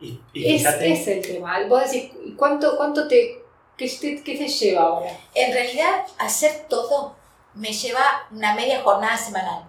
Y, 0.00 0.18
y 0.32 0.54
Es, 0.56 0.64
es 0.80 1.08
el 1.08 1.22
tema. 1.22 1.64
Vos 1.68 1.84
decís, 1.90 2.10
¿y 2.24 2.32
¿cuánto, 2.32 2.76
cuánto 2.76 3.06
te, 3.06 3.42
qué, 3.76 3.88
te, 3.88 4.22
qué 4.22 4.36
te 4.36 4.48
lleva 4.48 4.82
ahora? 4.82 5.10
En 5.34 5.52
realidad, 5.52 6.04
hacer 6.18 6.66
todo 6.68 7.16
me 7.54 7.72
lleva 7.72 8.02
una 8.30 8.54
media 8.54 8.80
jornada 8.82 9.16
semanal. 9.16 9.68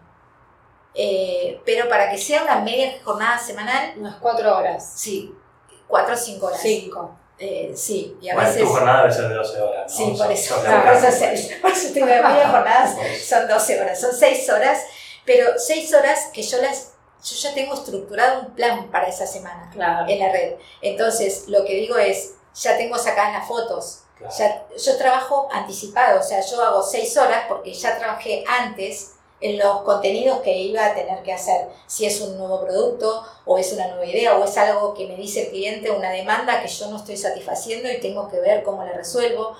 Eh, 0.95 1.59
pero 1.65 1.89
para 1.89 2.09
que 2.09 2.17
sea 2.17 2.43
una 2.43 2.59
media 2.59 2.93
jornada 3.03 3.37
semanal, 3.37 3.93
Unas 3.97 4.15
cuatro 4.17 4.55
horas. 4.57 4.93
sí, 4.95 5.33
cuatro 5.87 6.13
o 6.13 6.17
cinco 6.17 6.47
horas. 6.47 6.61
Cinco. 6.61 7.17
Eh, 7.39 7.73
sí, 7.75 8.15
y 8.21 8.29
a 8.29 8.35
bueno, 8.35 8.49
veces... 8.49 8.63
tu 8.63 8.69
jornada 8.69 9.01
debe 9.01 9.13
ser 9.13 9.27
de 9.27 9.35
12 9.35 9.61
horas. 9.61 9.91
¿no? 9.91 10.05
Sí, 10.05 10.15
por 10.17 10.31
eso, 10.31 10.55
sos 10.55 10.63
por 10.63 11.33
eso, 11.33 11.49
por 11.61 11.71
eso 11.71 11.93
tengo 11.93 12.05
media 12.05 12.49
jornada, 12.49 12.95
son 13.27 13.47
12 13.47 13.81
horas, 13.81 13.99
son 13.99 14.13
6 14.13 14.49
horas, 14.51 14.79
pero 15.25 15.57
6 15.57 15.93
horas 15.95 16.29
que 16.33 16.41
yo 16.43 16.61
las, 16.61 16.91
yo 17.23 17.35
ya 17.35 17.53
tengo 17.53 17.73
estructurado 17.73 18.41
un 18.41 18.51
plan 18.55 18.89
para 18.91 19.07
esa 19.07 19.25
semana 19.25 19.69
Claro. 19.73 20.05
en 20.07 20.19
la 20.19 20.31
red. 20.31 20.53
Entonces, 20.81 21.45
lo 21.47 21.65
que 21.65 21.73
digo 21.75 21.97
es, 21.97 22.33
ya 22.55 22.77
tengo 22.77 22.97
sacadas 22.97 23.33
las 23.33 23.47
fotos, 23.47 23.99
Claro. 24.17 24.33
ya, 24.37 24.65
yo 24.77 24.97
trabajo 24.97 25.49
anticipado, 25.51 26.19
o 26.19 26.23
sea, 26.23 26.39
yo 26.39 26.61
hago 26.63 26.83
6 26.83 27.17
horas 27.17 27.45
porque 27.49 27.73
ya 27.73 27.97
trabajé 27.97 28.43
antes 28.47 29.13
en 29.43 29.59
los 29.59 29.81
contenidos 29.81 30.39
que 30.39 30.57
iba 30.57 30.85
a 30.85 30.95
tener 30.95 31.21
que 31.21 31.33
hacer, 31.33 31.67
si 31.85 32.05
es 32.05 32.21
un 32.21 32.37
nuevo 32.37 32.61
producto 32.65 33.23
o 33.45 33.57
es 33.57 33.73
una 33.73 33.87
nueva 33.87 34.05
idea 34.05 34.37
o 34.37 34.43
es 34.45 34.57
algo 34.57 34.93
que 34.93 35.05
me 35.05 35.15
dice 35.15 35.43
el 35.43 35.49
cliente, 35.49 35.91
una 35.91 36.11
demanda 36.11 36.61
que 36.61 36.67
yo 36.69 36.89
no 36.89 36.95
estoy 36.97 37.17
satisfaciendo 37.17 37.91
y 37.91 37.99
tengo 37.99 38.29
que 38.29 38.39
ver 38.39 38.63
cómo 38.63 38.83
la 38.85 38.93
resuelvo. 38.93 39.55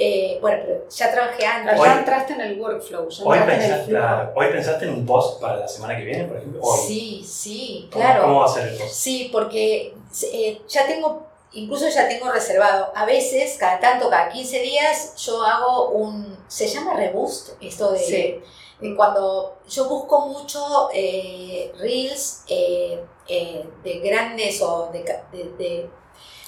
Eh, 0.00 0.38
bueno, 0.40 0.62
pero 0.64 0.88
ya 0.88 1.10
trabajé 1.10 1.44
antes. 1.44 1.76
Ya 1.80 1.98
entraste 1.98 2.32
en 2.34 2.40
el 2.40 2.60
workflow. 2.60 3.08
ya 3.08 3.24
Hoy 3.24 3.36
en 3.38 3.42
el 3.42 3.48
pensaste, 3.58 3.90
claro, 3.90 4.32
hoy 4.36 4.46
pensaste 4.52 4.84
en 4.84 4.94
un 4.94 5.06
post 5.06 5.40
para 5.40 5.56
la 5.56 5.68
semana 5.68 5.96
que 5.96 6.04
viene, 6.04 6.24
por 6.24 6.36
ejemplo. 6.36 6.60
Hoy. 6.62 6.78
Sí, 6.86 7.24
sí, 7.26 7.88
¿Cómo- 7.92 8.04
claro. 8.04 8.22
¿Cómo 8.22 8.40
va 8.40 8.44
a 8.46 8.48
ser 8.48 8.68
el 8.68 8.76
post? 8.76 8.90
Sí, 8.92 9.28
porque 9.32 9.94
eh, 10.32 10.60
ya 10.68 10.86
tengo, 10.86 11.26
incluso 11.52 11.88
ya 11.88 12.08
tengo 12.08 12.30
reservado. 12.30 12.92
A 12.94 13.04
veces, 13.04 13.56
cada 13.58 13.80
tanto, 13.80 14.10
cada 14.10 14.28
15 14.30 14.60
días, 14.60 15.14
yo 15.16 15.42
hago 15.42 15.90
un, 15.90 16.36
se 16.48 16.66
llama 16.68 16.94
reboost, 16.94 17.50
esto 17.60 17.92
de, 17.92 17.98
Sí. 17.98 18.40
de 18.80 18.96
cuando 18.96 19.58
yo 19.68 19.88
busco 19.88 20.20
mucho 20.26 20.88
eh, 20.92 21.72
reels 21.78 22.42
eh, 22.48 23.02
eh, 23.28 23.64
de 23.82 23.98
grandes 24.00 24.60
o 24.62 24.90
de, 24.92 25.02
de- 25.32 25.50
de, 25.58 25.90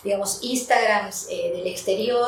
digamos, 0.05 0.39
Instagrams 0.43 1.27
eh, 1.31 1.53
del 1.55 1.67
exterior 1.67 2.27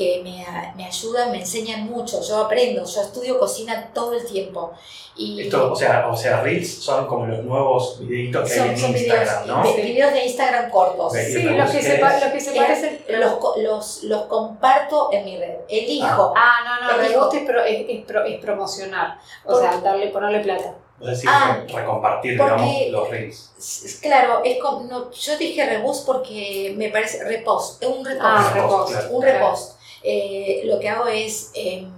que 0.00 0.20
me, 0.24 0.46
me 0.76 0.86
ayudan, 0.86 1.30
me 1.30 1.40
enseñan 1.40 1.84
mucho, 1.84 2.22
yo 2.22 2.38
aprendo, 2.38 2.82
yo 2.86 3.02
estudio 3.02 3.38
cocina 3.38 3.90
todo 3.92 4.14
el 4.14 4.24
tiempo. 4.24 4.72
Y 5.14 5.42
Esto, 5.42 5.70
o 5.72 5.76
sea, 5.76 6.08
o 6.08 6.16
sea, 6.16 6.40
Reels 6.40 6.72
son 6.82 7.06
como 7.06 7.26
los 7.26 7.44
nuevos 7.44 7.98
videitos 8.00 8.48
que 8.48 8.54
hay 8.54 8.58
son, 8.60 8.68
en 8.70 8.78
son 8.78 8.90
Instagram, 8.96 9.42
videos, 9.44 9.58
¿no? 9.58 9.74
vi- 9.74 9.82
videos 9.82 10.12
de 10.14 10.24
Instagram 10.24 10.70
cortos. 10.70 11.12
Sí, 11.12 11.42
los 11.42 11.70
que, 11.70 11.82
se, 11.82 11.94
es- 11.96 12.00
los 12.00 12.32
que 12.32 12.40
se 12.40 12.52
Eh, 12.54 12.56
parecen. 12.56 13.04
los, 13.20 13.32
co- 13.34 13.54
los, 13.58 14.02
los 14.04 14.22
comparto 14.22 15.10
en 15.12 15.24
mi 15.26 15.36
red, 15.36 15.56
elijo. 15.68 16.32
Ah, 16.34 16.60
no, 16.64 16.86
no, 16.96 17.02
hijo. 17.02 17.08
rebote 17.12 17.36
es, 17.38 17.44
pro- 17.44 17.64
es, 17.64 17.84
es 17.90 18.04
pro- 18.06 18.24
es 18.24 18.40
promocionar. 18.40 19.18
O 19.44 19.52
Por- 19.52 19.60
sea, 19.60 19.76
darle, 19.82 20.06
ponerle 20.08 20.40
plata. 20.40 20.74
Vos 20.98 21.08
decís 21.10 21.24
Ah, 21.30 21.58
re- 21.66 21.74
recompartir, 21.74 22.38
porque- 22.38 22.54
digamos, 22.62 22.90
los 22.92 23.10
Reels. 23.10 23.98
Claro, 24.00 24.40
es 24.44 24.58
como, 24.62 24.82
no, 24.86 25.10
yo 25.10 25.36
dije 25.38 25.66
reboost 25.66 26.06
porque 26.06 26.74
me 26.78 26.88
parece 26.90 27.24
repost, 27.24 27.82
es 27.82 27.88
un 27.90 28.04
repost. 28.04 28.24
Ah, 28.24 28.50
Repost, 28.54 28.72
repost. 28.72 28.92
claro. 28.92 29.16
un 29.16 29.22
repost. 29.22 29.79
Eh, 30.02 30.62
lo 30.64 30.78
que 30.80 30.88
hago 30.88 31.06
es 31.06 31.50
em, 31.54 31.90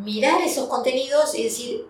mirar 0.00 0.40
esos 0.42 0.68
contenidos 0.68 1.34
y 1.34 1.44
decir, 1.44 1.86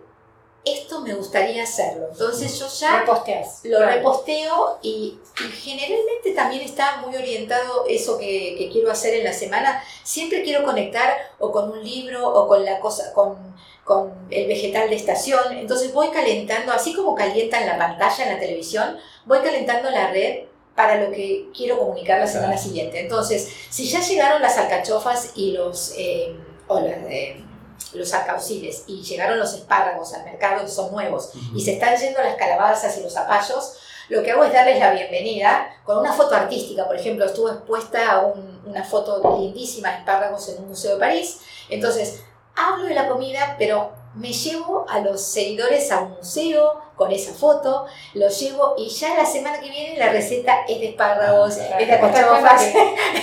esto 0.64 1.00
me 1.00 1.14
gustaría 1.14 1.62
hacerlo. 1.62 2.08
Entonces 2.12 2.58
yo 2.58 2.66
ya 2.68 3.00
Reposteas. 3.00 3.60
lo 3.64 3.78
Claro. 3.78 3.92
reposteo 3.96 4.78
y, 4.82 5.18
y 5.42 5.48
generalmente 5.52 6.32
también 6.34 6.62
está 6.62 6.98
muy 6.98 7.16
orientado 7.16 7.86
eso 7.88 8.18
que, 8.18 8.56
que 8.58 8.68
quiero 8.70 8.90
hacer 8.90 9.14
en 9.14 9.24
la 9.24 9.32
semana. 9.32 9.82
Siempre 10.02 10.42
quiero 10.42 10.64
conectar 10.64 11.14
o 11.38 11.50
con 11.50 11.70
un 11.70 11.82
libro 11.82 12.28
o 12.28 12.46
con 12.46 12.62
la 12.64 12.78
cosa, 12.80 13.12
con, 13.14 13.38
con 13.84 14.12
el 14.30 14.46
vegetal 14.48 14.90
de 14.90 14.96
estación. 14.96 15.56
Entonces 15.56 15.94
voy 15.94 16.08
calentando, 16.10 16.72
así 16.72 16.94
como 16.94 17.14
calientan 17.14 17.66
la 17.66 17.78
pantalla 17.78 18.24
en 18.26 18.34
la 18.34 18.40
televisión, 18.40 18.98
voy 19.24 19.38
calentando 19.38 19.90
la 19.90 20.10
red 20.10 20.44
para 20.80 20.96
lo 20.96 21.10
que 21.12 21.50
quiero 21.54 21.78
comunicar 21.78 22.18
la 22.18 22.26
semana 22.26 22.52
Claro. 22.54 22.62
siguiente. 22.62 23.00
Entonces, 23.00 23.48
si 23.68 23.86
ya 23.88 24.00
llegaron 24.00 24.40
las 24.40 24.56
alcachofas 24.56 25.32
y 25.34 25.52
los, 25.52 25.92
eh, 25.98 26.34
o 26.68 26.80
las, 26.80 26.96
eh, 27.10 27.44
los 27.92 28.14
alcauciles 28.14 28.84
y 28.86 29.02
llegaron 29.02 29.38
los 29.38 29.52
espárragos 29.52 30.14
al 30.14 30.24
mercado 30.24 30.62
que 30.64 30.70
son 30.70 30.90
nuevos 30.92 31.32
y 31.54 31.60
se 31.62 31.74
están 31.74 31.96
yendo 31.96 32.22
las 32.22 32.36
calabazas 32.36 32.96
y 32.96 33.02
los 33.02 33.12
zapallos, 33.12 33.74
lo 34.08 34.22
que 34.22 34.30
hago 34.30 34.42
es 34.44 34.52
darles 34.54 34.78
la 34.80 34.92
bienvenida 34.92 35.66
con 35.84 35.98
una 35.98 36.12
foto 36.14 36.34
artística. 36.34 36.86
Por 36.86 36.96
ejemplo, 36.96 37.26
estuve 37.26 37.50
expuesta 37.52 38.10
a 38.12 38.20
un- 38.26 38.62
una 38.66 38.82
foto 38.84 39.36
lindísima 39.38 39.90
de 39.90 39.98
espárragos 39.98 40.48
en 40.48 40.62
un 40.62 40.68
museo 40.70 40.94
de 40.94 41.00
París. 41.00 41.40
Entonces, 41.68 42.22
hablo 42.56 42.84
de 42.86 42.94
la 42.94 43.06
comida, 43.08 43.56
pero 43.58 43.92
me 44.14 44.32
llevo 44.32 44.86
a 44.88 44.98
los 45.00 45.20
seguidores 45.22 45.92
a 45.92 46.00
un 46.00 46.12
museo 46.16 46.80
con 47.00 47.10
esa 47.12 47.32
foto, 47.32 47.86
los 48.12 48.38
llevo 48.38 48.74
y 48.76 48.90
ya 48.90 49.14
la 49.16 49.24
semana 49.24 49.58
que 49.58 49.70
viene 49.70 49.96
la 49.96 50.12
receta 50.12 50.66
es 50.68 50.78
de 50.80 50.88
espárragos, 50.90 51.56
Ah, 51.58 51.78
es 51.80 51.88
de 51.88 51.94
alcachofas. 51.94 52.62
que- 52.62 52.72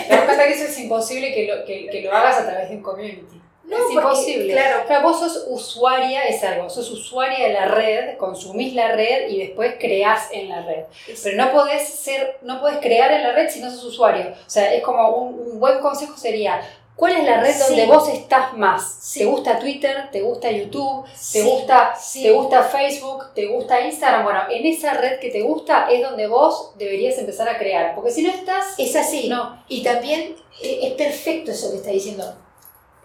te 0.08 0.16
das 0.16 0.26
cuenta 0.26 0.48
que 0.48 0.54
eso 0.54 0.64
es 0.66 0.80
imposible 0.80 1.32
que 1.32 1.46
lo, 1.46 1.64
que, 1.64 1.86
que 1.86 2.02
lo 2.02 2.12
hagas 2.12 2.40
a 2.40 2.48
través 2.50 2.70
de 2.70 2.78
un 2.78 2.82
community. 2.82 3.40
No, 3.66 3.76
es 3.78 3.84
porque, 3.94 4.00
imposible. 4.08 4.54
claro. 4.54 4.82
O 4.84 4.88
sea, 4.88 5.00
vos 5.02 5.20
sos 5.20 5.46
usuaria, 5.50 6.24
es 6.24 6.44
algo, 6.44 6.70
sos 6.72 6.90
usuaria 6.90 7.48
de 7.50 7.54
la 7.54 7.66
red, 7.66 8.18
consumís 8.18 8.74
la 8.74 8.94
red 8.94 9.30
y 9.30 9.38
después 9.46 9.76
creás 9.80 10.30
en 10.32 10.50
la 10.50 10.64
red. 10.64 10.86
Pero 11.24 11.38
no 11.38 11.52
podés 11.52 11.88
ser, 11.88 12.40
no 12.42 12.60
podés 12.60 12.78
crear 12.78 13.12
en 13.12 13.22
la 13.22 13.34
red 13.34 13.48
si 13.50 13.60
no 13.60 13.70
sos 13.70 13.84
usuario. 13.84 14.32
O 14.32 14.50
sea, 14.50 14.74
es 14.74 14.82
como 14.82 15.08
un, 15.10 15.40
un 15.52 15.60
buen 15.60 15.80
consejo 15.82 16.18
sería, 16.18 16.62
¿cuál 16.98 17.14
es 17.14 17.24
la 17.24 17.40
red 17.40 17.52
Sí. 17.54 17.64
donde 17.68 17.86
vos 17.86 18.10
estás 18.10 18.58
más? 18.58 18.98
Sí. 19.00 19.20
¿Te 19.20 19.26
gusta 19.28 19.58
Twitter? 19.60 20.10
¿Te 20.12 20.22
gusta 20.22 20.52
YouTube? 20.52 21.06
¿Te 21.06 21.16
Sí, 21.16 21.42
gusta, 21.44 21.96
sí. 21.96 22.24
¿Te 22.24 22.32
gusta 22.32 22.64
Facebook? 22.64 23.34
¿Te 23.34 23.46
gusta 23.46 23.80
Instagram? 23.80 24.24
Bueno, 24.26 24.40
en 24.50 24.66
esa 24.66 24.96
red 24.96 25.20
que 25.20 25.30
te 25.30 25.42
gusta 25.44 25.90
es 25.90 26.02
donde 26.04 26.28
vos 26.28 26.74
deberías 26.78 27.18
empezar 27.18 27.48
a 27.48 27.58
crear. 27.58 27.96
Porque 27.96 28.12
si 28.12 28.24
no 28.24 28.30
estás, 28.30 28.76
Es 28.78 28.94
así. 28.98 29.30
no. 29.30 29.64
Y 29.70 29.82
también 29.84 30.36
eh, 30.62 30.80
es 30.84 30.94
perfecto 30.96 31.52
eso 31.52 31.72
que 31.72 31.78
está 31.78 31.92
diciendo. 31.92 32.24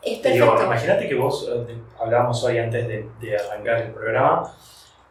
Es 0.03 0.21
digo, 0.23 0.47
perfecto. 0.47 0.65
imagínate 0.65 1.09
que 1.09 1.15
vos, 1.15 1.49
eh, 1.49 1.77
hablábamos 2.01 2.43
hoy 2.43 2.59
antes 2.59 2.89
de, 2.89 3.07
de 3.21 3.37
arrancar 3.37 3.83
el 3.83 3.93
programa, 3.93 4.53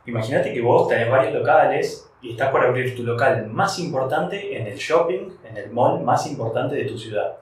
imagínate 0.05 0.53
que 0.53 0.59
vos 0.61 0.88
tenés 0.89 1.09
varios 1.09 1.34
locales 1.34 2.07
y 2.21 2.32
estás 2.32 2.49
por 2.51 2.65
abrir 2.65 2.95
tu 2.95 3.03
local 3.03 3.47
más 3.47 3.79
importante 3.79 4.55
en 4.57 4.67
el 4.67 4.77
shopping, 4.77 5.29
en 5.49 5.57
el 5.57 5.69
mall 5.71 6.01
más 6.01 6.27
importante 6.27 6.75
de 6.75 6.86
tu 6.86 6.97
ciudad. 6.97 7.38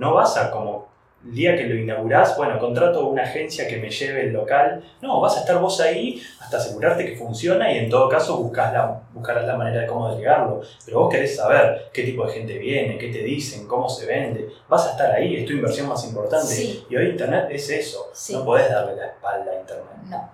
No 0.00 0.14
vas 0.14 0.34
a 0.38 0.50
como 0.50 0.88
el 1.22 1.34
día 1.34 1.54
que 1.54 1.64
lo 1.64 1.74
inaugurás, 1.74 2.34
bueno, 2.38 2.58
contrato 2.58 3.06
una 3.06 3.24
agencia 3.24 3.68
que 3.68 3.76
me 3.76 3.90
lleve 3.90 4.22
el 4.22 4.32
local. 4.32 4.82
No, 5.02 5.20
vas 5.20 5.36
a 5.36 5.40
estar 5.40 5.58
vos 5.58 5.78
ahí 5.78 6.22
hasta 6.40 6.56
asegurarte 6.56 7.04
que 7.04 7.16
funciona 7.16 7.70
y 7.70 7.76
en 7.76 7.90
todo 7.90 8.08
caso 8.08 8.38
buscás 8.38 8.72
la, 8.72 9.02
buscarás 9.12 9.46
la 9.46 9.58
manera 9.58 9.82
de 9.82 9.86
cómo 9.86 10.10
delegarlo. 10.10 10.62
Pero 10.86 11.00
vos 11.00 11.12
querés 11.12 11.36
saber 11.36 11.90
qué 11.92 12.04
tipo 12.04 12.24
de 12.24 12.32
gente 12.32 12.56
viene, 12.56 12.96
qué 12.96 13.08
te 13.08 13.18
dicen, 13.18 13.68
cómo 13.68 13.90
se 13.90 14.06
vende. 14.06 14.48
Vas 14.70 14.86
a 14.86 14.92
estar 14.92 15.12
ahí, 15.12 15.36
es 15.36 15.44
tu 15.44 15.52
inversión 15.52 15.86
más 15.86 16.02
importante. 16.06 16.46
Sí. 16.46 16.86
Y 16.88 16.96
hoy 16.96 17.10
Internet 17.10 17.48
es 17.50 17.68
eso. 17.68 18.08
Sí. 18.14 18.32
No 18.32 18.42
podés 18.42 18.70
darle 18.70 18.96
la 18.96 19.08
espalda 19.08 19.52
a 19.52 19.60
Internet. 19.60 19.86
No, 20.08 20.30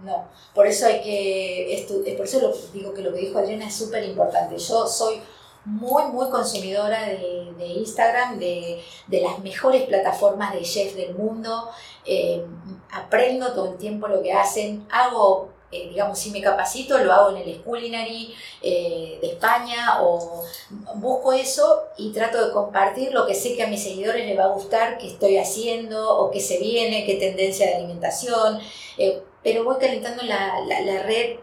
no. 0.00 0.28
Por 0.52 0.66
eso 0.66 0.86
hay 0.86 1.00
que, 1.00 2.14
por 2.16 2.26
eso 2.26 2.40
lo, 2.40 2.52
digo 2.72 2.92
que 2.92 3.02
lo 3.02 3.12
que 3.12 3.20
dijo 3.20 3.38
Adriana 3.38 3.68
es 3.68 3.76
súper 3.76 4.02
importante. 4.02 4.58
Yo 4.58 4.84
soy 4.84 5.20
muy, 5.68 6.04
muy 6.04 6.30
consumidora 6.30 7.02
de, 7.02 7.52
de 7.58 7.66
Instagram, 7.66 8.38
de, 8.38 8.82
de 9.06 9.20
las 9.20 9.38
mejores 9.40 9.82
plataformas 9.82 10.54
de 10.54 10.62
chef 10.62 10.94
del 10.94 11.14
mundo. 11.14 11.68
Eh, 12.06 12.42
aprendo 12.90 13.52
todo 13.52 13.72
el 13.72 13.76
tiempo 13.76 14.08
lo 14.08 14.22
que 14.22 14.32
hacen. 14.32 14.86
Hago, 14.90 15.50
eh, 15.70 15.90
digamos, 15.90 16.18
si 16.18 16.30
me 16.30 16.40
capacito, 16.40 16.96
lo 16.98 17.12
hago 17.12 17.36
en 17.36 17.48
el 17.48 17.60
Culinary 17.60 18.34
eh, 18.62 19.18
de 19.20 19.28
España 19.28 20.02
o 20.02 20.42
busco 20.94 21.34
eso 21.34 21.82
y 21.98 22.12
trato 22.12 22.46
de 22.46 22.52
compartir 22.52 23.12
lo 23.12 23.26
que 23.26 23.34
sé 23.34 23.54
que 23.54 23.62
a 23.62 23.66
mis 23.66 23.82
seguidores 23.82 24.26
les 24.26 24.38
va 24.38 24.44
a 24.44 24.54
gustar, 24.54 24.96
que 24.96 25.08
estoy 25.08 25.36
haciendo 25.36 26.16
o 26.18 26.30
que 26.30 26.40
se 26.40 26.58
viene, 26.58 27.04
qué 27.04 27.16
tendencia 27.16 27.66
de 27.66 27.74
alimentación. 27.74 28.58
Pero 29.42 29.64
voy 29.64 29.76
calentando 29.78 30.22
la, 30.24 30.60
la, 30.66 31.02
red 31.02 31.36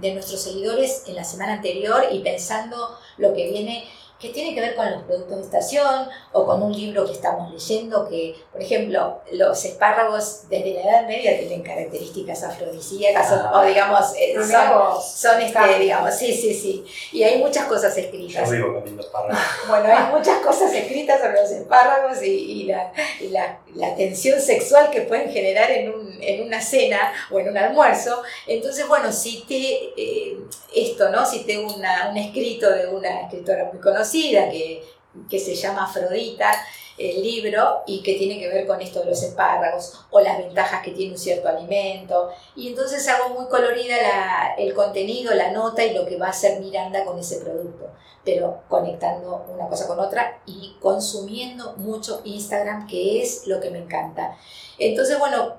de 0.00 0.14
nuestros 0.14 0.42
seguidores 0.42 1.04
en 1.06 1.16
la 1.16 1.24
semana 1.24 1.54
anterior 1.54 2.04
y 2.10 2.20
pensando 2.20 2.98
lo 3.16 3.34
que 3.34 3.50
viene, 3.50 3.88
que 4.18 4.30
tiene 4.30 4.52
que 4.54 4.60
ver 4.60 4.74
con 4.74 4.90
los 4.90 5.02
productos 5.04 5.36
de 5.36 5.42
estación 5.44 6.08
o 6.32 6.44
con 6.44 6.60
un 6.62 6.72
libro 6.72 7.06
que 7.06 7.12
estamos 7.12 7.52
leyendo, 7.52 8.08
que, 8.08 8.34
por 8.50 8.60
ejemplo, 8.60 9.20
los 9.32 9.64
espárragos 9.64 10.48
desde 10.50 10.74
la 10.74 10.80
Edad 10.82 11.06
Media 11.06 11.38
tienen 11.38 11.62
características 11.62 12.42
afrodisíacas 12.42 13.30
o- 13.30 13.34
Ah. 13.36 13.60
o, 13.60 13.64
digamos, 13.64 14.12
eh, 14.18 14.34
No, 14.34 14.42
son, 15.00 15.02
son 15.02 15.40
este, 15.42 15.78
digamos, 15.78 16.14
sí, 16.14 16.32
sí, 16.34 16.52
sí. 16.52 16.84
Y 17.12 17.22
hay 17.22 17.38
muchas 17.38 17.66
cosas 17.66 17.94
Yo 17.94 18.02
escritas. 18.02 18.50
vivo 18.50 18.74
comiendo 18.74 19.02
espárragos. 19.02 19.38
Bueno, 19.68 19.86
hay 19.86 20.12
muchas 20.12 20.38
cosas 20.40 20.72
escritas 20.72 21.20
sobre 21.20 21.40
los 21.40 21.50
espárragos 21.52 22.20
y, 22.22 22.26
y 22.30 22.64
la, 22.64 22.92
y 23.20 23.28
la, 23.28 23.60
la 23.74 23.94
tensión 23.94 24.40
sexual 24.40 24.90
que 24.90 25.02
pueden 25.02 25.30
generar 25.30 25.70
en, 25.70 25.90
un, 25.94 26.18
en 26.20 26.42
una 26.42 26.60
cena 26.60 27.12
o 27.30 27.38
en 27.38 27.50
un 27.50 27.56
almuerzo. 27.58 28.20
Entonces, 28.48 28.88
bueno, 28.88 29.12
cité 29.12 29.92
eh, 29.96 30.38
esto, 30.74 31.08
¿no? 31.10 31.24
Cité 31.24 31.58
una, 31.58 32.08
un 32.10 32.16
escrito 32.16 32.68
de 32.70 32.88
una 32.88 33.22
escritora 33.22 33.70
muy 33.72 33.80
conocida 33.80 34.07
que, 34.10 35.38
se 35.38 35.54
llama 35.54 35.84
Afrodita, 35.84 36.50
el 36.96 37.22
libro, 37.22 37.82
y 37.86 38.02
que 38.02 38.14
tiene 38.14 38.40
que 38.40 38.48
ver 38.48 38.66
con 38.66 38.80
esto 38.80 39.00
de 39.00 39.06
los 39.06 39.22
espárragos 39.22 40.06
o 40.10 40.20
las 40.20 40.38
ventajas 40.38 40.82
que 40.82 40.90
tiene 40.90 41.12
un 41.12 41.18
cierto 41.18 41.48
alimento. 41.48 42.30
Y 42.56 42.68
entonces 42.68 43.06
hago 43.08 43.38
muy 43.38 43.48
colorida 43.48 44.54
el 44.58 44.74
contenido, 44.74 45.34
la 45.34 45.52
nota 45.52 45.84
y 45.84 45.94
lo 45.94 46.06
que 46.06 46.16
va 46.16 46.26
a 46.26 46.30
hacer 46.30 46.60
Miranda 46.60 47.04
con 47.04 47.18
ese 47.18 47.38
producto 47.38 47.88
pero 48.28 48.60
conectando 48.68 49.46
una 49.48 49.68
cosa 49.68 49.86
con 49.86 49.98
otra 49.98 50.42
y 50.44 50.76
consumiendo 50.82 51.72
mucho 51.78 52.20
Instagram, 52.24 52.86
que 52.86 53.22
es 53.22 53.46
lo 53.46 53.58
que 53.58 53.70
me 53.70 53.78
encanta. 53.78 54.36
Entonces, 54.78 55.18
bueno, 55.18 55.54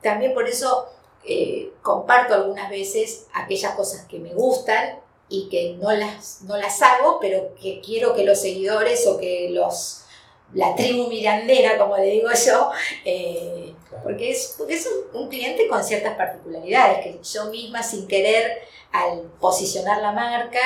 también 0.00 0.32
por 0.32 0.48
eso 0.48 0.86
eh, 1.26 1.74
comparto 1.82 2.32
algunas 2.32 2.70
veces 2.70 3.26
aquellas 3.34 3.74
cosas 3.74 4.06
que 4.06 4.20
me 4.20 4.32
gustan 4.32 5.00
y 5.28 5.48
que 5.48 5.76
no 5.80 5.90
las, 5.92 6.42
no 6.42 6.56
las 6.56 6.80
hago, 6.82 7.18
pero 7.20 7.54
que 7.60 7.80
quiero 7.80 8.14
que 8.14 8.24
los 8.24 8.40
seguidores 8.40 9.06
o 9.06 9.18
que 9.18 9.48
los 9.50 10.00
la 10.52 10.74
tribu 10.76 11.08
mirandera, 11.08 11.78
como 11.78 11.96
le 11.96 12.04
digo 12.04 12.28
yo, 12.46 12.70
eh, 13.04 13.74
porque 14.04 14.30
es, 14.30 14.54
porque 14.56 14.74
es 14.74 14.86
un, 15.12 15.22
un 15.22 15.28
cliente 15.28 15.66
con 15.66 15.82
ciertas 15.82 16.14
particularidades 16.16 16.98
que 16.98 17.18
yo 17.24 17.46
misma 17.46 17.82
sin 17.82 18.06
querer 18.06 18.62
al 18.92 19.22
posicionar 19.40 20.00
la 20.00 20.12
marca 20.12 20.60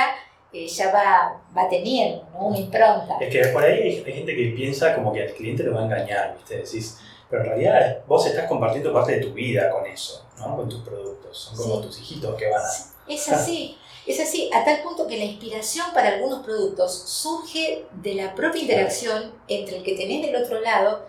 eh, 0.53 0.67
ya 0.67 0.93
va, 0.93 1.41
va 1.57 1.69
teniendo, 1.69 2.27
¿no? 2.35 2.47
Una 2.49 2.59
impronta. 2.59 3.17
Es 3.21 3.31
que 3.31 3.49
por 3.49 3.63
ahí 3.65 3.81
hay, 3.81 4.05
hay 4.05 4.13
gente 4.13 4.35
que 4.37 4.53
piensa 4.57 4.95
como 4.95 5.13
que 5.13 5.23
al 5.23 5.33
cliente 5.33 5.63
lo 5.63 5.75
va 5.75 5.83
a 5.83 5.85
engañar, 5.85 6.35
¿viste? 6.37 6.57
Decís, 6.59 6.99
pero 7.31 7.43
en 7.43 7.49
realidad 7.51 7.99
vos 8.07 8.27
estás 8.27 8.47
compartiendo 8.47 8.93
parte 8.93 9.13
de 9.13 9.21
tu 9.21 9.33
vida 9.33 9.71
con 9.71 9.87
eso, 9.87 10.27
¿no? 10.39 10.57
Con 10.57 10.69
tus 10.69 10.83
productos. 10.83 11.39
Son 11.39 11.57
como 11.57 11.77
Sí. 11.77 11.87
tus 11.87 12.01
hijitos 12.01 12.35
que 12.37 12.49
van 12.51 12.61
a... 12.63 12.69
Es 13.13 13.29
así, 13.31 13.79
es 14.09 14.21
así, 14.21 14.51
a 14.55 14.65
tal 14.65 14.81
punto 14.83 15.07
que 15.07 15.19
la 15.19 15.25
inspiración 15.25 15.87
para 15.93 16.09
algunos 16.09 16.45
productos 16.45 16.93
surge 17.07 17.85
de 17.93 18.15
la 18.15 18.35
propia 18.35 18.63
interacción 18.63 19.35
entre 19.49 19.77
el 19.77 19.83
que 19.83 19.97
tenés 19.97 20.23
del 20.27 20.43
otro 20.43 20.61
lado, 20.61 21.07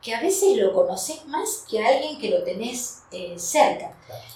que 0.00 0.14
a 0.14 0.20
veces 0.20 0.56
lo 0.56 0.72
conoces 0.72 1.26
más 1.26 1.64
que 1.68 1.82
a 1.82 1.88
alguien 1.88 2.18
que 2.18 2.30
lo 2.30 2.42
tenés 2.42 3.02
eh, 3.12 3.34
cerca. 3.36 3.92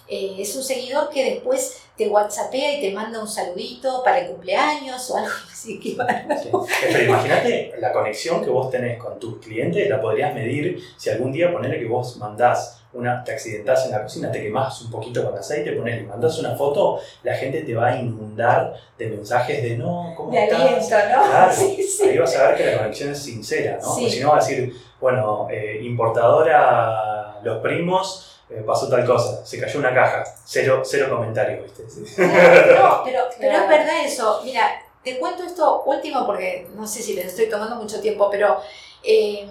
Eh, 0.08 0.36
es 0.38 0.54
un 0.56 0.62
seguidor 0.62 1.08
que 1.08 1.34
después 1.34 1.82
te 1.96 2.08
whatsappea 2.08 2.78
y 2.78 2.80
te 2.80 2.92
manda 2.92 3.20
un 3.20 3.28
saludito 3.28 4.02
para 4.04 4.18
el 4.18 4.28
cumpleaños 4.28 5.10
o 5.10 5.16
algo 5.16 5.30
así 5.52 5.78
que. 5.78 5.90
Sí. 5.90 6.50
Pero 6.82 7.04
imagínate 7.04 7.74
la 7.78 7.92
conexión 7.92 8.44
que 8.44 8.50
vos 8.50 8.70
tenés 8.70 8.98
con 8.98 9.18
tus 9.18 9.38
clientes, 9.38 9.88
la 9.88 10.00
podrías 10.00 10.34
medir 10.34 10.82
si 10.96 11.10
algún 11.10 11.32
día 11.32 11.52
ponele 11.52 11.78
que 11.78 11.86
vos 11.86 12.16
mandás 12.16 12.83
una, 12.94 13.22
te 13.24 13.32
accidentás 13.32 13.84
en 13.86 13.90
la 13.92 14.02
cocina, 14.02 14.30
te 14.30 14.40
quemás 14.42 14.80
un 14.82 14.90
poquito 14.90 15.24
con 15.28 15.36
aceite, 15.38 15.72
ponele, 15.72 16.02
mandás 16.04 16.38
una 16.38 16.54
foto, 16.56 17.00
la 17.22 17.34
gente 17.34 17.62
te 17.62 17.74
va 17.74 17.88
a 17.88 17.96
inundar 17.96 18.74
de 18.96 19.06
mensajes 19.08 19.62
de 19.62 19.76
no, 19.76 20.14
¿cómo 20.16 20.30
De 20.30 20.44
estás? 20.44 20.60
aliento, 20.60 20.84
¿no? 20.96 21.24
Claro, 21.30 21.52
Sí, 21.56 21.82
sí. 21.82 22.08
ahí 22.08 22.18
vas 22.18 22.36
a 22.36 22.48
ver 22.48 22.56
que 22.56 22.66
la 22.66 22.78
conexión 22.78 23.10
es 23.10 23.18
sincera, 23.22 23.78
¿no? 23.82 23.94
Sí. 23.94 24.00
Porque 24.02 24.10
si 24.10 24.20
no 24.20 24.28
va 24.30 24.36
a 24.36 24.40
decir, 24.40 24.72
bueno, 25.00 25.48
eh, 25.50 25.80
importadora 25.82 27.40
Los 27.42 27.58
Primos, 27.62 28.40
eh, 28.50 28.62
pasó 28.66 28.88
tal 28.88 29.04
cosa, 29.04 29.44
se 29.44 29.58
cayó 29.58 29.78
una 29.80 29.92
caja, 29.94 30.24
cero, 30.44 30.82
cero 30.84 31.08
comentarios, 31.10 31.62
¿viste? 31.64 31.88
Sí. 31.88 32.14
Claro, 32.14 32.98
no, 32.98 33.04
pero, 33.04 33.20
pero 33.38 33.50
Claro. 33.50 33.62
es 33.64 33.68
verdad 33.68 34.04
eso. 34.04 34.40
Mira, 34.44 34.62
te 35.02 35.18
cuento 35.18 35.42
esto 35.44 35.82
último 35.84 36.24
porque 36.26 36.66
no 36.74 36.86
sé 36.86 37.02
si 37.02 37.14
les 37.14 37.26
estoy 37.26 37.48
tomando 37.48 37.76
mucho 37.76 38.00
tiempo, 38.00 38.28
pero 38.30 38.58
eh, 39.02 39.46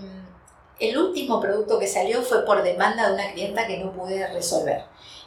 el 0.79 0.97
último 0.97 1.39
producto 1.39 1.79
que 1.79 1.87
salió 1.87 2.21
fue 2.21 2.45
por 2.45 2.63
demanda 2.63 3.07
de 3.07 3.13
una 3.13 3.31
clienta 3.33 3.67
que 3.67 3.77
no 3.77 3.91
pude 3.91 4.27
resolver. 4.33 4.83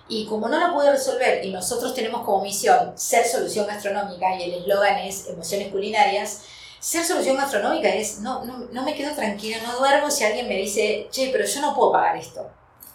Y 0.08 0.26
como 0.26 0.48
no 0.48 0.58
lo 0.64 0.72
pude 0.74 0.90
resolver 0.92 1.44
y 1.44 1.50
nosotros 1.50 1.94
tenemos 1.94 2.24
como 2.24 2.42
misión 2.42 2.92
ser 2.96 3.26
solución 3.26 3.66
gastronómica 3.66 4.36
y 4.36 4.42
el 4.44 4.54
eslogan 4.62 4.98
es 4.98 5.26
emociones 5.28 5.72
culinarias, 5.72 6.42
ser 6.78 7.04
solución 7.04 7.36
gastronómica 7.36 7.88
es 7.88 8.20
no, 8.20 8.44
no, 8.44 8.58
no 8.70 8.82
me 8.82 8.94
quedo 8.94 9.14
tranquila, 9.16 9.56
no 9.64 9.78
duermo 9.78 10.10
si 10.10 10.24
alguien 10.24 10.46
me 10.48 10.56
dice, 10.56 11.08
che, 11.10 11.30
pero 11.32 11.44
yo 11.44 11.60
no 11.60 11.74
puedo 11.74 11.92
pagar 11.92 12.16
esto. 12.16 12.48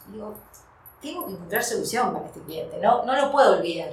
Digo, 0.07 0.33
tengo 1.01 1.25
que 1.25 1.33
encontrar 1.33 1.63
solución 1.63 2.13
para 2.13 2.27
este 2.27 2.39
cliente, 2.41 2.77
no, 2.77 3.03
no 3.03 3.13
lo 3.15 3.31
puedo 3.31 3.57
olvidar. 3.57 3.89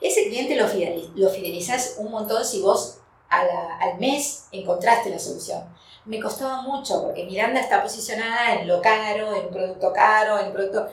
Ese 0.00 0.28
cliente 0.28 0.54
lo, 0.56 0.66
fideliz- 0.68 1.10
lo 1.16 1.28
fidelizás 1.28 1.96
un 1.98 2.10
montón 2.12 2.44
si 2.44 2.60
vos 2.62 2.98
a 3.28 3.44
la- 3.44 3.76
al 3.78 3.98
mes 3.98 4.44
encontraste 4.52 5.10
la 5.10 5.18
solución. 5.18 5.64
Me 6.08 6.18
costaba 6.20 6.62
mucho 6.62 7.02
porque 7.02 7.24
Miranda 7.24 7.60
está 7.60 7.82
posicionada 7.82 8.54
en 8.54 8.66
lo 8.66 8.80
caro, 8.80 9.34
en 9.34 9.46
un 9.46 9.52
producto 9.52 9.92
caro, 9.92 10.38
en 10.38 10.46
un 10.46 10.52
producto... 10.52 10.88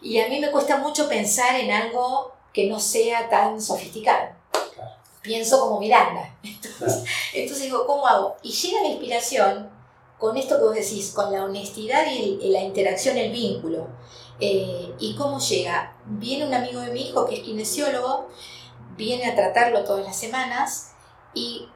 Y 0.00 0.18
a 0.20 0.28
mí 0.28 0.40
me 0.40 0.50
cuesta 0.50 0.76
mucho 0.78 1.08
pensar 1.08 1.54
en 1.56 1.70
algo 1.70 2.32
que 2.52 2.66
no 2.68 2.78
sea 2.80 3.28
tan 3.28 3.60
sofisticado. 3.60 4.28
Claro. 4.74 4.90
Pienso 5.22 5.60
como 5.60 5.80
Miranda. 5.80 6.34
Entonces, 6.42 6.78
Claro. 6.78 7.04
entonces 7.34 7.64
digo, 7.64 7.86
¿cómo 7.86 8.06
hago? 8.06 8.36
Y 8.42 8.52
llega 8.52 8.82
la 8.82 8.88
inspiración 8.88 9.70
con 10.18 10.36
esto 10.36 10.56
que 10.58 10.64
vos 10.64 10.74
decís, 10.74 11.12
con 11.12 11.32
la 11.32 11.44
honestidad 11.44 12.06
y, 12.10 12.38
el- 12.42 12.52
la 12.52 12.60
interacción, 12.62 13.16
el 13.18 13.30
vínculo. 13.32 13.86
Eh, 14.40 14.92
¿Y 14.98 15.14
cómo 15.16 15.38
llega? 15.40 15.94
Viene 16.06 16.46
un 16.46 16.54
amigo 16.54 16.80
de 16.80 16.90
mi 16.90 17.02
hijo 17.08 17.26
que 17.26 17.36
es 17.36 17.40
kinesiólogo, 17.42 18.28
viene 18.96 19.26
a 19.26 19.34
tratarlo 19.34 19.84
todas 19.84 20.04
las 20.04 20.16
semanas 20.16 20.92
y 21.34 21.68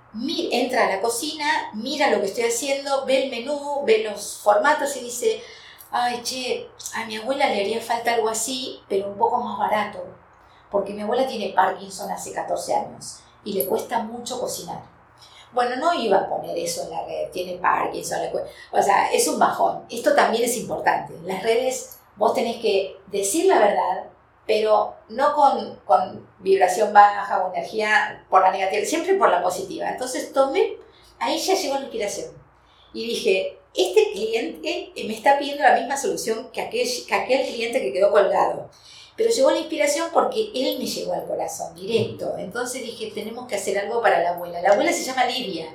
entra 0.52 0.86
a 0.86 0.90
la 0.96 1.00
cocina, 1.00 1.70
mira 1.74 2.10
lo 2.10 2.20
que 2.20 2.26
estoy 2.26 2.44
haciendo, 2.44 3.04
ve 3.04 3.24
el 3.24 3.30
menú, 3.30 3.82
ve 3.84 4.04
los 4.04 4.38
formatos 4.38 4.96
y 4.96 5.00
dice, 5.00 5.42
ay, 5.90 6.20
che, 6.22 6.68
a 6.94 7.06
mi 7.06 7.16
abuela 7.16 7.48
le 7.48 7.60
haría 7.60 7.80
falta 7.80 8.14
algo 8.14 8.28
así, 8.28 8.80
pero 8.88 9.08
un 9.08 9.18
poco 9.18 9.38
más 9.38 9.58
barato, 9.58 10.04
porque 10.70 10.92
mi 10.92 11.02
abuela 11.02 11.26
tiene 11.26 11.52
Parkinson 11.54 12.10
hace 12.10 12.32
14 12.32 12.74
años 12.74 13.20
y 13.44 13.52
le 13.52 13.66
cuesta 13.66 14.00
mucho 14.00 14.40
cocinar. 14.40 14.82
Bueno, 15.52 15.76
no 15.76 15.94
iba 15.94 16.18
a 16.18 16.28
poner 16.28 16.56
eso 16.58 16.82
en 16.82 16.90
la 16.90 17.04
red, 17.06 17.30
tiene 17.30 17.58
Parkinson, 17.58 18.20
o 18.70 18.82
sea, 18.82 19.10
es 19.10 19.26
un 19.28 19.38
bajón. 19.38 19.84
Esto 19.88 20.14
también 20.14 20.44
es 20.44 20.56
importante. 20.58 21.14
Las 21.24 21.42
redes 21.42 21.98
vos 22.16 22.34
tenés 22.34 22.56
que 22.56 22.96
decir 23.06 23.46
la 23.46 23.58
verdad, 23.58 24.04
pero 24.48 24.96
no 25.10 25.34
con, 25.34 25.76
con 25.84 26.26
vibración 26.38 26.94
baja 26.94 27.44
o 27.44 27.52
energía 27.54 28.24
por 28.30 28.40
la 28.40 28.50
negativa, 28.50 28.82
siempre 28.86 29.14
por 29.14 29.30
la 29.30 29.42
positiva. 29.42 29.90
Entonces 29.90 30.32
tomé, 30.32 30.78
ahí 31.20 31.38
ya 31.38 31.54
llegó 31.54 31.74
la 31.74 31.82
inspiración. 31.82 32.32
Y 32.94 33.06
dije, 33.06 33.58
este 33.76 34.10
cliente 34.12 34.90
me 35.06 35.14
está 35.14 35.38
pidiendo 35.38 35.62
la 35.62 35.74
misma 35.74 35.98
solución 35.98 36.50
que 36.50 36.62
aquel, 36.62 36.88
que 37.06 37.14
aquel 37.14 37.46
cliente 37.46 37.82
que 37.82 37.92
quedó 37.92 38.10
colgado. 38.10 38.70
Pero 39.18 39.28
llegó 39.30 39.50
la 39.50 39.58
inspiración 39.58 40.08
porque 40.14 40.50
él 40.54 40.78
me 40.78 40.86
llegó 40.86 41.12
al 41.12 41.26
corazón, 41.26 41.74
directo. 41.74 42.34
Entonces 42.38 42.80
dije, 42.80 43.12
tenemos 43.14 43.46
que 43.46 43.56
hacer 43.56 43.78
algo 43.78 44.00
para 44.00 44.22
la 44.22 44.30
abuela. 44.30 44.62
La 44.62 44.70
abuela 44.70 44.94
se 44.94 45.04
llama 45.04 45.26
Livia. 45.26 45.66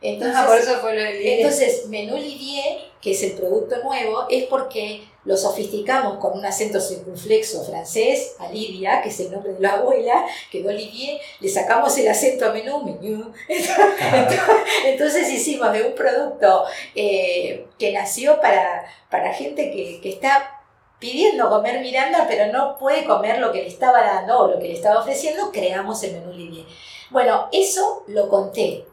Entonces, 0.00 0.36
Ah, 0.36 0.46
por 0.46 0.58
eso 0.58 0.76
fue 0.80 0.94
lo 0.94 1.02
del 1.02 1.26
entonces, 1.26 1.86
menú 1.88 2.16
Lidier, 2.16 2.78
que 3.00 3.12
es 3.12 3.22
el 3.22 3.32
producto 3.32 3.82
nuevo, 3.82 4.26
es 4.28 4.44
porque 4.44 5.02
lo 5.24 5.36
sofisticamos 5.36 6.18
con 6.18 6.38
un 6.38 6.44
acento 6.44 6.80
circunflexo 6.80 7.64
francés 7.64 8.36
a 8.38 8.48
Lidia, 8.48 9.02
que 9.02 9.08
es 9.08 9.18
el 9.20 9.32
nombre 9.32 9.54
de 9.54 9.60
la 9.60 9.74
abuela, 9.74 10.24
quedó 10.52 10.68
Olivier, 10.68 11.18
le 11.40 11.48
sacamos 11.48 11.96
el 11.98 12.08
acento 12.08 12.46
a 12.46 12.52
menú, 12.52 12.82
menú. 12.82 13.32
Entonces, 13.48 14.40
entonces 14.84 15.30
hicimos 15.30 15.72
de 15.72 15.82
un 15.82 15.94
producto 15.94 16.64
eh, 16.94 17.66
que 17.78 17.92
nació 17.92 18.40
para, 18.40 18.86
para 19.10 19.32
gente 19.32 19.70
que, 19.70 20.00
que 20.00 20.10
está 20.10 20.62
pidiendo 20.98 21.48
comer 21.48 21.80
Miranda, 21.80 22.26
pero 22.28 22.52
no 22.52 22.78
puede 22.78 23.04
comer 23.04 23.38
lo 23.38 23.50
que 23.50 23.62
le 23.62 23.68
estaba 23.68 24.02
dando 24.02 24.38
o 24.38 24.50
lo 24.50 24.58
que 24.58 24.68
le 24.68 24.74
estaba 24.74 25.00
ofreciendo, 25.00 25.50
creamos 25.52 26.02
el 26.04 26.12
menú 26.12 26.32
Lidier. 26.32 26.66
Bueno, 27.10 27.48
eso 27.50 28.04
lo 28.06 28.28
conté 28.28 28.84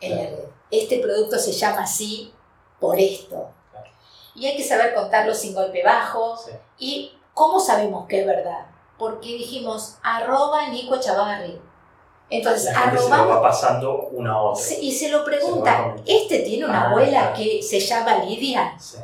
en 0.00 0.16
la 0.16 0.22
red. 0.22 0.49
Este 0.70 0.98
producto 1.00 1.38
se 1.38 1.52
llama 1.52 1.82
así 1.82 2.32
por 2.78 2.98
esto. 2.98 3.50
Claro. 3.70 3.86
Y 4.34 4.46
hay 4.46 4.56
que 4.56 4.64
saber 4.64 4.94
contarlo 4.94 5.34
sin 5.34 5.54
golpe 5.54 5.82
bajo. 5.84 6.36
Sí. 6.36 6.52
¿Y 6.78 7.12
cómo 7.34 7.58
sabemos 7.60 8.06
que 8.06 8.20
es 8.20 8.26
verdad? 8.26 8.66
Porque 8.98 9.28
dijimos 9.30 9.96
arroba 10.02 10.68
Nico 10.68 10.98
Chavarri. 10.98 11.60
Entonces, 12.32 12.72
La 12.72 12.80
gente 12.82 12.98
se 13.02 13.08
lo 13.10 13.28
va 13.28 13.42
pasando 13.42 14.08
una 14.12 14.32
a 14.34 14.42
otra. 14.42 14.62
se- 14.62 14.80
y 14.80 14.92
se 14.92 15.08
lo 15.10 15.18
Se 15.18 15.24
pregunta, 15.24 15.78
comiendo. 15.82 16.02
¿este 16.06 16.38
tiene 16.40 16.64
una 16.66 16.84
Ah, 16.84 16.90
abuela 16.90 17.10
claro. 17.20 17.36
que 17.36 17.60
se 17.62 17.80
llama 17.80 18.22
Lidia? 18.24 18.74
Sí. 18.78 18.98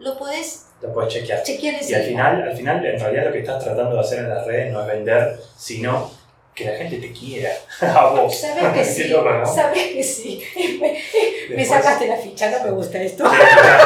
Lo 0.00 0.18
podés 0.18 0.66
Lo 0.82 0.92
puedes 0.92 1.12
chequear. 1.14 1.42
chequear 1.44 1.76
Y 1.88 1.94
al 1.94 2.02
final, 2.02 2.42
al 2.42 2.56
final, 2.56 2.84
en 2.84 2.98
realidad 2.98 3.26
lo 3.26 3.32
que 3.32 3.38
estás 3.38 3.62
tratando 3.62 3.94
de 3.94 4.00
hacer 4.00 4.18
en 4.20 4.28
las 4.30 4.44
redes 4.44 4.72
no 4.72 4.80
es 4.80 4.86
vender, 4.88 5.40
sino 5.56 6.10
que 6.54 6.64
la 6.64 6.76
gente 6.76 6.98
te 6.98 7.12
quiera 7.12 7.50
a 7.80 8.06
vos. 8.06 8.40
Sabes 8.40 8.72
que 8.72 8.84
sí, 8.84 9.14
sabes 9.44 9.86
que 9.88 10.02
sí. 10.02 10.42
Me, 10.80 11.56
me 11.56 11.64
sacaste 11.64 12.06
la 12.06 12.16
ficha, 12.16 12.50
no 12.50 12.64
me 12.64 12.70
gusta 12.70 12.98
esto. 13.00 13.28
Sí, 13.28 13.36
claro. 13.36 13.84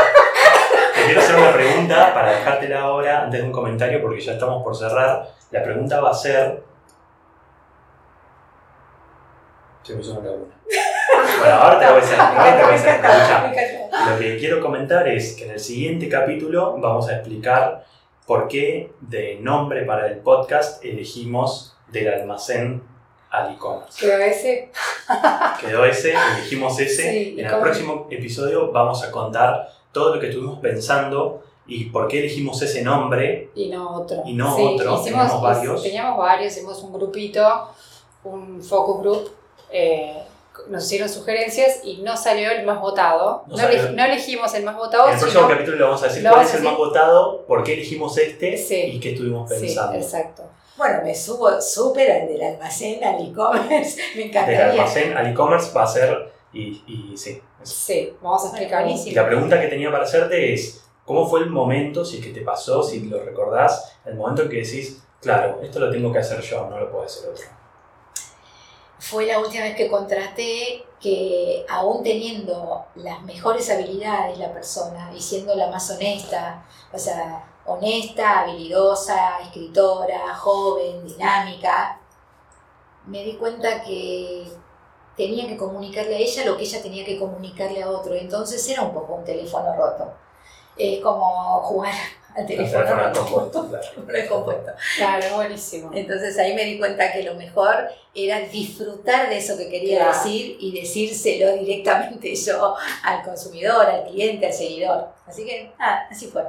Te 0.94 1.04
quiero 1.04 1.20
hacer 1.20 1.36
una 1.36 1.52
pregunta 1.52 2.14
para 2.14 2.32
dejártela 2.32 2.80
ahora 2.80 3.22
antes 3.24 3.40
de 3.40 3.46
un 3.46 3.52
comentario 3.52 4.00
porque 4.02 4.20
ya 4.20 4.32
estamos 4.32 4.62
por 4.62 4.76
cerrar. 4.76 5.28
La 5.50 5.62
pregunta 5.62 6.00
va 6.00 6.10
a 6.10 6.14
ser. 6.14 6.62
Se 9.82 9.94
me 9.94 10.02
hizo 10.02 10.12
una 10.12 10.28
laguna. 10.28 10.54
Bueno, 11.40 11.54
ahora 11.54 11.78
te 11.78 11.86
voy 11.86 12.00
a 12.00 12.04
hacer. 12.04 12.20
Ahora 12.20 12.56
te 12.56 12.62
voy 12.64 12.72
a 12.72 12.76
hacer. 12.76 13.88
Lo 14.10 14.18
que 14.18 14.36
quiero 14.38 14.60
comentar 14.60 15.08
es 15.08 15.34
que 15.34 15.44
en 15.44 15.52
el 15.52 15.60
siguiente 15.60 16.08
capítulo 16.08 16.76
vamos 16.78 17.08
a 17.08 17.14
explicar 17.14 17.84
por 18.26 18.48
qué 18.48 18.92
de 19.00 19.38
nombre 19.40 19.84
para 19.84 20.06
el 20.06 20.18
podcast 20.18 20.84
elegimos 20.84 21.77
del 21.92 22.08
almacén 22.12 22.82
al 23.30 23.52
e-commerce. 23.54 23.98
Pero 24.00 24.22
ese, 24.22 24.70
Quedó 25.60 25.84
ese, 25.84 26.14
elegimos 26.38 26.78
ese. 26.80 27.10
Sí, 27.12 27.34
en 27.38 27.46
el 27.46 27.58
próximo 27.60 28.06
episodio 28.10 28.70
vamos 28.72 29.02
a 29.02 29.10
contar 29.10 29.68
todo 29.92 30.14
lo 30.14 30.20
que 30.20 30.28
estuvimos 30.28 30.58
pensando 30.60 31.42
y 31.66 31.86
por 31.86 32.08
qué 32.08 32.20
elegimos 32.20 32.60
ese 32.62 32.82
nombre. 32.82 33.50
y 33.54 33.68
no 33.68 33.90
otro. 33.96 34.22
Y 34.24 34.32
no 34.34 34.56
otro, 34.56 35.02
teníamos 35.02 35.42
varios. 35.42 35.82
Teníamos 35.82 36.18
varios, 36.18 36.52
hicimos 36.56 36.82
un 36.82 36.92
grupito, 36.94 37.68
un 38.24 38.62
focus 38.62 39.00
group, 39.02 39.30
eh, 39.70 40.22
nos 40.68 40.84
hicieron 40.86 41.08
sugerencias 41.08 41.80
y 41.84 41.98
no 41.98 42.16
salió 42.16 42.50
el 42.50 42.64
más 42.66 42.80
votado. 42.80 43.44
No 43.46 43.56
No, 43.56 43.62
elegi- 43.62 43.90
no 43.94 44.04
elegimos 44.04 44.52
el 44.54 44.64
más 44.64 44.76
votado, 44.76 45.08
en 45.08 45.14
el 45.14 45.20
próximo 45.20 45.46
capítulo 45.48 45.76
le 45.76 45.82
vamos 45.84 46.02
a 46.02 46.06
decir 46.08 46.26
cuál 46.28 46.44
es 46.46 46.54
el 46.54 46.62
más 46.62 46.76
votado, 46.76 47.44
por 47.46 47.62
qué 47.62 47.74
elegimos 47.74 48.16
este 48.18 48.56
Sí. 48.56 48.74
y 48.94 49.00
qué 49.00 49.12
estuvimos 49.12 49.48
Sí, 49.50 49.60
pensando. 49.60 49.96
exacto. 49.98 50.42
Bueno, 50.78 51.00
me 51.02 51.14
subo 51.14 51.60
súper 51.60 52.10
al 52.10 52.28
del 52.28 52.40
almacén, 52.40 53.02
al 53.02 53.28
e-commerce. 53.28 54.00
Me 54.14 54.20
Del 54.22 54.28
encantaría. 54.30 54.70
almacén 54.70 55.16
al 55.16 55.26
e-commerce 55.26 55.72
va 55.76 55.82
a 55.82 55.86
ser. 55.86 56.32
Y, 56.52 56.82
y 56.86 57.16
sí. 57.18 57.42
eso. 57.62 57.74
Sí, 57.74 58.12
vamos 58.22 58.44
a 58.44 58.48
explicar. 58.48 58.86
Y 58.88 59.10
la 59.10 59.26
pregunta 59.26 59.60
que 59.60 59.66
tenía 59.66 59.90
para 59.90 60.04
hacerte 60.04 60.54
es: 60.54 60.84
¿cómo 61.04 61.28
fue 61.28 61.40
el 61.40 61.50
momento, 61.50 62.04
si 62.04 62.18
es 62.18 62.24
que 62.24 62.32
te 62.32 62.42
pasó, 62.42 62.82
si 62.82 63.00
lo 63.00 63.22
recordás, 63.22 63.98
el 64.06 64.14
momento 64.14 64.42
en 64.42 64.48
que 64.48 64.58
decís, 64.58 65.02
claro, 65.20 65.60
esto 65.62 65.80
lo 65.80 65.90
tengo 65.90 66.12
que 66.12 66.20
hacer 66.20 66.40
yo, 66.40 66.66
no 66.70 66.78
lo 66.78 66.90
puede 66.90 67.06
hacer 67.06 67.28
otro? 67.28 67.44
Fue 69.00 69.26
la 69.26 69.38
última 69.38 69.64
vez 69.64 69.76
que 69.76 69.88
contraté 69.88 70.84
que 71.00 71.64
aún 71.68 72.02
teniendo 72.02 72.84
las 72.96 73.22
mejores 73.22 73.70
habilidades 73.70 74.38
la 74.38 74.52
persona 74.52 75.12
y 75.14 75.20
siendo 75.20 75.54
la 75.54 75.70
más 75.70 75.88
honesta, 75.90 76.64
o 76.92 76.98
sea, 76.98 77.44
honesta, 77.68 78.40
habilidosa, 78.40 79.40
escritora, 79.40 80.34
joven, 80.34 81.06
dinámica, 81.06 82.00
me 83.06 83.24
di 83.24 83.34
cuenta 83.34 83.82
que 83.82 84.44
tenía 85.16 85.46
que 85.48 85.56
comunicarle 85.56 86.16
a 86.16 86.18
ella 86.18 86.44
lo 86.44 86.56
que 86.56 86.62
ella 86.64 86.82
tenía 86.82 87.04
que 87.04 87.18
comunicarle 87.18 87.82
a 87.82 87.88
otro. 87.90 88.14
Entonces 88.14 88.66
era 88.68 88.82
un 88.82 88.92
poco 88.92 89.14
un 89.14 89.24
teléfono 89.24 89.74
roto. 89.74 90.12
Es 90.76 91.00
como 91.00 91.60
jugar 91.62 91.92
al 92.36 92.46
teléfono 92.46 92.84
teléfono 92.84 93.02
roto. 93.08 93.62
descompuesto, 93.64 93.68
claro. 94.06 94.28
Compuesto. 94.28 94.72
Claro, 94.96 95.34
buenísimo. 95.36 95.90
Entonces 95.92 96.38
ahí 96.38 96.54
me 96.54 96.64
di 96.64 96.78
cuenta 96.78 97.12
que 97.12 97.22
lo 97.24 97.34
mejor 97.34 97.88
era 98.14 98.40
disfrutar 98.40 99.28
de 99.28 99.38
eso 99.38 99.56
que 99.56 99.68
quería 99.68 99.98
Claro. 99.98 100.12
decir 100.12 100.56
y 100.60 100.80
decírselo 100.80 101.52
directamente 101.54 102.34
yo 102.46 102.76
al 103.02 103.22
consumidor, 103.24 103.86
al 103.86 104.04
cliente, 104.04 104.46
al 104.46 104.52
seguidor. 104.52 105.08
Así 105.26 105.44
que, 105.44 105.72
ah, 105.78 106.06
así 106.10 106.26
fue. 106.28 106.44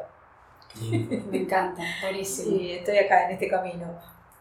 Me 1.30 1.38
encanta, 1.40 1.82
buenísimo. 2.02 2.58
Sí, 2.58 2.72
estoy 2.72 2.98
acá 2.98 3.26
en 3.26 3.32
este 3.32 3.48
camino. 3.48 3.86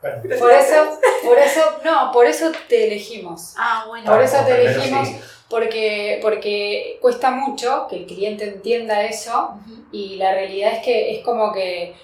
Bueno, 0.00 0.22
Por 0.38 0.52
eso, 0.52 0.98
por 1.24 1.38
eso, 1.38 1.60
no, 1.84 2.12
por 2.12 2.26
eso 2.26 2.52
te 2.68 2.86
elegimos. 2.86 3.54
Ah, 3.56 3.84
bueno. 3.88 4.06
Por 4.10 4.22
eso 4.22 4.36
te 4.44 4.54
primero 4.54 4.70
elegimos, 4.70 5.08
sí. 5.08 5.16
porque, 5.48 6.18
porque 6.22 6.98
cuesta 7.00 7.30
mucho 7.32 7.86
que 7.90 7.96
el 7.96 8.06
cliente 8.06 8.44
entienda 8.44 9.02
eso 9.02 9.58
y 9.90 10.16
la 10.16 10.32
realidad 10.32 10.74
es 10.74 10.84
que 10.84 11.16
es 11.16 11.24
como 11.24 11.52
que 11.52 11.96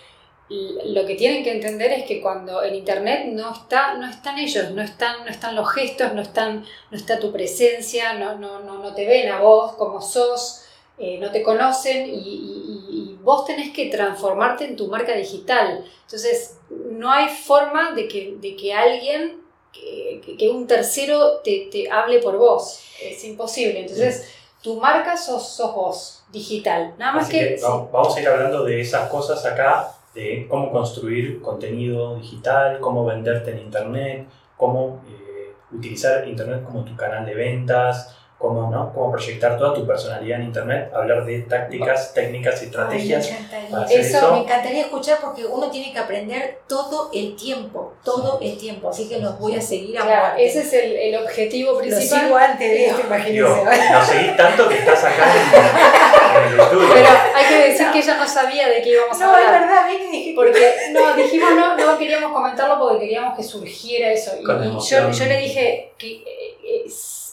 lo 0.49 1.07
que 1.07 1.15
tienen 1.15 1.43
que 1.43 1.53
entender 1.53 1.91
es 1.93 2.05
que 2.05 2.21
cuando 2.21 2.63
en 2.63 2.75
internet 2.75 3.27
no 3.29 3.53
está 3.53 3.95
no 3.95 4.09
están 4.11 4.39
ellos 4.39 4.73
no 4.73 4.83
están 4.83 5.25
no 5.25 5.31
están 5.31 5.55
los 5.55 5.73
gestos 5.73 6.13
no 6.13 6.21
están 6.21 6.65
no 6.91 6.97
está 6.97 7.19
tu 7.19 7.33
presencia 7.33 8.13
no 8.13 8.37
no 8.37 8.61
no, 8.61 8.79
no 8.79 8.95
te 8.95 9.07
ven 9.07 9.31
a 9.33 9.41
vos 9.41 9.73
como 9.77 10.03
sos 10.03 10.61
eh, 10.99 11.19
no 11.19 11.31
te 11.33 11.43
conocen 11.43 12.07
y, 12.07 12.13
y- 12.13 12.15
y- 12.19 12.84
y 12.84 12.84
vos 13.25 13.45
tenés 13.45 13.73
que 13.73 13.87
transformarte 13.87 14.65
en 14.65 14.77
tu 14.77 14.87
marca 14.89 15.15
digital. 15.17 15.85
Entonces 16.03 16.59
no 16.71 17.11
hay 17.11 17.29
forma 17.29 17.93
de 17.93 18.07
que, 18.07 18.37
de 18.39 18.55
que 18.55 18.73
alguien 18.73 19.43
que, 19.73 20.49
un 20.51 20.67
tercero 20.67 21.41
te, 21.43 21.69
te 21.71 21.91
hable 21.91 22.21
por 22.21 22.37
vos. 22.37 22.81
Es 23.03 23.25
imposible. 23.25 23.81
Entonces 23.81 24.31
tu 24.63 24.81
marca 24.81 25.17
sos, 25.17 25.49
sos 25.49 25.75
vos 25.75 26.25
digital. 26.31 26.95
Nada 26.99 27.13
más 27.13 27.25
Así 27.25 27.33
que, 27.39 27.49
que 27.51 27.59
sí. 27.59 27.65
vamos, 27.65 27.91
vamos 27.91 28.17
a 28.17 28.21
ir 28.21 28.29
hablando 28.29 28.65
de 28.65 28.81
esas 28.81 29.09
cosas 29.11 29.45
acá, 29.45 29.93
de 30.15 30.47
cómo 30.49 30.71
construir 30.71 31.41
contenido 31.41 32.17
digital, 32.17 32.81
cómo 32.81 33.05
venderte 33.05 33.51
en 33.53 33.59
Internet, 33.59 34.27
cómo 34.57 35.03
eh, 35.09 35.53
utilizar 35.73 36.27
Internet 36.27 36.65
como 36.65 36.85
tu 36.85 36.97
canal 36.97 37.27
de 37.27 37.35
ventas, 37.35 38.17
cómo, 38.49 38.71
¿no? 38.71 38.93
cómo 38.93 39.11
proyectar 39.13 39.57
toda 39.57 39.73
tu 39.75 39.87
personalidad 39.87 40.39
en 40.41 40.47
Internet, 40.47 40.91
hablar 40.95 41.25
de 41.25 41.39
tácticas, 41.41 42.13
técnicas 42.13 42.61
y 42.63 42.67
estrategias. 42.67 43.25
Ay, 43.27 43.33
me 43.33 43.39
encantaría. 43.39 43.71
para 43.71 43.85
hacer 43.85 44.01
Eso 44.01 44.17
eso. 44.19 44.33
Me 44.33 44.39
encantaría 44.41 44.81
escuchar 44.83 45.19
porque 45.23 45.47
uno 45.47 45.71
tiene 45.71 45.93
que 45.93 45.99
aprender 45.99 46.59
todo 46.69 47.11
el 47.15 47.35
tiempo, 47.37 47.95
todo 48.05 48.39
el 48.43 48.59
tiempo. 48.59 48.91
Así 48.91 49.09
que 49.09 49.19
los 49.19 49.39
voy 49.39 49.57
a 49.57 49.61
seguir 49.63 49.99
a 49.99 50.03
Claro, 50.03 50.37
ese 50.39 50.61
es 50.61 50.73
el, 50.75 50.93
el 50.93 51.17
objetivo 51.25 51.73
Lo 51.73 51.79
principal. 51.79 52.21
sigo 52.21 52.37
antes 52.37 52.71
de 52.71 52.87
esto, 52.87 52.97
Digo, 52.99 53.09
imagínense. 53.09 53.93
nos 53.93 54.07
seguís 54.07 54.37
tanto 54.37 54.69
que 54.69 54.75
estás 54.79 55.05
acá 55.05 55.25
en, 55.35 56.47
en 56.47 56.53
el 56.53 56.61
estudio. 56.61 56.89
Pero 56.93 57.09
hay 57.35 57.45
que 57.49 57.69
decir 57.71 57.87
que 57.93 57.99
ella 58.01 58.17
no 58.19 58.29
sabía 58.29 58.69
de 58.69 58.83
qué 58.83 58.91
íbamos 58.91 59.21
a 59.21 59.27
No, 59.27 59.39
es 59.39 59.47
hablar. 59.47 59.61
verdad, 59.63 59.89
vine 59.89 60.05
y 60.05 60.19
dije, 60.19 60.33
Porque 60.35 60.75
no, 60.93 61.15
dijimos 61.17 61.51
no, 61.57 61.77
no 61.77 61.99
queríamos 61.99 62.33
comentarlo 62.33 62.79
porque 62.79 62.99
queríamos 63.01 63.37
que 63.37 63.43
surgiera 63.43 64.13
eso. 64.13 64.33
Y, 64.39 64.45
Con 64.45 64.63
y 64.63 64.71
yo, 64.81 65.11
yo 65.11 65.25
le 65.25 65.39
dije 65.39 65.93
que 65.97 66.09
eh, 66.13 66.57
eh, 66.65 66.85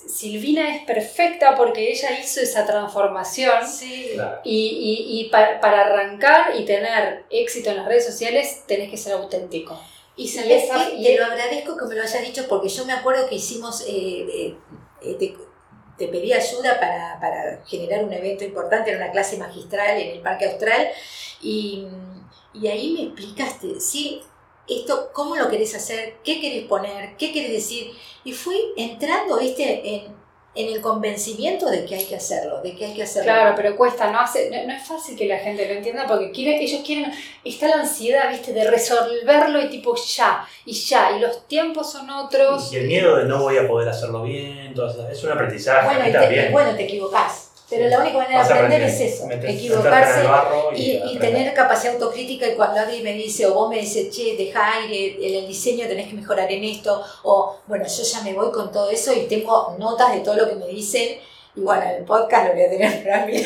Silvina 0.07 0.75
es 0.75 0.83
perfecta 0.85 1.55
porque 1.55 1.91
ella 1.91 2.19
hizo 2.19 2.41
esa 2.41 2.65
transformación. 2.65 3.67
sí. 3.67 4.11
Claro. 4.13 4.39
Y, 4.43 4.57
y, 5.09 5.19
y 5.21 5.29
pa- 5.29 5.59
para 5.59 5.81
arrancar 5.85 6.53
y 6.59 6.65
tener 6.65 7.25
éxito 7.29 7.69
en 7.71 7.77
las 7.77 7.85
redes 7.87 8.05
sociales 8.05 8.63
tenés 8.67 8.89
que 8.89 8.97
ser 8.97 9.13
auténtico. 9.13 9.79
Y 10.15 10.27
sabes 10.27 10.65
y- 10.97 11.03
te 11.03 11.17
lo 11.17 11.25
agradezco 11.25 11.77
que 11.77 11.85
me 11.85 11.95
lo 11.95 12.01
hayas 12.03 12.21
dicho 12.23 12.45
porque 12.49 12.67
yo 12.69 12.85
me 12.85 12.93
acuerdo 12.93 13.27
que 13.29 13.35
hicimos, 13.35 13.81
eh, 13.87 14.25
eh, 14.33 14.57
eh, 15.03 15.15
te, 15.17 15.35
te 15.97 16.07
pedí 16.11 16.33
ayuda 16.33 16.79
para, 16.79 17.19
para 17.19 17.63
generar 17.65 18.03
un 18.03 18.11
evento 18.13 18.43
importante, 18.43 18.91
era 18.91 19.03
una 19.03 19.11
clase 19.11 19.37
magistral 19.37 19.99
en 19.99 20.09
el 20.09 20.19
Parque 20.21 20.45
Austral 20.47 20.89
y, 21.41 21.85
y 22.53 22.67
ahí 22.67 22.91
me 22.93 23.03
explicaste, 23.03 23.79
sí, 23.79 24.21
esto, 24.68 25.09
cómo 25.14 25.36
lo 25.36 25.49
querés 25.49 25.76
hacer, 25.76 26.16
qué 26.24 26.39
querés 26.39 26.66
poner, 26.66 27.18
qué 27.18 27.32
querés 27.32 27.51
decir 27.51 27.91
y 28.24 28.34
fui 28.34 28.57
entrando, 28.78 29.39
viste, 29.39 29.95
en 29.95 30.22
en 30.53 30.68
el 30.68 30.82
convencimiento 30.82 31.70
de 31.70 31.86
que 31.86 31.95
hay 31.95 32.05
que 32.05 32.16
hacerlo, 32.16 32.62
de 32.62 32.76
que 32.76 32.86
hay 32.86 32.93
que 32.93 33.03
hacerlo. 33.03 33.32
Claro, 33.32 33.53
pero 33.55 33.76
cuesta, 33.78 34.12
no, 34.12 34.20
hace, 34.20 34.49
no, 34.49 34.68
no 34.68 34.74
es 34.74 34.86
fácil 34.86 35.18
que 35.18 35.26
la 35.26 35.38
gente 35.38 35.66
lo 35.66 35.76
entienda 35.76 36.05
porque 36.05 36.32
quiere, 36.32 36.62
ellos 36.62 36.82
quieren, 36.86 37.12
está 37.45 37.70
la 37.70 37.76
ansiedad, 37.76 38.30
viste, 38.30 38.51
de 38.51 38.70
resolverlo 38.70 39.62
y 39.62 39.70
tipo 39.70 39.95
ya, 39.95 40.45
y 40.66 40.74
ya, 40.74 41.16
y 41.16 41.22
los 41.22 41.47
tiempos 41.47 41.91
son 41.91 42.09
otros. 42.09 42.72
Y 42.74 42.78
el 42.78 42.88
miedo 42.88 43.16
de 43.16 43.26
no 43.26 43.41
voy 43.41 43.57
a 43.57 43.68
poder 43.68 43.88
hacerlo 43.88 44.24
bien, 44.24 44.74
todo 44.74 44.89
eso, 44.89 45.07
es 45.07 45.24
un 45.24 45.32
aprendizaje. 45.32 45.88
Bueno, 45.88 46.09
y 46.09 46.12
te, 46.12 46.49
bueno, 46.49 46.76
te 46.76 46.84
equivocás. 46.84 47.50
Pero 47.72 47.88
la 47.88 47.99
única 47.99 48.17
manera 48.17 48.45
de 48.45 48.53
aprender 48.53 48.82
es 48.82 48.99
eso, 48.99 49.30
equivocarse 49.32 50.28
y, 50.76 51.17
tener 51.19 51.53
capacidad 51.53 51.93
autocrítica 51.93 52.45
y 52.45 52.55
cuando 52.55 52.82
alguien 52.82 53.01
me 53.01 53.13
dice 53.13 53.45
o 53.45 53.53
vos 53.53 53.69
me 53.69 53.80
dices, 53.80 54.09
che, 54.13 54.36
deja 54.36 54.74
aire, 54.80 55.17
en 55.22 55.36
el 55.36 55.47
diseño 55.47 55.88
tenés 55.88 56.09
que 56.09 56.15
mejorar 56.15 56.51
en 56.51 56.65
esto, 56.65 57.01
o 57.24 57.55
bueno, 57.67 57.86
yo 57.88 58.03
ya 58.03 58.22
me 58.24 58.34
voy 58.34 58.51
con 58.51 58.74
todo 58.74 58.89
eso 58.89 59.13
y 59.13 59.22
tengo 59.22 59.78
notas 59.80 60.13
de 60.13 60.19
todo 60.19 60.36
lo 60.36 60.49
que 60.49 60.55
me 60.55 60.67
dicen, 60.67 61.17
y 61.53 61.61
bueno, 61.61 61.83
el 61.83 62.05
podcast 62.05 62.47
lo 62.47 62.53
voy 62.53 62.63
a 62.63 62.69
tener 62.69 63.03
para 63.03 63.25
mí, 63.25 63.43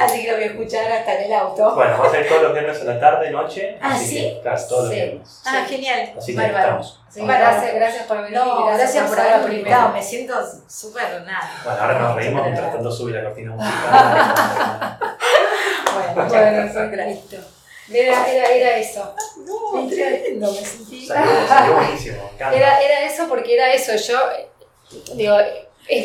así 0.00 0.22
que 0.22 0.30
lo 0.30 0.36
voy 0.36 0.44
a 0.44 0.46
escuchar 0.46 0.92
hasta 0.92 1.14
en 1.18 1.24
el 1.24 1.32
auto. 1.32 1.74
Bueno, 1.74 1.98
va 1.98 2.06
a 2.06 2.10
ser 2.10 2.28
todos 2.28 2.42
los 2.42 2.52
viernes 2.52 2.80
a 2.80 2.84
la 2.84 3.00
tarde, 3.00 3.30
noche. 3.30 3.76
Ah, 3.80 3.94
así 3.94 4.06
¿sí? 4.06 4.16
que, 4.42 4.50
todos 4.68 4.84
los 4.84 4.88
Sí. 4.90 4.94
viernes. 4.94 5.42
Ah, 5.44 5.64
Sí. 5.66 5.74
genial. 5.74 6.12
Así 6.16 6.32
que 6.34 6.40
Bárbaro. 6.40 6.58
estamos. 6.64 7.00
Sí, 7.10 7.20
gracias, 7.26 7.74
gracias 7.74 8.02
por 8.06 8.16
venir. 8.18 8.32
No, 8.38 8.66
gracias 8.66 9.06
por 9.06 9.16
ser 9.16 9.26
haberme 9.26 9.48
la 9.48 9.54
invitado, 9.54 9.82
primera. 9.86 9.88
me 9.88 10.02
siento 10.02 10.34
súper 10.68 11.22
nada. 11.22 11.50
Bueno, 11.64 11.80
ahora 11.80 11.98
nos 11.98 12.14
reímos 12.16 12.42
mientras 12.44 12.72
tanto 12.72 12.92
sube 12.92 13.12
la 13.12 13.24
cortina 13.24 13.52
musical. 13.52 14.98
Bueno, 15.94 16.14
Bueno, 16.14 16.32
ya, 16.32 17.06
listo. 17.06 17.36
Era, 17.92 18.26
era, 18.28 18.46
era 18.50 18.76
eso. 18.78 19.14
No, 19.46 19.88
tremendo, 19.88 20.52
me 20.52 20.58
sentí. 20.58 21.06
salió, 21.06 21.46
salió 21.48 21.74
buenísimo. 21.74 22.30
Era, 22.38 22.80
era 22.80 23.04
eso 23.04 23.28
porque 23.28 23.54
era 23.54 23.72
eso. 23.72 23.94
Yo, 23.96 24.18
digo, 25.14 25.36